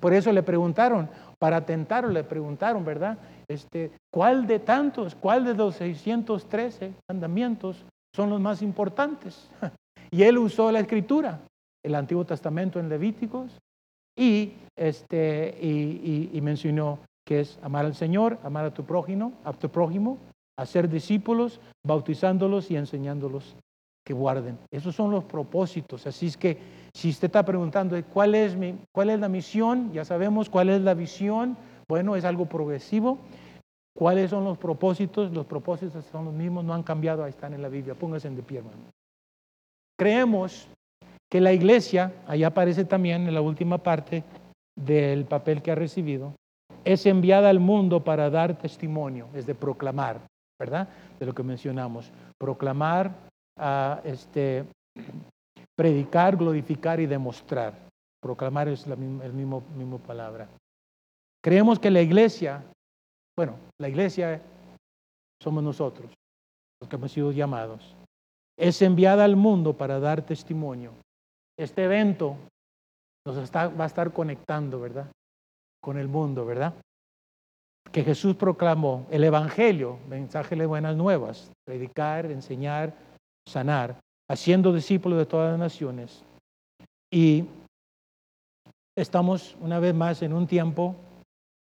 por 0.00 0.12
eso 0.12 0.32
le 0.32 0.42
preguntaron, 0.42 1.08
para 1.38 1.64
tentarlo 1.64 2.10
le 2.10 2.24
preguntaron, 2.24 2.84
¿verdad? 2.84 3.16
Este, 3.48 3.92
¿Cuál 4.12 4.46
de 4.46 4.58
tantos, 4.58 5.14
cuál 5.14 5.44
de 5.44 5.54
los 5.54 5.76
613 5.76 6.92
mandamientos 7.08 7.84
son 8.14 8.30
los 8.30 8.40
más 8.40 8.62
importantes? 8.62 9.48
Y 10.14 10.24
él 10.24 10.36
usó 10.36 10.70
la 10.70 10.80
escritura, 10.80 11.40
el 11.82 11.94
Antiguo 11.94 12.26
Testamento 12.26 12.78
en 12.78 12.90
Levíticos, 12.90 13.58
y, 14.14 14.52
este, 14.76 15.56
y, 15.58 16.38
mencionó 16.42 16.98
que 17.26 17.40
es 17.40 17.58
amar 17.62 17.86
al 17.86 17.94
Señor, 17.94 18.38
amar 18.42 18.66
a 18.66 18.74
tu 18.74 18.84
prójimo, 18.84 19.32
a 19.42 19.54
tu 19.54 19.70
prójimo, 19.70 20.18
hacer 20.58 20.90
discípulos, 20.90 21.60
bautizándolos 21.82 22.70
y 22.70 22.76
enseñándolos 22.76 23.56
que 24.04 24.12
guarden. 24.12 24.58
Esos 24.70 24.94
son 24.94 25.10
los 25.10 25.24
propósitos. 25.24 26.06
Así 26.06 26.26
es 26.26 26.36
que 26.36 26.58
si 26.94 27.10
usted 27.10 27.26
está 27.26 27.44
preguntando 27.44 28.00
cuál 28.12 28.34
es, 28.34 28.56
mi, 28.56 28.76
cuál 28.92 29.10
es 29.10 29.20
la 29.20 29.28
misión, 29.28 29.92
ya 29.92 30.04
sabemos 30.04 30.48
cuál 30.48 30.70
es 30.70 30.80
la 30.80 30.94
visión. 30.94 31.56
Bueno, 31.88 32.16
es 32.16 32.24
algo 32.24 32.46
progresivo. 32.46 33.18
¿Cuáles 33.94 34.30
son 34.30 34.44
los 34.44 34.58
propósitos? 34.58 35.32
Los 35.32 35.46
propósitos 35.46 36.04
son 36.06 36.24
los 36.24 36.34
mismos, 36.34 36.64
no 36.64 36.74
han 36.74 36.82
cambiado, 36.82 37.24
ahí 37.24 37.30
están 37.30 37.52
en 37.54 37.62
la 37.62 37.68
Biblia. 37.68 37.94
Pónganse 37.94 38.30
de 38.30 38.42
pie, 38.42 38.58
hermano. 38.58 38.90
Creemos 39.98 40.68
que 41.30 41.40
la 41.40 41.52
iglesia, 41.52 42.12
ahí 42.26 42.44
aparece 42.44 42.84
también 42.84 43.26
en 43.26 43.34
la 43.34 43.40
última 43.40 43.78
parte 43.78 44.24
del 44.76 45.24
papel 45.24 45.62
que 45.62 45.70
ha 45.70 45.74
recibido, 45.74 46.34
es 46.84 47.06
enviada 47.06 47.48
al 47.48 47.60
mundo 47.60 48.02
para 48.02 48.30
dar 48.30 48.58
testimonio, 48.58 49.28
es 49.34 49.46
de 49.46 49.54
proclamar, 49.54 50.20
¿verdad? 50.58 50.88
De 51.20 51.26
lo 51.26 51.34
que 51.34 51.42
mencionamos. 51.42 52.10
Proclamar 52.38 53.12
a 53.58 54.00
este, 54.04 54.64
predicar, 55.76 56.36
glorificar 56.36 57.00
y 57.00 57.06
demostrar. 57.06 57.74
Proclamar 58.20 58.68
es 58.68 58.86
la 58.86 58.96
misma, 58.96 59.24
el 59.24 59.32
mismo, 59.32 59.98
palabra. 59.98 60.48
Creemos 61.42 61.78
que 61.78 61.90
la 61.90 62.00
iglesia, 62.00 62.62
bueno, 63.36 63.56
la 63.80 63.88
iglesia 63.88 64.40
somos 65.42 65.62
nosotros, 65.62 66.12
los 66.80 66.88
que 66.88 66.96
hemos 66.96 67.10
sido 67.10 67.32
llamados. 67.32 67.96
Es 68.56 68.80
enviada 68.80 69.24
al 69.24 69.34
mundo 69.34 69.76
para 69.76 69.98
dar 69.98 70.22
testimonio. 70.22 70.92
Este 71.58 71.84
evento 71.84 72.36
nos 73.26 73.50
va 73.50 73.84
a 73.84 73.86
estar 73.86 74.12
conectando, 74.12 74.80
¿verdad? 74.80 75.10
Con 75.82 75.98
el 75.98 76.06
mundo, 76.06 76.46
¿verdad? 76.46 76.74
Que 77.90 78.04
Jesús 78.04 78.36
proclamó 78.36 79.06
el 79.10 79.24
Evangelio, 79.24 79.98
mensaje 80.08 80.54
de 80.54 80.66
buenas 80.66 80.96
nuevas, 80.96 81.50
predicar, 81.66 82.26
enseñar, 82.26 82.94
sanar, 83.46 84.00
haciendo 84.28 84.72
discípulos 84.72 85.18
de 85.18 85.26
todas 85.26 85.50
las 85.50 85.58
naciones. 85.58 86.24
Y 87.12 87.44
estamos 88.96 89.56
una 89.60 89.78
vez 89.78 89.94
más 89.94 90.22
en 90.22 90.32
un 90.32 90.46
tiempo 90.46 90.96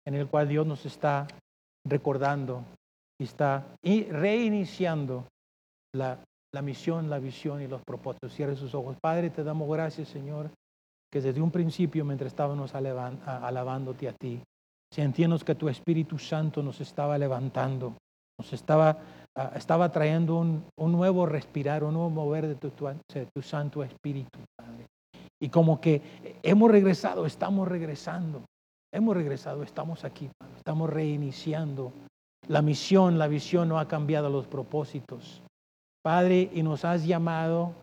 en 0.06 0.14
el 0.14 0.26
cual 0.26 0.48
Dios 0.48 0.66
nos 0.66 0.84
está 0.86 1.26
recordando 1.86 2.64
y 3.20 3.24
está 3.24 3.66
reiniciando 3.82 5.26
la, 5.94 6.18
misión, 6.62 7.08
la 7.08 7.18
visión 7.18 7.62
y 7.62 7.68
los 7.68 7.82
propósitos. 7.82 8.32
Cierre 8.34 8.56
sus 8.56 8.74
ojos. 8.74 8.96
Padre, 9.00 9.30
te 9.30 9.44
damos 9.44 9.68
gracias, 9.70 10.08
Señor, 10.08 10.50
que 11.12 11.20
desde 11.20 11.40
un 11.40 11.50
principio, 11.50 12.04
mientras 12.04 12.32
estábamos 12.32 12.74
alabándote 12.74 14.08
a 14.08 14.12
ti, 14.12 14.42
sentíamos 14.92 15.44
que 15.44 15.54
tu 15.54 15.68
Espíritu 15.68 16.18
Santo 16.18 16.62
nos 16.62 16.80
estaba 16.80 17.18
levantando, 17.18 17.96
nos 18.38 18.52
estaba 18.52 18.98
Estaba 19.54 19.90
trayendo 19.90 20.38
un, 20.38 20.64
nuevo 20.76 21.26
respirar, 21.26 21.82
un 21.82 21.94
nuevo 21.94 22.10
mover 22.10 22.46
de 22.46 22.54
tu, 22.54 22.70
tu, 22.70 23.42
Santo 23.42 23.82
Espíritu, 23.82 24.38
Padre. 24.56 24.86
Y 25.42 25.48
como 25.48 25.80
que 25.80 26.00
hemos 26.42 26.70
regresado, 26.70 27.26
estamos 27.26 27.66
regresando, 27.66 28.44
hemos 28.92 29.16
regresado, 29.16 29.64
estamos 29.64 30.04
aquí, 30.04 30.30
estamos 30.56 30.88
reiniciando. 30.88 31.92
La 32.46 32.62
misión, 32.62 33.18
la 33.18 33.26
visión 33.26 33.68
no 33.68 33.80
ha 33.80 33.88
cambiado 33.88 34.30
los 34.30 34.46
propósitos. 34.46 35.42
Padre, 36.04 36.50
y 36.52 36.62
nos 36.62 36.84
has 36.84 37.04
llamado 37.04 37.74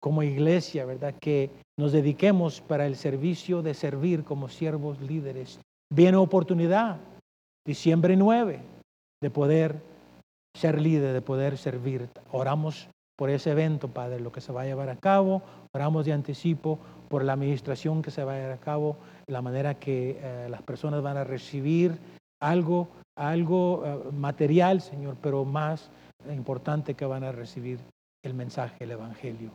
como 0.00 0.22
iglesia, 0.22 0.86
¿verdad? 0.86 1.14
Que 1.20 1.50
nos 1.78 1.92
dediquemos 1.92 2.60
para 2.60 2.86
el 2.86 2.96
servicio 2.96 3.62
de 3.62 3.74
servir 3.74 4.24
como 4.24 4.48
siervos 4.48 5.00
líderes. 5.00 5.60
Viene 5.92 6.16
oportunidad, 6.16 6.98
diciembre 7.64 8.16
9, 8.16 8.60
de 9.22 9.30
poder 9.30 9.80
ser 10.56 10.80
líder, 10.80 11.12
de 11.12 11.22
poder 11.22 11.58
servir. 11.58 12.08
Oramos 12.32 12.88
por 13.16 13.30
ese 13.30 13.52
evento, 13.52 13.88
Padre, 13.88 14.20
lo 14.20 14.32
que 14.32 14.40
se 14.40 14.52
va 14.52 14.62
a 14.62 14.66
llevar 14.66 14.90
a 14.90 14.96
cabo. 14.96 15.42
Oramos 15.72 16.04
de 16.04 16.12
anticipo 16.12 16.78
por 17.08 17.24
la 17.24 17.32
administración 17.32 18.02
que 18.02 18.10
se 18.10 18.24
va 18.24 18.34
a 18.34 18.36
llevar 18.36 18.52
a 18.52 18.60
cabo, 18.60 18.96
la 19.26 19.42
manera 19.42 19.74
que 19.74 20.18
eh, 20.20 20.48
las 20.50 20.62
personas 20.62 21.02
van 21.02 21.16
a 21.16 21.24
recibir 21.24 21.98
algo, 22.40 22.88
algo 23.16 23.82
eh, 23.84 24.12
material, 24.12 24.80
Señor, 24.80 25.16
pero 25.20 25.44
más 25.44 25.90
importante 26.30 26.94
que 26.94 27.06
van 27.06 27.24
a 27.24 27.32
recibir 27.32 27.78
el 28.24 28.34
mensaje, 28.34 28.84
el 28.84 28.90
Evangelio. 28.90 29.50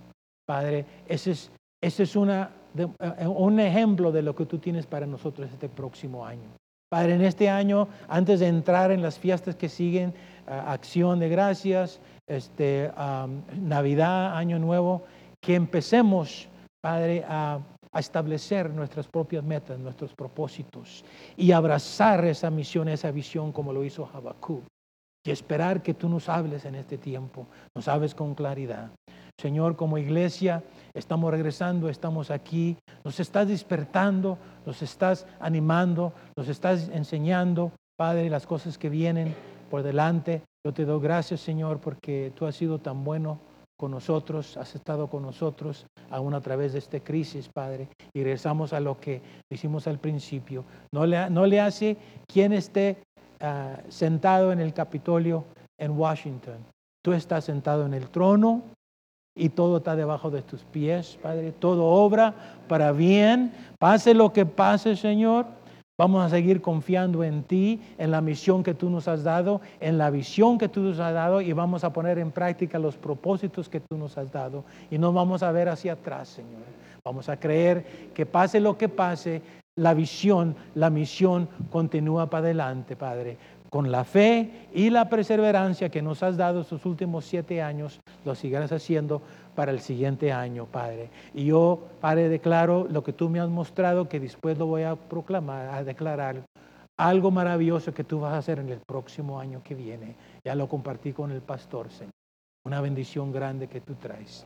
Padre, 0.45 0.85
ese 1.07 1.31
es, 1.31 1.51
ese 1.81 2.03
es 2.03 2.15
una, 2.15 2.51
eh, 2.77 3.27
un 3.27 3.59
ejemplo 3.59 4.11
de 4.11 4.21
lo 4.21 4.35
que 4.35 4.45
tú 4.45 4.57
tienes 4.57 4.85
para 4.85 5.05
nosotros 5.05 5.49
este 5.51 5.69
próximo 5.69 6.25
año. 6.25 6.49
Padre, 6.89 7.15
en 7.15 7.21
este 7.21 7.49
año, 7.49 7.87
antes 8.09 8.41
de 8.41 8.47
entrar 8.47 8.91
en 8.91 9.01
las 9.01 9.17
fiestas 9.17 9.55
que 9.55 9.69
siguen, 9.69 10.13
acción 10.51 11.19
de 11.19 11.29
gracias, 11.29 11.99
este, 12.27 12.91
Navidad, 13.55 14.35
Año 14.35 14.59
Nuevo, 14.59 15.03
que 15.41 15.55
empecemos, 15.55 16.47
Padre, 16.81 17.23
a, 17.27 17.59
establecer 17.93 18.69
nuestras 18.69 19.05
propias 19.05 19.43
metas, 19.43 19.77
nuestros 19.77 20.13
propósitos 20.13 21.03
y 21.35 21.51
abrazar 21.51 22.23
esa 22.23 22.49
misión, 22.49 22.87
esa 22.87 23.11
visión 23.11 23.51
como 23.51 23.73
lo 23.73 23.83
hizo 23.83 24.09
Habacuc. 24.13 24.63
Y 25.25 25.31
esperar 25.31 25.83
que 25.83 25.93
tú 25.93 26.07
nos 26.07 26.29
hables 26.29 26.63
en 26.63 26.75
este 26.75 26.97
tiempo, 26.97 27.47
nos 27.75 27.89
hables 27.89 28.15
con 28.15 28.33
claridad. 28.33 28.91
Señor, 29.37 29.75
como 29.75 29.97
iglesia, 29.97 30.63
estamos 30.93 31.31
regresando, 31.31 31.89
estamos 31.89 32.31
aquí, 32.31 32.77
nos 33.03 33.19
estás 33.19 33.47
despertando, 33.49 34.37
nos 34.65 34.81
estás 34.81 35.27
animando, 35.39 36.13
nos 36.37 36.47
estás 36.47 36.89
enseñando, 36.93 37.73
Padre, 37.97 38.29
las 38.29 38.47
cosas 38.47 38.77
que 38.77 38.89
vienen 38.89 39.35
por 39.71 39.81
delante. 39.81 40.43
Yo 40.65 40.73
te 40.73 40.85
doy 40.85 41.01
gracias, 41.01 41.39
Señor, 41.39 41.79
porque 41.79 42.31
tú 42.35 42.45
has 42.45 42.55
sido 42.55 42.77
tan 42.77 43.03
bueno 43.03 43.39
con 43.79 43.89
nosotros, 43.89 44.57
has 44.57 44.75
estado 44.75 45.07
con 45.07 45.23
nosotros 45.23 45.87
aún 46.11 46.35
a 46.35 46.41
través 46.41 46.73
de 46.73 46.79
esta 46.79 46.99
crisis, 46.99 47.49
Padre. 47.49 47.87
Y 48.13 48.21
regresamos 48.23 48.73
a 48.73 48.79
lo 48.79 48.99
que 48.99 49.21
hicimos 49.49 49.87
al 49.87 49.97
principio. 49.97 50.65
No 50.91 51.05
le, 51.07 51.59
hace 51.59 51.97
quien 52.27 52.53
esté 52.53 53.01
ah, 53.39 53.77
sentado 53.87 54.51
en 54.51 54.59
el 54.59 54.73
Capitolio 54.73 55.45
en 55.79 55.97
Washington. 55.97 56.57
Tú 57.03 57.13
estás 57.13 57.45
sentado 57.45 57.85
en 57.87 57.95
el 57.95 58.09
trono 58.09 58.61
y 59.35 59.49
todo 59.49 59.77
está 59.77 59.95
debajo 59.95 60.29
de 60.29 60.43
tus 60.43 60.63
pies, 60.65 61.17
Padre. 61.23 61.53
Todo 61.53 61.85
obra 61.85 62.35
para 62.67 62.91
bien. 62.91 63.51
Pase 63.79 64.13
lo 64.13 64.31
que 64.31 64.45
pase, 64.45 64.95
Señor. 64.95 65.47
Vamos 65.97 66.25
a 66.25 66.29
seguir 66.29 66.61
confiando 66.61 67.23
en 67.23 67.43
ti, 67.43 67.79
en 67.97 68.09
la 68.11 68.21
misión 68.21 68.63
que 68.63 68.73
tú 68.73 68.89
nos 68.89 69.07
has 69.07 69.23
dado, 69.23 69.61
en 69.79 69.97
la 69.97 70.09
visión 70.09 70.57
que 70.57 70.67
tú 70.67 70.79
nos 70.81 70.99
has 70.99 71.13
dado 71.13 71.41
y 71.41 71.53
vamos 71.53 71.83
a 71.83 71.93
poner 71.93 72.17
en 72.17 72.31
práctica 72.31 72.79
los 72.79 72.97
propósitos 72.97 73.69
que 73.69 73.81
tú 73.81 73.97
nos 73.97 74.17
has 74.17 74.31
dado. 74.31 74.63
Y 74.89 74.97
no 74.97 75.13
vamos 75.13 75.43
a 75.43 75.51
ver 75.51 75.69
hacia 75.69 75.93
atrás, 75.93 76.29
Señor. 76.29 76.63
Vamos 77.03 77.29
a 77.29 77.39
creer 77.39 78.11
que 78.13 78.25
pase 78.25 78.59
lo 78.59 78.77
que 78.77 78.89
pase, 78.89 79.41
la 79.75 79.93
visión, 79.93 80.55
la 80.75 80.89
misión 80.89 81.47
continúa 81.69 82.29
para 82.29 82.45
adelante, 82.45 82.95
Padre. 82.95 83.37
con 83.71 83.89
la 83.89 84.03
fe 84.03 84.67
y 84.73 84.89
la 84.89 85.07
perseverancia 85.07 85.87
que 85.87 86.01
nos 86.01 86.21
has 86.23 86.35
dado 86.35 86.59
estos 86.59 86.85
últimos 86.85 87.23
siete 87.23 87.61
años, 87.61 88.01
lo 88.25 88.35
sigas 88.35 88.69
haciendo 88.69 89.21
para 89.55 89.71
el 89.71 89.79
siguiente 89.79 90.31
año, 90.31 90.65
Padre. 90.65 91.09
Y 91.33 91.45
yo, 91.45 91.87
Padre, 91.99 92.29
declaro 92.29 92.87
lo 92.89 93.03
que 93.03 93.13
tú 93.13 93.29
me 93.29 93.39
has 93.39 93.49
mostrado, 93.49 94.07
que 94.07 94.19
después 94.19 94.57
lo 94.57 94.65
voy 94.65 94.83
a 94.83 94.95
proclamar, 94.95 95.67
a 95.69 95.83
declarar, 95.83 96.43
algo 96.97 97.31
maravilloso 97.31 97.93
que 97.93 98.03
tú 98.03 98.19
vas 98.19 98.33
a 98.33 98.37
hacer 98.37 98.59
en 98.59 98.69
el 98.69 98.79
próximo 98.79 99.39
año 99.39 99.61
que 99.63 99.75
viene. 99.75 100.15
Ya 100.43 100.55
lo 100.55 100.67
compartí 100.67 101.13
con 101.13 101.31
el 101.31 101.41
pastor, 101.41 101.89
Señor. 101.89 102.11
Una 102.65 102.79
bendición 102.79 103.31
grande 103.31 103.67
que 103.67 103.81
tú 103.81 103.95
traes. 103.95 104.45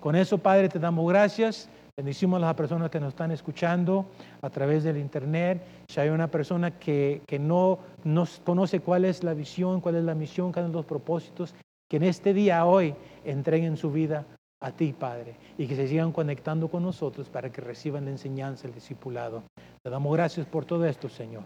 Con 0.00 0.14
eso, 0.14 0.38
Padre, 0.38 0.68
te 0.68 0.78
damos 0.78 1.08
gracias. 1.08 1.68
Bendicimos 1.96 2.38
a 2.38 2.46
las 2.46 2.54
personas 2.54 2.90
que 2.90 3.00
nos 3.00 3.10
están 3.10 3.32
escuchando 3.32 4.06
a 4.40 4.48
través 4.48 4.84
del 4.84 4.96
Internet. 4.96 5.62
Si 5.88 6.00
hay 6.00 6.08
una 6.08 6.28
persona 6.28 6.78
que, 6.78 7.22
que 7.26 7.38
no 7.38 7.78
nos 8.04 8.40
conoce 8.40 8.80
cuál 8.80 9.04
es 9.04 9.22
la 9.22 9.34
visión, 9.34 9.80
cuál 9.80 9.96
es 9.96 10.04
la 10.04 10.14
misión, 10.14 10.52
cuáles 10.52 10.68
son 10.68 10.76
los 10.76 10.86
propósitos, 10.86 11.54
que 11.92 11.98
en 11.98 12.04
este 12.04 12.32
día, 12.32 12.64
hoy, 12.64 12.94
entreguen 13.22 13.76
su 13.76 13.92
vida 13.92 14.24
a 14.62 14.70
ti, 14.70 14.94
Padre, 14.98 15.36
y 15.58 15.66
que 15.66 15.76
se 15.76 15.86
sigan 15.86 16.10
conectando 16.10 16.68
con 16.68 16.82
nosotros 16.82 17.28
para 17.28 17.52
que 17.52 17.60
reciban 17.60 18.06
la 18.06 18.12
enseñanza, 18.12 18.66
el 18.66 18.72
discipulado. 18.72 19.42
Te 19.82 19.90
damos 19.90 20.10
gracias 20.14 20.46
por 20.46 20.64
todo 20.64 20.86
esto, 20.86 21.10
Señor. 21.10 21.42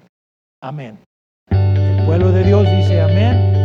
Amén. 0.63 1.01
El 1.51 2.07
pueblo 2.07 2.31
de 2.31 2.45
Dios 2.45 2.63
dice 2.63 3.01
amén. 3.01 3.56